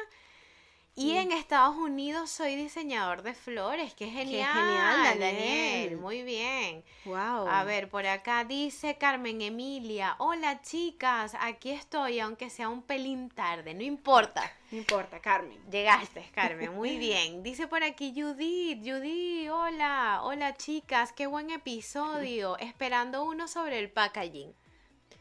Y 0.99 1.13
en 1.13 1.31
Estados 1.31 1.77
Unidos 1.77 2.29
soy 2.29 2.57
diseñador 2.57 3.23
de 3.23 3.33
flores. 3.33 3.95
Qué 3.95 4.07
genial, 4.11 4.53
genial, 4.53 5.19
Daniel. 5.21 5.21
Daniel. 5.21 5.97
Muy 5.99 6.23
bien. 6.23 6.83
Wow. 7.05 7.47
A 7.49 7.63
ver, 7.63 7.89
por 7.89 8.05
acá 8.05 8.43
dice 8.43 8.99
Carmen 8.99 9.41
Emilia. 9.41 10.17
Hola 10.19 10.61
chicas, 10.61 11.37
aquí 11.39 11.71
estoy, 11.71 12.19
aunque 12.19 12.51
sea 12.51 12.69
un 12.69 12.83
pelín 12.83 13.31
tarde, 13.31 13.75
no 13.75 13.85
importa. 13.85 14.53
No 14.73 14.79
importa, 14.79 15.21
Carmen. 15.21 15.57
Llegaste, 15.71 16.29
Carmen, 16.35 16.75
muy 16.75 16.99
bien. 16.99 17.45
Dice 17.45 17.69
por 17.69 17.85
aquí 17.85 18.13
Judith, 18.13 18.81
Judith, 18.85 19.51
hola, 19.53 20.23
hola 20.25 20.57
chicas, 20.57 21.13
qué 21.13 21.29
buen 21.29 21.51
episodio. 21.51 22.59
Esperando 22.59 23.23
uno 23.23 23.47
sobre 23.47 23.79
el 23.79 23.89
packaging. 23.89 24.53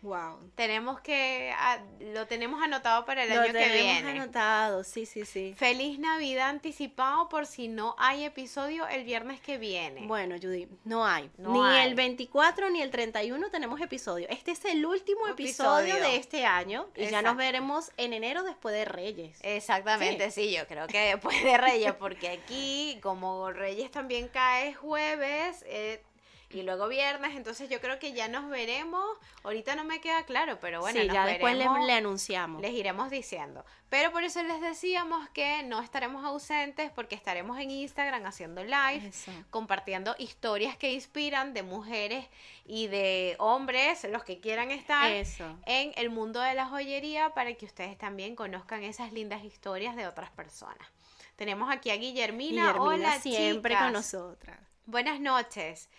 Wow. 0.07 0.39
Tenemos 0.55 1.01
que, 1.01 1.51
ah, 1.57 1.79
lo 1.99 2.27
tenemos 2.27 2.63
anotado 2.63 3.03
para 3.03 3.23
el 3.23 3.29
Lo 3.29 3.41
año 3.41 3.47
que 3.51 3.59
tenemos 3.59 4.01
viene. 4.03 4.21
anotado, 4.21 4.85
sí, 4.85 5.05
sí, 5.05 5.25
sí. 5.25 5.53
Feliz 5.57 5.99
Navidad 5.99 6.47
anticipado 6.47 7.27
por 7.27 7.45
si 7.45 7.67
no 7.67 7.93
hay 7.99 8.23
episodio 8.23 8.87
el 8.87 9.03
viernes 9.03 9.41
que 9.41 9.57
viene. 9.57 10.07
Bueno, 10.07 10.35
Judy, 10.41 10.69
no 10.85 11.05
hay. 11.05 11.29
No 11.37 11.51
ni 11.51 11.59
hay. 11.77 11.87
el 11.89 11.95
24 11.95 12.69
ni 12.69 12.81
el 12.81 12.89
31 12.89 13.49
tenemos 13.49 13.81
episodio. 13.81 14.27
Este 14.29 14.51
es 14.51 14.63
el 14.63 14.85
último 14.85 15.27
episodio, 15.27 15.87
Episodio. 15.95 16.09
de 16.09 16.15
este 16.15 16.45
año 16.45 16.87
y 16.95 17.07
ya 17.07 17.21
nos 17.21 17.35
veremos 17.35 17.91
en 17.97 18.13
enero 18.13 18.43
después 18.43 18.73
de 18.73 18.85
Reyes. 18.85 19.37
Exactamente, 19.43 20.31
sí. 20.31 20.55
yo 20.55 20.65
creo 20.67 20.87
que 20.87 20.99
después 20.99 21.43
de 21.43 21.57
Reyes, 21.57 21.93
porque 21.95 22.29
aquí 22.29 22.97
como 23.03 23.51
Reyes 23.51 23.91
también 23.91 24.29
cae 24.29 24.73
jueves 24.73 25.65
eh, 25.67 26.01
y 26.49 26.61
luego 26.61 26.87
viernes, 26.87 27.35
entonces 27.35 27.69
yo 27.69 27.81
creo 27.81 27.99
que 27.99 28.13
ya 28.13 28.29
nos 28.29 28.49
veremos. 28.49 29.05
Ahorita 29.43 29.75
no 29.75 29.83
me 29.83 29.99
queda 29.99 30.23
claro, 30.23 30.59
pero 30.61 30.79
bueno, 30.79 30.99
sí, 30.99 31.07
nos 31.07 31.13
ya 31.13 31.25
después 31.25 31.57
le, 31.57 31.65
anunciamos. 31.93 32.61
Les 32.61 32.71
iremos 32.71 33.09
diciendo. 33.09 33.65
Pero 33.89 34.11
por 34.11 34.23
eso 34.23 34.41
les 34.43 34.61
decíamos 34.61 35.27
que 35.29 35.63
no 35.63 35.81
estaremos 35.81 36.23
ausentes 36.23 36.89
porque 36.91 37.15
estaremos 37.15 37.59
en 37.59 37.71
Instagram 37.71 38.25
haciendo 38.25 38.63
live, 38.63 39.07
Eso. 39.07 39.31
compartiendo 39.49 40.15
historias 40.19 40.77
que 40.77 40.91
inspiran 40.93 41.53
de 41.53 41.63
mujeres 41.63 42.25
y 42.65 42.87
de 42.87 43.35
hombres, 43.39 44.05
los 44.09 44.23
que 44.23 44.39
quieran 44.39 44.71
estar 44.71 45.11
Eso. 45.11 45.57
en 45.65 45.91
el 45.97 46.09
mundo 46.09 46.39
de 46.39 46.53
la 46.53 46.67
joyería 46.67 47.33
para 47.33 47.53
que 47.55 47.65
ustedes 47.65 47.97
también 47.97 48.35
conozcan 48.35 48.83
esas 48.83 49.11
lindas 49.11 49.43
historias 49.43 49.97
de 49.97 50.07
otras 50.07 50.31
personas. 50.31 50.87
Tenemos 51.35 51.69
aquí 51.69 51.91
a 51.91 51.97
Guillermina. 51.97 52.73
Guillermina 52.73 52.83
Hola, 52.83 53.19
siempre 53.19 53.73
chicas. 53.73 53.83
con 53.83 53.93
nosotras. 53.93 54.59
Buenas 54.85 55.19
noches. 55.19 55.89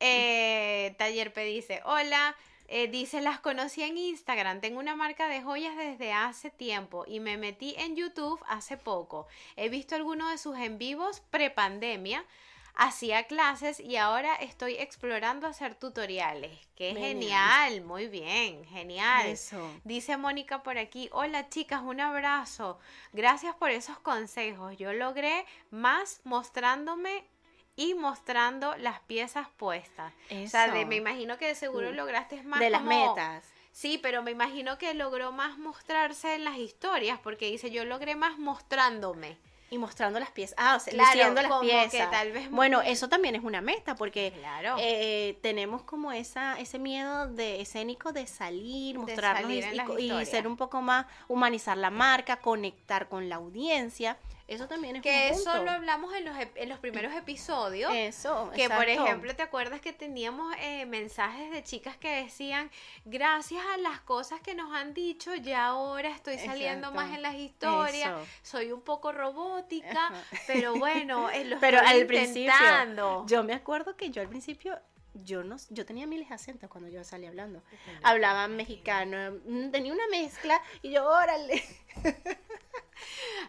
Eh, 0.00 0.94
Taller 0.98 1.32
P 1.32 1.44
dice, 1.44 1.80
hola, 1.84 2.36
eh, 2.68 2.88
dice, 2.88 3.20
las 3.20 3.38
conocí 3.40 3.82
en 3.82 3.96
Instagram, 3.96 4.60
tengo 4.60 4.80
una 4.80 4.96
marca 4.96 5.28
de 5.28 5.42
joyas 5.42 5.76
desde 5.76 6.12
hace 6.12 6.50
tiempo 6.50 7.04
y 7.06 7.20
me 7.20 7.36
metí 7.36 7.74
en 7.78 7.94
YouTube 7.94 8.40
hace 8.48 8.76
poco. 8.76 9.28
He 9.54 9.68
visto 9.68 9.94
algunos 9.94 10.30
de 10.30 10.38
sus 10.38 10.58
en 10.58 10.76
vivos 10.76 11.20
pre-pandemia, 11.30 12.24
hacía 12.74 13.24
clases 13.24 13.78
y 13.78 13.96
ahora 13.96 14.34
estoy 14.34 14.74
explorando 14.74 15.46
hacer 15.46 15.76
tutoriales. 15.76 16.58
Qué 16.74 16.94
genial, 16.94 17.82
muy 17.82 18.08
bien, 18.08 18.64
genial. 18.64 19.28
Eso. 19.28 19.70
Dice 19.84 20.16
Mónica 20.16 20.64
por 20.64 20.76
aquí, 20.76 21.08
hola 21.12 21.48
chicas, 21.48 21.82
un 21.82 22.00
abrazo. 22.00 22.78
Gracias 23.12 23.54
por 23.54 23.70
esos 23.70 23.98
consejos. 24.00 24.76
Yo 24.76 24.92
logré 24.92 25.46
más 25.70 26.20
mostrándome 26.24 27.24
y 27.76 27.94
mostrando 27.94 28.74
las 28.76 29.00
piezas 29.00 29.48
puestas. 29.56 30.12
O 30.30 30.48
sea, 30.48 30.68
de- 30.72 30.78
Eso. 30.80 30.88
me 30.88 30.96
imagino 30.96 31.36
que 31.38 31.46
de 31.48 31.54
seguro 31.54 31.92
Mm. 31.92 31.96
lograste 31.96 32.42
más 32.42 32.58
de 32.60 32.70
las 32.70 32.82
metas. 32.82 33.44
Sí, 33.72 33.98
pero 33.98 34.22
me 34.22 34.30
imagino 34.30 34.78
que 34.78 34.94
logró 34.94 35.32
más 35.32 35.58
mostrarse 35.58 36.34
en 36.34 36.44
las 36.44 36.56
historias 36.56 37.18
porque 37.22 37.50
dice, 37.50 37.70
yo 37.70 37.84
logré 37.84 38.16
más 38.16 38.38
mostrándome. 38.38 39.36
Y 39.68 39.78
mostrando 39.78 40.20
las 40.20 40.30
piezas. 40.30 40.54
Ah, 40.58 40.76
o 40.76 40.80
sea, 40.80 40.92
Claro, 40.92 41.34
las 41.34 41.46
como 41.48 41.60
que 41.60 41.66
piezas. 41.66 42.08
tal 42.10 42.30
vez- 42.30 42.48
Bueno, 42.52 42.82
eso 42.82 43.08
también 43.08 43.34
es 43.34 43.42
una 43.42 43.60
meta 43.60 43.96
porque 43.96 44.32
Claro. 44.38 44.76
eh, 44.78 45.36
tenemos 45.42 45.82
como 45.82 46.12
esa 46.12 46.58
ese 46.60 46.78
miedo 46.78 47.26
de 47.26 47.60
escénico 47.60 48.12
de 48.12 48.28
salir, 48.28 48.96
mostrarnos 48.96 49.42
salir 49.42 49.64
y- 49.98 50.12
y, 50.12 50.24
ser 50.26 50.46
un 50.46 50.56
poco 50.56 50.80
más 50.82 51.06
humanizar 51.26 51.76
la 51.76 51.90
marca, 51.90 52.36
conectar 52.36 53.08
con 53.08 53.28
la 53.28 53.36
audiencia. 53.36 54.16
Eso 54.48 54.68
también 54.68 54.94
es 54.96 55.02
que 55.02 55.30
un 55.32 55.40
eso 55.40 55.50
punto. 55.50 55.64
lo 55.64 55.70
hablamos 55.72 56.14
en 56.14 56.24
los, 56.24 56.36
en 56.54 56.68
los 56.68 56.78
primeros 56.78 57.12
episodios. 57.14 57.90
Eso, 57.92 58.50
Que 58.54 58.70
por 58.70 58.88
ejemplo, 58.88 59.34
¿te 59.34 59.42
acuerdas 59.42 59.80
que 59.80 59.92
teníamos 59.92 60.54
eh, 60.60 60.86
mensajes 60.86 61.50
de 61.50 61.64
chicas 61.64 61.96
que 61.96 62.22
decían, 62.22 62.70
gracias 63.04 63.64
a 63.74 63.76
las 63.78 64.00
cosas 64.00 64.40
que 64.40 64.54
nos 64.54 64.72
han 64.72 64.94
dicho, 64.94 65.34
ya 65.34 65.66
ahora 65.66 66.10
estoy 66.10 66.38
saliendo 66.38 66.88
Exacto. 66.88 66.94
más 66.94 67.10
en 67.16 67.22
las 67.22 67.34
historias, 67.34 68.08
Eso. 68.10 68.26
soy 68.42 68.70
un 68.70 68.82
poco 68.82 69.10
robótica, 69.10 70.06
Ajá. 70.06 70.22
pero 70.46 70.76
bueno, 70.76 71.28
eh, 71.30 71.44
lo 71.44 71.58
Pero 71.58 71.80
al 71.80 72.06
principio, 72.06 72.52
intentando. 72.52 73.24
yo 73.26 73.42
me 73.42 73.52
acuerdo 73.52 73.96
que 73.96 74.10
yo 74.10 74.22
al 74.22 74.28
principio, 74.28 74.78
yo 75.14 75.42
no, 75.42 75.56
yo 75.70 75.84
tenía 75.84 76.06
miles 76.06 76.28
de 76.28 76.36
acentos 76.36 76.70
cuando 76.70 76.88
yo 76.88 77.02
salía 77.02 77.30
hablando. 77.30 77.62
Hablaba 78.04 78.46
mexicano, 78.46 79.40
mm, 79.44 79.70
tenía 79.70 79.92
una 79.92 80.06
mezcla 80.08 80.62
y 80.82 80.92
yo, 80.92 81.04
órale. 81.04 81.64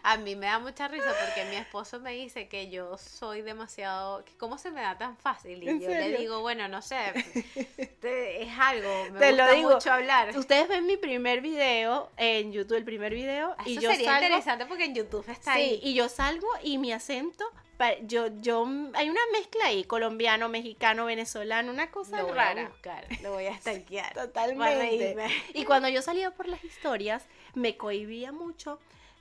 A 0.02 0.16
mí 0.16 0.36
me 0.36 0.46
da 0.46 0.58
mucha 0.58 0.88
risa 0.88 1.12
porque 1.24 1.44
mi 1.50 1.56
esposo 1.56 2.00
me 2.00 2.12
dice 2.12 2.48
que 2.48 2.70
yo 2.70 2.96
soy 2.98 3.42
demasiado, 3.42 4.24
cómo 4.38 4.58
se 4.58 4.70
me 4.70 4.80
da 4.80 4.96
tan 4.96 5.16
fácil 5.16 5.62
y 5.62 5.68
¿En 5.68 5.80
yo 5.80 5.88
le 5.88 5.98
serio? 6.00 6.18
digo, 6.20 6.40
bueno, 6.40 6.68
no 6.68 6.80
sé, 6.82 6.96
te- 8.00 8.42
es 8.42 8.58
algo, 8.58 8.88
me 9.12 9.18
Te 9.18 9.32
lo 9.32 9.42
gusta 9.44 9.54
digo. 9.54 9.70
mucho 9.72 9.92
hablar. 9.92 10.36
Ustedes 10.36 10.68
ven 10.68 10.86
mi 10.86 10.96
primer 10.96 11.40
video 11.40 12.10
en 12.16 12.52
YouTube, 12.52 12.76
el 12.76 12.84
primer 12.84 13.12
video, 13.12 13.54
y 13.66 13.72
Eso 13.72 13.80
yo 13.82 13.90
sería 13.90 14.06
salgo, 14.12 14.24
interesante 14.26 14.66
porque 14.66 14.84
en 14.84 14.94
YouTube 14.94 15.24
está 15.28 15.54
sí, 15.54 15.60
ahí. 15.60 15.80
y 15.82 15.94
yo 15.94 16.08
salgo 16.08 16.46
y 16.62 16.78
mi 16.78 16.92
acento, 16.92 17.44
yo, 18.02 18.26
yo, 18.40 18.66
hay 18.94 19.08
una 19.08 19.20
mezcla 19.32 19.66
ahí, 19.66 19.84
colombiano, 19.84 20.48
mexicano, 20.48 21.04
venezolano, 21.06 21.70
una 21.72 21.90
cosa 21.90 22.18
Lo 22.18 22.24
voy 22.24 22.32
a 22.32 22.34
rara. 22.34 22.68
buscar, 22.68 23.06
lo 23.22 23.32
voy 23.32 23.46
a 23.46 23.56
stalkear. 23.56 24.14
Totalmente. 24.14 25.16
Y 25.54 25.64
cuando 25.64 25.88
yo 25.88 26.02
salía 26.02 26.30
por 26.32 26.48
las 26.48 26.62
historias, 26.64 27.24
me 27.54 27.76
cohibía 27.76 28.32
mucho, 28.32 28.78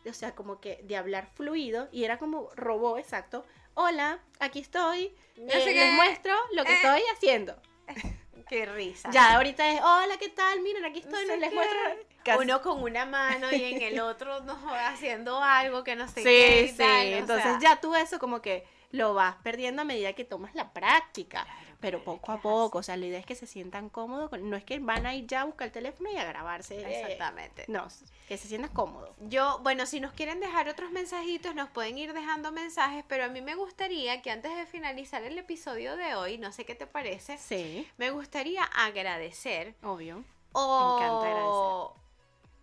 o 0.10 0.13
sea, 0.13 0.36
como 0.36 0.60
que 0.60 0.80
de 0.84 0.96
hablar 0.98 1.28
fluido, 1.36 1.89
y 1.91 2.04
era 2.04 2.17
como 2.20 2.50
robó, 2.56 2.98
exacto. 2.98 3.46
Hola, 3.74 4.20
aquí 4.39 4.60
estoy, 4.60 5.15
No 5.38 5.52
eh, 5.54 5.62
sé 5.63 5.74
les 5.74 5.91
muestro 5.93 6.34
lo 6.54 6.63
que 6.65 6.72
Eh. 6.72 6.76
estoy 6.76 7.02
haciendo. 7.13 7.56
Qué 8.50 8.65
risa. 8.65 9.10
Ya, 9.12 9.36
ahorita 9.36 9.70
es, 9.72 9.82
hola, 9.82 10.15
¿qué 10.17 10.30
tal? 10.30 10.62
Miren, 10.62 10.86
aquí 10.86 11.02
No 11.02 11.17
estoy, 11.17 11.26
sé 11.26 11.38
les 11.38 11.50
qué. 11.50 11.56
muestro. 11.56 11.80
Casi- 12.24 12.39
Uno 12.43 12.62
con 12.62 12.82
una 12.82 13.06
mano 13.06 13.52
y 13.52 13.63
en 13.63 13.82
el 13.82 14.00
otro 14.00 14.39
no 14.41 14.58
haciendo 14.74 15.41
algo 15.41 15.84
que 15.84 15.96
no 15.98 16.08
sé 16.08 16.22
Sí, 16.22 16.24
qué. 16.24 16.74
sí, 16.76 16.84
o 16.84 17.17
entonces 17.17 17.43
sea, 17.43 17.60
ya 17.60 17.82
tú 17.82 17.93
eso 17.96 18.20
como 18.20 18.41
que 18.41 18.65
lo 18.91 19.13
vas 19.13 19.36
perdiendo 19.43 19.82
a 19.82 19.86
medida 19.86 20.13
que 20.13 20.24
tomas 20.24 20.56
la 20.56 20.72
práctica. 20.72 21.46
Pero 21.79 22.03
poco 22.03 22.31
a 22.31 22.41
poco, 22.41 22.79
o 22.79 22.83
sea, 22.83 22.97
la 22.97 23.05
idea 23.05 23.19
es 23.19 23.25
que 23.25 23.35
se 23.35 23.45
sientan 23.45 23.89
cómodos, 23.89 24.31
no 24.41 24.55
es 24.57 24.63
que 24.63 24.79
van 24.79 25.05
a 25.05 25.13
ir 25.13 25.27
ya 25.27 25.41
a 25.41 25.43
buscar 25.45 25.67
el 25.67 25.71
teléfono 25.71 26.11
y 26.11 26.17
a 26.17 26.23
grabarse. 26.23 26.79
eh, 26.79 27.01
Exactamente. 27.01 27.65
No, 27.67 27.87
que 28.27 28.35
se 28.37 28.47
sientan 28.47 28.71
cómodos. 28.71 29.11
Yo, 29.29 29.59
bueno, 29.61 29.85
si 29.85 29.99
nos 29.99 30.11
quieren 30.13 30.39
dejar 30.39 30.69
otros 30.69 30.89
mensajitos, 30.91 31.53
nos 31.53 31.69
pueden 31.69 31.97
ir 31.99 32.13
dejando 32.13 32.51
mensajes, 32.51 33.05
pero 33.07 33.25
a 33.25 33.27
mí 33.27 33.41
me 33.41 33.53
gustaría 33.53 34.21
que 34.23 34.31
antes 34.31 34.55
de 34.55 34.65
finalizar 34.65 35.21
el 35.23 35.37
episodio 35.37 35.95
de 35.97 36.15
hoy, 36.15 36.39
no 36.39 36.51
sé 36.51 36.65
qué 36.65 36.73
te 36.73 36.87
parece, 36.87 37.37
Sí, 37.37 37.87
me 37.97 38.09
gustaría 38.09 38.63
agradecer 38.63 39.75
obvio. 39.83 40.23
o, 40.53 40.95
encanta 40.97 41.27
agradecer. 41.27 42.01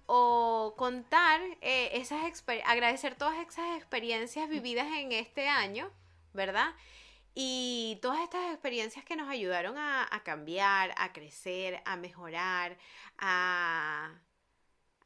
o 0.07 0.75
contar 0.77 1.41
eh, 1.61 1.91
esas 1.95 2.21
agradecer 2.67 3.15
todas 3.15 3.39
esas 3.39 3.77
experiencias 3.77 4.49
vividas 4.49 4.89
en 4.97 5.13
este 5.13 5.49
año, 5.49 5.89
¿verdad? 6.33 6.73
Y 7.35 7.99
todas 8.01 8.21
estas 8.21 8.53
experiencias 8.53 9.05
que 9.05 9.17
nos 9.17 9.29
ayudaron 9.29 9.77
a, 9.77 10.07
a 10.11 10.23
cambiar, 10.23 10.95
a 10.97 11.13
crecer, 11.13 11.81
a 11.85 11.97
mejorar, 11.97 12.77
a, 13.19 14.13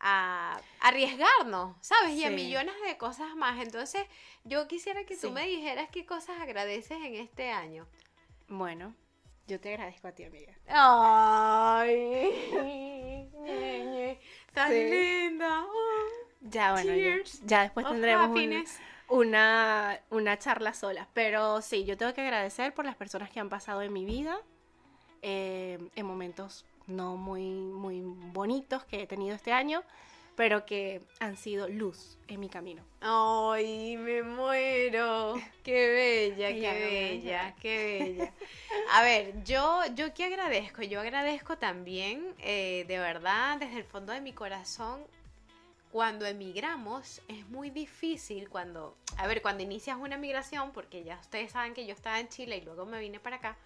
a 0.00 0.60
arriesgarnos, 0.80 1.76
¿sabes? 1.80 2.12
Y 2.14 2.24
a 2.24 2.30
millones 2.30 2.74
de 2.86 2.98
cosas 2.98 3.34
más. 3.34 3.58
Entonces, 3.62 4.04
yo 4.44 4.68
quisiera 4.68 5.04
que 5.04 5.14
tú 5.16 5.28
Sí. 5.28 5.32
me 5.32 5.46
dijeras 5.46 5.88
qué 5.90 6.04
cosas 6.04 6.38
agradeces 6.40 6.98
en 7.02 7.14
este 7.14 7.50
año. 7.50 7.86
Bueno, 8.48 8.94
yo 9.46 9.58
te 9.58 9.70
agradezco 9.70 10.08
a 10.08 10.12
ti, 10.12 10.24
amiga. 10.24 10.52
Ay, 10.68 12.30
tan 14.52 14.70
Sí. 14.70 14.84
linda. 14.84 15.64
Oh, 15.64 16.08
Ya, 16.42 16.72
bueno, 16.72 16.92
ya, 17.46 17.62
después 17.62 17.86
tendremos 17.88 18.28
un-. 18.28 18.64
Una, 19.08 20.00
una 20.10 20.38
charla 20.38 20.72
sola. 20.74 21.08
Pero 21.14 21.60
sí, 21.62 21.84
yo 21.84 21.96
tengo 21.96 22.14
que 22.14 22.20
agradecer 22.20 22.74
por 22.74 22.84
las 22.84 22.96
personas 22.96 23.30
que 23.30 23.40
han 23.40 23.48
pasado 23.48 23.82
en 23.82 23.92
mi 23.92 24.04
vida, 24.04 24.38
eh, 25.22 25.78
en 25.96 26.06
momentos 26.06 26.64
no 26.86 27.16
muy, 27.16 27.50
muy 27.50 28.00
bonitos 28.02 28.84
que 28.84 29.02
he 29.02 29.06
tenido 29.06 29.34
este 29.34 29.52
año, 29.52 29.82
pero 30.36 30.64
que 30.64 31.02
han 31.18 31.36
sido 31.36 31.68
luz 31.68 32.16
en 32.28 32.40
mi 32.40 32.48
camino. 32.48 32.82
Ay, 33.00 33.96
me 33.96 34.22
muero. 34.22 35.34
Qué 35.64 35.88
bella, 35.88 36.48
qué 36.60 36.72
bella, 36.72 37.54
qué 37.60 37.98
bella. 37.98 38.32
A 38.92 39.02
ver, 39.02 39.42
yo, 39.44 39.80
yo 39.96 40.14
qué 40.14 40.26
agradezco. 40.26 40.82
Yo 40.82 41.00
agradezco 41.00 41.58
también, 41.58 42.34
eh, 42.38 42.84
de 42.86 42.98
verdad, 42.98 43.58
desde 43.58 43.78
el 43.78 43.84
fondo 43.84 44.12
de 44.12 44.20
mi 44.20 44.32
corazón, 44.32 45.00
cuando 45.98 46.26
emigramos 46.26 47.20
es 47.26 47.48
muy 47.48 47.70
difícil 47.70 48.48
cuando, 48.48 48.96
a 49.16 49.26
ver, 49.26 49.42
cuando 49.42 49.64
inicias 49.64 49.98
una 49.98 50.16
migración, 50.16 50.70
porque 50.70 51.02
ya 51.02 51.18
ustedes 51.18 51.50
saben 51.50 51.74
que 51.74 51.86
yo 51.86 51.92
estaba 51.92 52.20
en 52.20 52.28
Chile 52.28 52.58
y 52.58 52.60
luego 52.60 52.86
me 52.86 53.00
vine 53.00 53.18
para 53.18 53.34
acá, 53.34 53.56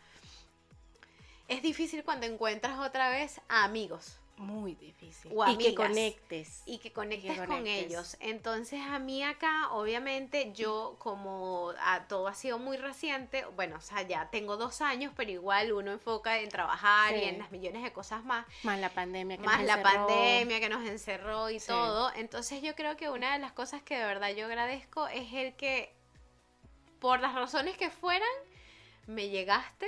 es 1.47 1.61
difícil 1.61 2.05
cuando 2.05 2.25
encuentras 2.25 2.79
otra 2.79 3.11
vez 3.11 3.39
a 3.51 3.65
amigos. 3.65 4.17
Muy 4.37 4.75
difícil. 4.75 5.31
O 5.37 5.47
y 5.49 5.57
que 5.57 5.75
conectes. 5.75 6.63
y 6.67 6.79
que 6.79 6.93
conectes, 6.93 7.37
con 7.39 7.47
conectes. 7.47 7.87
ellos. 7.87 8.17
Entonces 8.21 8.81
a 8.81 8.99
mí 8.99 9.23
acá, 9.23 9.71
obviamente, 9.73 10.53
yo 10.53 10.97
como 10.99 11.73
ah, 11.79 12.07
todo 12.09 12.27
ha 12.29 12.35
sido 12.35 12.59
muy 12.59 12.77
reciente, 12.77 13.45
bueno, 13.55 13.77
o 13.77 13.81
sea, 13.81 14.03
ya 14.03 14.31
tengo 14.31 14.57
dos 14.57 14.81
años, 14.81 15.13
pero 15.17 15.31
igual 15.31 15.73
uno 15.73 15.93
enfoca 15.93 16.39
en 16.41 16.49
trabajar 16.49 17.17
y 17.17 17.25
en 17.25 17.39
las 17.39 17.51
millones 17.53 17.83
de 17.83 17.93
cosas 17.93 18.25
más, 18.25 18.47
Más 18.65 18.79
la 18.81 18.89
pandemia 18.91 19.37
que 19.37 19.45
más 19.45 19.59
nos 19.59 19.67
la 19.67 19.75
encerró. 19.75 20.07
pandemia 20.07 20.61
que 20.61 20.69
nos 20.69 20.87
encerró 20.89 21.51
y 21.51 21.61
Sí. 21.61 21.69
todo. 21.69 22.13
Entonces 22.15 22.63
yo 22.63 22.75
creo 22.75 22.97
que 22.97 23.11
una 23.11 23.33
de 23.35 23.39
las 23.39 23.53
cosas 23.53 23.83
que 23.83 23.97
de 23.99 24.05
verdad 24.05 24.31
yo 24.35 24.47
agradezco 24.47 25.07
es 25.09 25.33
el 25.35 25.55
que, 25.55 25.95
por 26.99 27.21
las 27.21 27.35
razones 27.35 27.77
que 27.77 27.91
fueran, 27.91 28.29
me 29.07 29.29
llegaste 29.29 29.87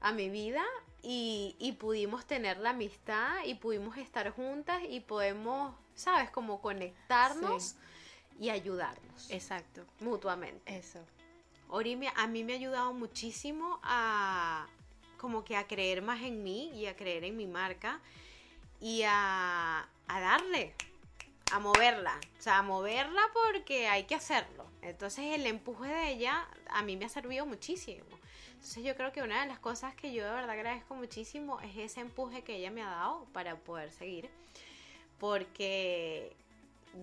a 0.00 0.12
mi 0.12 0.28
vida 0.28 0.64
y, 1.02 1.56
y 1.58 1.72
pudimos 1.72 2.26
tener 2.26 2.58
la 2.58 2.70
amistad 2.70 3.44
y 3.44 3.54
pudimos 3.54 3.96
estar 3.98 4.30
juntas 4.30 4.82
y 4.88 5.00
podemos, 5.00 5.74
¿sabes? 5.94 6.30
Como 6.30 6.60
conectarnos 6.60 7.76
y 8.40 8.50
ayudarnos 8.50 9.30
Exacto. 9.30 9.84
mutuamente. 10.00 10.76
Eso. 10.76 11.00
Ori 11.68 11.98
a 12.14 12.26
mí 12.26 12.44
me 12.44 12.52
ha 12.52 12.56
ayudado 12.56 12.92
muchísimo 12.92 13.80
a 13.82 14.66
como 15.18 15.44
que 15.44 15.56
a 15.56 15.66
creer 15.66 16.02
más 16.02 16.22
en 16.22 16.42
mí 16.42 16.70
y 16.74 16.86
a 16.86 16.94
creer 16.94 17.24
en 17.24 17.36
mi 17.36 17.46
marca 17.46 18.00
y 18.80 19.02
a, 19.02 19.88
a 20.06 20.20
darle, 20.20 20.74
a 21.50 21.58
moverla, 21.58 22.20
o 22.38 22.42
sea, 22.42 22.58
a 22.58 22.62
moverla 22.62 23.22
porque 23.32 23.88
hay 23.88 24.04
que 24.04 24.14
hacerlo. 24.14 24.66
Entonces 24.82 25.34
el 25.34 25.46
empuje 25.46 25.88
de 25.88 26.10
ella 26.10 26.46
a 26.68 26.82
mí 26.82 26.96
me 26.96 27.06
ha 27.06 27.08
servido 27.08 27.46
muchísimo. 27.46 28.04
Entonces 28.56 28.82
yo 28.84 28.96
creo 28.96 29.12
que 29.12 29.22
una 29.22 29.42
de 29.42 29.46
las 29.48 29.58
cosas 29.60 29.94
que 29.94 30.12
yo 30.12 30.24
de 30.24 30.30
verdad 30.30 30.50
agradezco 30.50 30.94
muchísimo 30.94 31.60
es 31.60 31.76
ese 31.76 32.00
empuje 32.00 32.42
que 32.42 32.56
ella 32.56 32.70
me 32.70 32.82
ha 32.82 32.90
dado 32.90 33.24
para 33.32 33.56
poder 33.56 33.92
seguir. 33.92 34.28
Porque 35.18 36.34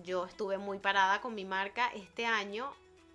yo 0.02 0.26
estuve 0.26 0.58
muy 0.58 0.78
parada 0.78 1.20
con 1.20 1.34
mi 1.34 1.44
marca 1.44 1.90
este 1.94 2.26
año, 2.26 2.72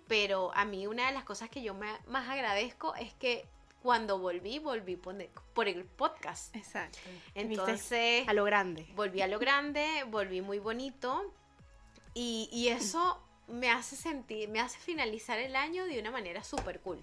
pero 0.08 0.50
a 0.54 0.64
mí 0.64 0.86
una 0.86 1.06
de 1.06 1.12
las 1.12 1.24
cosas 1.24 1.48
que 1.48 1.62
yo 1.62 1.74
me- 1.74 1.98
más 2.06 2.28
agradezco 2.28 2.94
es 2.96 3.12
que 3.14 3.46
cuando 3.82 4.18
volví, 4.18 4.58
volví 4.58 4.96
por 4.96 5.68
el- 5.68 5.84
podcast. 5.84 6.54
Exacto. 6.54 6.98
Entonces, 7.34 8.28
a 8.28 8.32
lo 8.34 8.44
grande. 8.44 8.86
volví 8.94 9.22
a 9.22 9.26
lo 9.26 9.38
grande, 9.38 10.04
volví 10.08 10.42
muy 10.42 10.58
bonito 10.58 11.32
y, 12.14 12.48
y 12.52 12.68
eso 12.68 13.22
me 13.46 13.70
hace 13.70 13.96
sentir, 13.96 14.48
me 14.48 14.60
hace 14.60 14.78
finalizar 14.78 15.38
el 15.38 15.56
año 15.56 15.86
de 15.86 15.98
una 15.98 16.10
manera 16.10 16.44
súper 16.44 16.80
cool. 16.80 17.02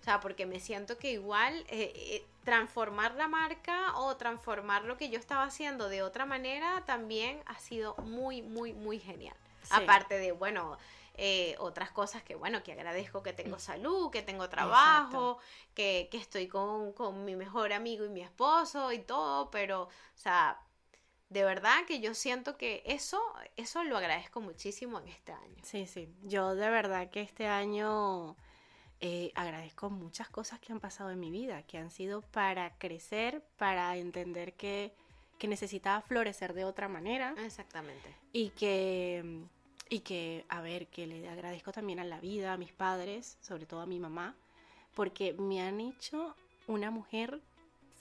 O 0.00 0.04
sea, 0.04 0.20
porque 0.20 0.46
me 0.46 0.60
siento 0.60 0.98
que 0.98 1.12
igual 1.12 1.54
eh, 1.68 1.92
eh, 1.94 2.26
transformar 2.44 3.14
la 3.14 3.28
marca 3.28 3.96
o 3.96 4.16
transformar 4.16 4.84
lo 4.84 4.96
que 4.96 5.10
yo 5.10 5.18
estaba 5.18 5.44
haciendo 5.44 5.88
de 5.88 6.02
otra 6.02 6.26
manera 6.26 6.84
también 6.86 7.42
ha 7.46 7.58
sido 7.58 7.94
muy, 7.96 8.42
muy, 8.42 8.72
muy 8.72 8.98
genial. 8.98 9.36
Sí. 9.62 9.70
Aparte 9.70 10.18
de, 10.18 10.32
bueno, 10.32 10.78
eh, 11.14 11.54
otras 11.58 11.90
cosas 11.90 12.22
que, 12.22 12.34
bueno, 12.34 12.62
que 12.62 12.72
agradezco 12.72 13.22
que 13.22 13.32
tengo 13.32 13.58
salud, 13.58 14.10
que 14.10 14.22
tengo 14.22 14.48
trabajo, 14.48 15.38
que, 15.74 16.08
que 16.10 16.16
estoy 16.16 16.48
con, 16.48 16.92
con 16.92 17.24
mi 17.24 17.36
mejor 17.36 17.72
amigo 17.72 18.04
y 18.04 18.08
mi 18.08 18.22
esposo 18.22 18.90
y 18.92 19.00
todo, 19.00 19.50
pero, 19.50 19.82
o 19.82 19.88
sea, 20.14 20.58
de 21.28 21.44
verdad 21.44 21.84
que 21.86 22.00
yo 22.00 22.14
siento 22.14 22.56
que 22.56 22.82
eso, 22.86 23.22
eso 23.56 23.84
lo 23.84 23.96
agradezco 23.96 24.40
muchísimo 24.40 24.98
en 24.98 25.08
este 25.08 25.32
año. 25.32 25.56
Sí, 25.62 25.86
sí. 25.86 26.08
Yo 26.22 26.54
de 26.54 26.70
verdad 26.70 27.10
que 27.10 27.20
este 27.20 27.46
año 27.46 28.36
eh, 29.00 29.32
agradezco 29.34 29.88
muchas 29.88 30.28
cosas 30.28 30.60
que 30.60 30.72
han 30.72 30.80
pasado 30.80 31.10
en 31.10 31.18
mi 31.18 31.30
vida, 31.30 31.62
que 31.62 31.78
han 31.78 31.90
sido 31.90 32.20
para 32.20 32.76
crecer, 32.78 33.42
para 33.56 33.96
entender 33.96 34.52
que, 34.54 34.92
que 35.38 35.48
necesitaba 35.48 36.02
florecer 36.02 36.52
de 36.52 36.64
otra 36.64 36.88
manera 36.88 37.34
Exactamente. 37.38 38.14
y 38.32 38.50
que, 38.50 39.42
y 39.88 40.00
que, 40.00 40.44
a 40.48 40.60
ver, 40.60 40.86
que 40.88 41.06
le 41.06 41.28
agradezco 41.28 41.72
también 41.72 41.98
a 41.98 42.04
la 42.04 42.20
vida, 42.20 42.52
a 42.52 42.56
mis 42.58 42.72
padres, 42.72 43.38
sobre 43.40 43.64
todo 43.64 43.80
a 43.80 43.86
mi 43.86 43.98
mamá, 43.98 44.36
porque 44.94 45.32
me 45.32 45.62
han 45.62 45.80
hecho 45.80 46.36
una 46.66 46.90
mujer 46.90 47.40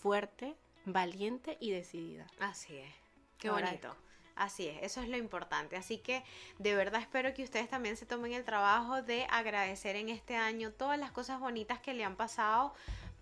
fuerte, 0.02 0.56
valiente 0.86 1.58
y 1.62 1.72
decidida. 1.72 2.28
Así 2.40 2.76
es. 2.76 2.94
Qué 3.38 3.50
bonito. 3.50 3.96
Así 4.40 4.68
es, 4.70 4.82
eso 4.84 5.02
es 5.02 5.10
lo 5.10 5.18
importante. 5.18 5.76
Así 5.76 5.98
que 5.98 6.24
de 6.60 6.74
verdad 6.74 7.02
espero 7.02 7.34
que 7.34 7.44
ustedes 7.44 7.68
también 7.70 7.98
se 7.98 8.06
tomen 8.06 8.32
el 8.32 8.46
trabajo 8.46 9.02
de 9.02 9.26
agradecer 9.30 9.98
en 9.98 10.08
este 10.08 10.38
año 10.38 10.72
todas 10.72 10.98
las 10.98 11.12
cosas 11.12 11.42
bonitas 11.42 11.80
que 11.80 11.94
le 11.94 12.06
han 12.06 12.16
pasado 12.16 12.74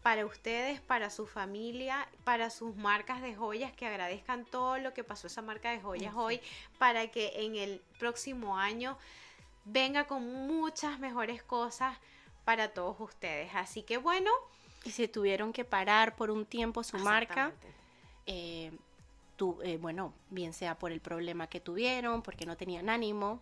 para 0.04 0.28
ustedes, 0.28 0.80
para 0.80 1.10
su 1.10 1.26
familia, 1.26 2.08
para 2.24 2.52
sus 2.52 2.76
marcas 2.76 3.22
de 3.24 3.34
joyas, 3.36 3.74
que 3.74 3.88
agradezcan 3.88 4.46
todo 4.46 4.78
lo 4.78 4.94
que 4.94 5.04
pasó 5.04 5.26
esa 5.26 5.42
marca 5.42 5.72
de 5.72 5.82
joyas 5.82 6.14
Sí. 6.14 6.20
hoy, 6.20 6.42
para 6.78 7.08
que 7.08 7.32
en 7.46 7.56
el 7.56 7.82
próximo 7.98 8.58
año 8.60 8.96
venga 9.66 10.06
con 10.06 10.24
muchas 10.48 11.00
mejores 11.00 11.42
cosas 11.42 11.98
para 12.46 12.70
todos 12.74 12.96
ustedes. 13.00 13.50
Así 13.56 13.82
que 13.82 13.98
bueno, 13.98 14.30
Y 14.84 14.92
si 14.92 15.08
tuvieron 15.08 15.52
que 15.52 15.66
parar 15.66 16.16
por 16.16 16.30
un 16.30 16.46
tiempo 16.46 16.84
su 16.84 16.98
marca, 17.00 17.52
eh, 18.28 18.72
tu- 19.38 19.62
eh, 19.62 19.78
bueno, 19.78 20.14
bien 20.30 20.52
sea 20.52 20.78
por 20.78 20.92
el 20.92 21.00
problema 21.00 21.48
que 21.48 21.60
tuvieron, 21.62 22.22
porque 22.22 22.46
no 22.46 22.58
tenían 22.58 22.90
ánimo, 22.90 23.40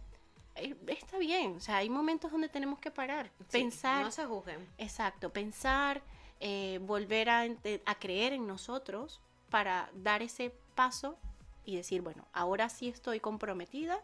eh, 0.56 0.76
está 0.88 1.18
bien, 1.18 1.56
o 1.56 1.60
sea, 1.60 1.78
hay 1.78 1.90
momentos 1.90 2.32
donde 2.32 2.50
tenemos 2.50 2.80
que 2.80 2.92
parar, 2.92 3.32
Sí, 3.50 3.64
pensar, 3.64 4.04
no 4.06 4.12
se 4.12 4.26
juzguen. 4.26 4.68
exacto, 4.78 5.32
pensar, 5.32 6.02
eh, 6.40 6.80
volver 6.84 7.30
a 7.30 7.48
creer 8.00 8.34
en 8.34 8.46
nosotros 8.46 9.22
para 9.50 9.90
dar 9.96 10.22
ese 10.22 10.54
paso 10.76 11.18
y 11.66 11.76
decir, 11.78 12.02
bueno, 12.02 12.26
ahora 12.34 12.70
sí 12.70 12.90
estoy 12.90 13.20
comprometida 13.20 14.00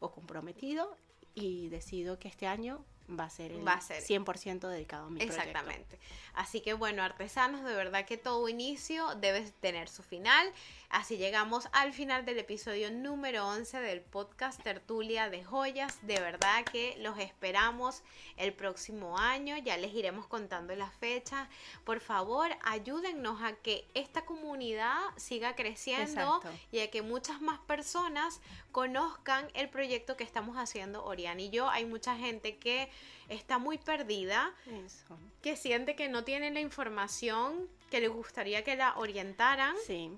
o 0.00 0.10
comprometido 0.12 0.96
y 1.34 1.68
decido 1.68 2.18
que 2.18 2.28
este 2.28 2.46
año 2.46 2.84
va 3.08 3.24
a 3.24 3.30
ser 3.30 3.52
el 3.52 3.66
Va 3.66 3.74
a 3.74 3.80
ser. 3.80 4.02
100% 4.02 4.68
dedicado 4.68 5.06
a 5.06 5.10
mi 5.10 5.16
proyecto. 5.16 5.40
Exactamente. 5.40 5.98
Así 6.34 6.60
que 6.60 6.72
bueno, 6.72 7.02
artesanos, 7.02 7.64
de 7.64 7.74
verdad 7.74 8.06
que 8.06 8.16
todo 8.16 8.48
inicio 8.48 9.14
debe 9.16 9.42
tener 9.60 9.88
su 9.88 10.02
final. 10.02 10.50
Así 10.88 11.16
llegamos 11.16 11.68
al 11.72 11.92
final 11.94 12.26
del 12.26 12.38
episodio 12.38 12.90
número 12.90 13.46
11 13.48 13.80
del 13.80 14.02
podcast 14.02 14.62
Tertulia 14.62 15.30
de 15.30 15.42
Joyas. 15.42 15.98
De 16.02 16.20
verdad 16.20 16.64
que 16.70 16.96
los 16.98 17.18
esperamos 17.18 18.02
el 18.36 18.52
próximo 18.52 19.18
año. 19.18 19.56
Ya 19.56 19.76
les 19.78 19.94
iremos 19.94 20.26
contando 20.26 20.74
las 20.74 20.94
fechas. 20.94 21.48
Por 21.84 22.00
favor, 22.00 22.50
ayúdennos 22.62 23.42
a 23.42 23.54
que 23.54 23.86
esta 23.94 24.26
comunidad 24.26 24.98
siga 25.16 25.54
creciendo 25.54 26.36
Exacto. 26.36 26.50
y 26.70 26.80
a 26.80 26.90
que 26.90 27.00
muchas 27.00 27.40
más 27.40 27.58
personas 27.60 28.40
conozcan 28.70 29.48
el 29.54 29.70
proyecto 29.70 30.16
que 30.16 30.24
estamos 30.24 30.56
haciendo 30.56 31.04
Oriana 31.04 31.40
y 31.40 31.50
yo. 31.50 31.70
Hay 31.70 31.86
mucha 31.86 32.16
gente 32.16 32.58
que 32.58 32.90
está 33.28 33.58
muy 33.58 33.78
perdida 33.78 34.52
Eso. 34.84 35.18
que 35.42 35.56
siente 35.56 35.94
que 35.96 36.08
no 36.08 36.24
tienen 36.24 36.54
la 36.54 36.60
información 36.60 37.68
que 37.90 38.00
le 38.00 38.08
gustaría 38.08 38.64
que 38.64 38.76
la 38.76 38.96
orientaran 38.96 39.74
Sí. 39.86 40.10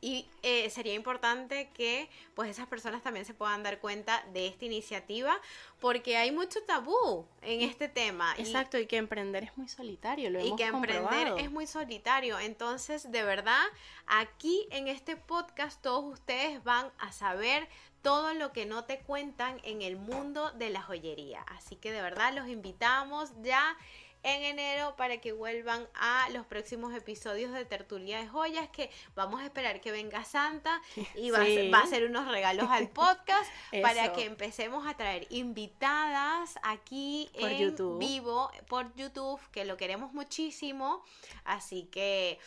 y 0.00 0.26
eh, 0.42 0.68
sería 0.70 0.94
importante 0.94 1.70
que 1.74 2.08
pues 2.34 2.50
esas 2.50 2.66
personas 2.68 3.02
también 3.02 3.24
se 3.24 3.34
puedan 3.34 3.62
dar 3.62 3.78
cuenta 3.80 4.24
de 4.32 4.46
esta 4.46 4.64
iniciativa 4.64 5.40
porque 5.80 6.16
hay 6.16 6.30
mucho 6.32 6.62
tabú 6.64 7.26
en 7.42 7.62
este 7.62 7.88
tema 7.88 8.34
Exacto, 8.38 8.78
y 8.78 8.86
que 8.86 8.96
emprender 8.98 9.44
es 9.44 9.56
muy 9.56 9.68
solitario, 9.68 10.30
lo 10.30 10.40
y, 10.40 10.46
hemos 10.46 10.56
que 10.58 10.64
emprender 10.64 11.34
es 11.38 11.50
muy 11.50 11.66
solitario 11.66 12.38
entonces 12.38 13.10
de 13.10 13.22
verdad 13.22 13.62
aquí 14.06 14.66
en 14.70 14.88
este 14.88 15.16
podcast 15.16 15.80
todos 15.82 16.04
ustedes 16.12 16.62
van 16.62 16.90
a 16.98 17.10
saber 17.12 17.68
todo 18.06 18.34
lo 18.34 18.52
que 18.52 18.66
no 18.66 18.84
te 18.84 19.00
cuentan 19.00 19.60
en 19.64 19.82
el 19.82 19.96
mundo 19.96 20.50
de 20.52 20.70
la 20.70 20.80
joyería 20.80 21.42
así 21.48 21.74
que 21.74 21.90
de 21.90 22.00
verdad 22.02 22.32
los 22.34 22.46
invitamos 22.48 23.32
ya 23.42 23.76
en 24.22 24.42
enero 24.44 24.94
para 24.96 25.20
que 25.20 25.32
vuelvan 25.32 25.86
a 25.94 26.28
los 26.30 26.46
próximos 26.46 26.94
episodios 26.94 27.52
de 27.52 27.64
Tertulia 27.64 28.18
de 28.18 28.26
Joyas 28.28 28.68
que 28.68 28.90
vamos 29.14 29.40
a 29.40 29.44
esperar 29.44 29.80
que 29.80 29.90
venga 29.92 30.24
Santa 30.24 30.80
y 31.16 31.30
va, 31.30 31.42
a, 31.42 31.44
Sí. 31.44 31.70
va 31.70 31.78
a 31.80 31.82
hacer 31.82 32.04
unos 32.04 32.26
regalos 32.28 32.68
al 32.70 32.88
podcast 32.88 33.48
para 33.82 34.12
que 34.12 34.24
empecemos 34.24 34.86
a 34.86 34.96
traer 34.96 35.26
invitadas 35.30 36.56
aquí 36.62 37.28
Por 37.40 37.50
en 37.50 37.58
YouTube. 37.58 37.98
vivo 37.98 38.50
por 38.68 38.94
YouTube 38.94 39.40
que 39.50 39.64
lo 39.64 39.76
queremos 39.76 40.12
muchísimo 40.12 41.04
así 41.44 41.84
que 41.84 42.38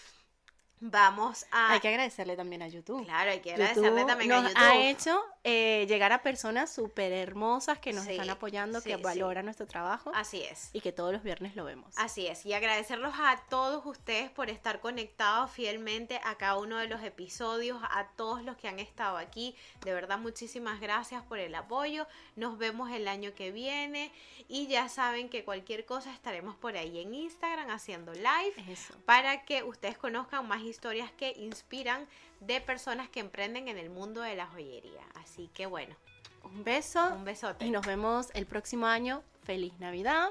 vamos 0.82 1.46
a 1.52 1.74
Hay 1.74 1.80
que 1.80 1.90
agradecerle 1.90 2.36
también 2.36 2.62
a 2.62 2.68
YouTube. 2.68 3.06
claro 3.06 3.32
hay 3.32 3.40
que 3.42 3.50
YouTube 3.52 3.64
agradecerle 3.64 4.06
también 4.06 4.32
a 4.32 4.42
nos 4.42 4.52
YouTube 4.54 4.64
ha 4.64 4.78
hecho 4.78 5.22
eh, 5.44 5.86
llegar 5.88 6.12
a 6.14 6.22
personas 6.22 6.72
súper 6.74 7.12
hermosas 7.12 7.80
que 7.80 7.92
nos 7.94 8.06
Sí, 8.06 8.12
están 8.12 8.30
apoyando, 8.30 8.80
sí, 8.82 8.90
que 8.90 8.98
sí. 8.98 9.02
valoran 9.04 9.46
nuestro 9.46 9.68
trabajo 9.68 10.12
Así 10.14 10.42
es. 10.42 10.70
y 10.74 10.82
que 10.82 10.92
todos 10.92 11.12
los 11.14 11.24
viernes 11.24 11.56
lo 11.56 11.64
vemos. 11.66 11.94
Así 11.98 12.28
es, 12.28 12.46
y 12.46 12.54
agradecerlos 12.54 13.14
a 13.18 13.42
todos 13.50 13.86
ustedes 13.86 14.30
por 14.32 14.50
estar 14.50 14.80
conectados 14.80 15.52
fielmente 15.52 16.20
a 16.24 16.36
cada 16.36 16.58
uno 16.58 16.78
de 16.78 16.88
los 16.88 17.04
episodios, 17.04 17.80
a 17.84 18.08
todos 18.16 18.44
los 18.44 18.56
que 18.58 18.68
han 18.68 18.80
estado 18.80 19.18
aquí. 19.18 19.56
De 19.84 19.94
verdad, 19.94 20.18
muchísimas 20.18 20.80
gracias 20.80 21.24
por 21.24 21.40
el 21.40 21.56
apoyo. 21.56 22.08
Nos 22.36 22.58
vemos 22.58 22.90
el 22.92 23.08
año 23.08 23.34
que 23.36 23.52
viene 23.52 24.12
y 24.48 24.68
ya 24.68 24.88
saben 24.90 25.30
que 25.30 25.44
cualquier 25.44 25.86
cosa 25.86 26.12
estaremos 26.14 26.56
por 26.56 26.76
ahí 26.78 27.00
en 27.00 27.14
Instagram 27.14 27.70
haciendo 27.70 28.14
live 28.14 28.54
Eso. 28.70 28.94
para 29.06 29.44
que 29.46 29.64
ustedes 29.64 29.98
conozcan 29.98 30.48
más 30.48 30.62
historias 30.70 31.12
que 31.12 31.34
inspiran 31.38 32.08
de 32.40 32.62
personas 32.62 33.10
que 33.10 33.20
emprenden 33.20 33.68
en 33.68 33.78
el 33.78 33.90
mundo 33.90 34.22
de 34.22 34.36
la 34.36 34.48
joyería. 34.48 35.02
Así 35.16 35.50
que 35.54 35.66
bueno, 35.66 35.96
Un 36.44 36.64
beso 36.64 37.06
un 37.14 37.26
besote. 37.26 37.66
y 37.66 37.72
nos 37.72 37.86
vemos 37.86 38.30
el 38.34 38.46
próximo 38.46 38.86
año. 38.88 39.24
Feliz 39.44 39.74
Navidad. 39.80 40.30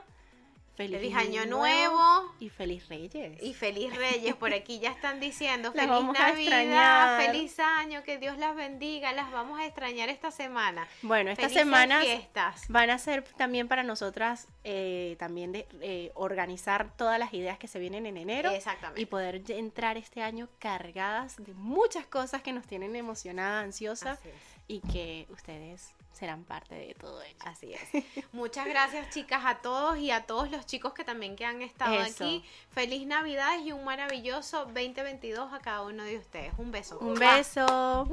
Feliz, 0.78 1.00
Feliz 1.00 1.16
año 1.16 1.44
nuevo. 1.46 2.32
y 2.38 2.50
feliz 2.50 2.88
Reyes. 2.88 3.42
Y 3.42 3.52
feliz 3.52 3.92
Reyes, 3.96 4.36
por 4.36 4.54
aquí 4.54 4.78
ya 4.78 4.90
están 4.90 5.18
diciendo 5.18 5.72
feliz 5.74 5.88
Navidad, 5.90 7.18
feliz 7.26 7.58
año, 7.58 8.04
que 8.04 8.18
Dios 8.18 8.38
las 8.38 8.54
bendiga, 8.54 9.12
las 9.12 9.32
vamos 9.32 9.58
a 9.58 9.66
extrañar 9.66 10.08
esta 10.08 10.30
semana. 10.30 10.86
Bueno, 11.02 11.34
semanas 11.34 12.04
fiestas. 12.04 12.66
van 12.68 12.90
a 12.90 12.98
ser 12.98 13.24
también 13.36 13.66
para 13.66 13.82
nosotras 13.82 14.46
eh, 14.62 15.16
también 15.18 15.50
de 15.50 15.66
eh, 15.80 16.12
organizar 16.14 16.96
todas 16.96 17.18
las 17.18 17.34
ideas 17.34 17.58
que 17.58 17.66
se 17.66 17.80
vienen 17.80 18.06
en 18.06 18.16
enero 18.16 18.52
Exactamente. 18.52 19.00
y 19.00 19.06
poder 19.06 19.42
entrar 19.50 19.96
este 19.96 20.22
año 20.22 20.48
cargadas 20.60 21.34
de 21.44 21.54
muchas 21.54 22.06
cosas 22.06 22.40
que 22.40 22.52
nos 22.52 22.64
tienen 22.68 22.94
emocionada, 22.94 23.62
ansiosa 23.62 24.12
Así 24.12 24.28
es. 24.28 24.34
y 24.68 24.80
que 24.82 25.26
ustedes 25.30 25.92
serán 26.18 26.42
parte 26.44 26.74
de 26.74 26.94
todo 26.94 27.22
ello. 27.22 27.38
Así 27.44 27.72
es. 27.72 28.04
Muchas 28.32 28.66
gracias, 28.66 29.10
chicas, 29.10 29.42
a 29.44 29.58
todos 29.58 29.98
y 29.98 30.10
a 30.10 30.26
todos 30.26 30.50
los 30.50 30.66
chicos 30.66 30.92
que 30.92 31.04
también 31.04 31.36
que 31.36 31.44
han 31.44 31.62
estado 31.62 31.94
Eso. 31.94 32.24
aquí. 32.24 32.44
Feliz 32.72 33.06
Navidad 33.06 33.60
y 33.62 33.70
un 33.70 33.84
maravilloso 33.84 34.64
2022 34.66 35.52
a 35.52 35.60
cada 35.60 35.82
uno 35.82 36.02
de 36.02 36.18
ustedes. 36.18 36.52
Un 36.58 36.72
beso. 36.72 36.98
Un 36.98 37.14
beso. 37.14 38.08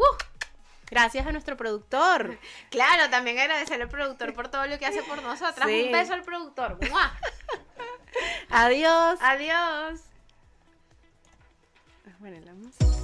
Gracias 0.91 1.25
a 1.25 1.31
nuestro 1.31 1.57
productor. 1.57 2.37
Claro, 2.69 3.09
también 3.09 3.39
agradecer 3.39 3.81
al 3.81 3.89
productor 3.89 4.35
por 4.35 4.49
todo 4.49 4.67
lo 4.67 4.77
que 4.77 4.85
hace 4.85 5.01
por 5.01 5.23
nosotras. 5.23 5.67
Sí. 5.67 5.85
Un 5.85 5.91
beso 5.91 6.13
al 6.13 6.21
productor. 6.21 6.77
¡Mua! 6.89 7.11
Adiós. 8.49 9.19
Adiós. 9.19 10.01
Bueno, 12.19 12.39
la 12.45 12.53
música. 12.53 12.94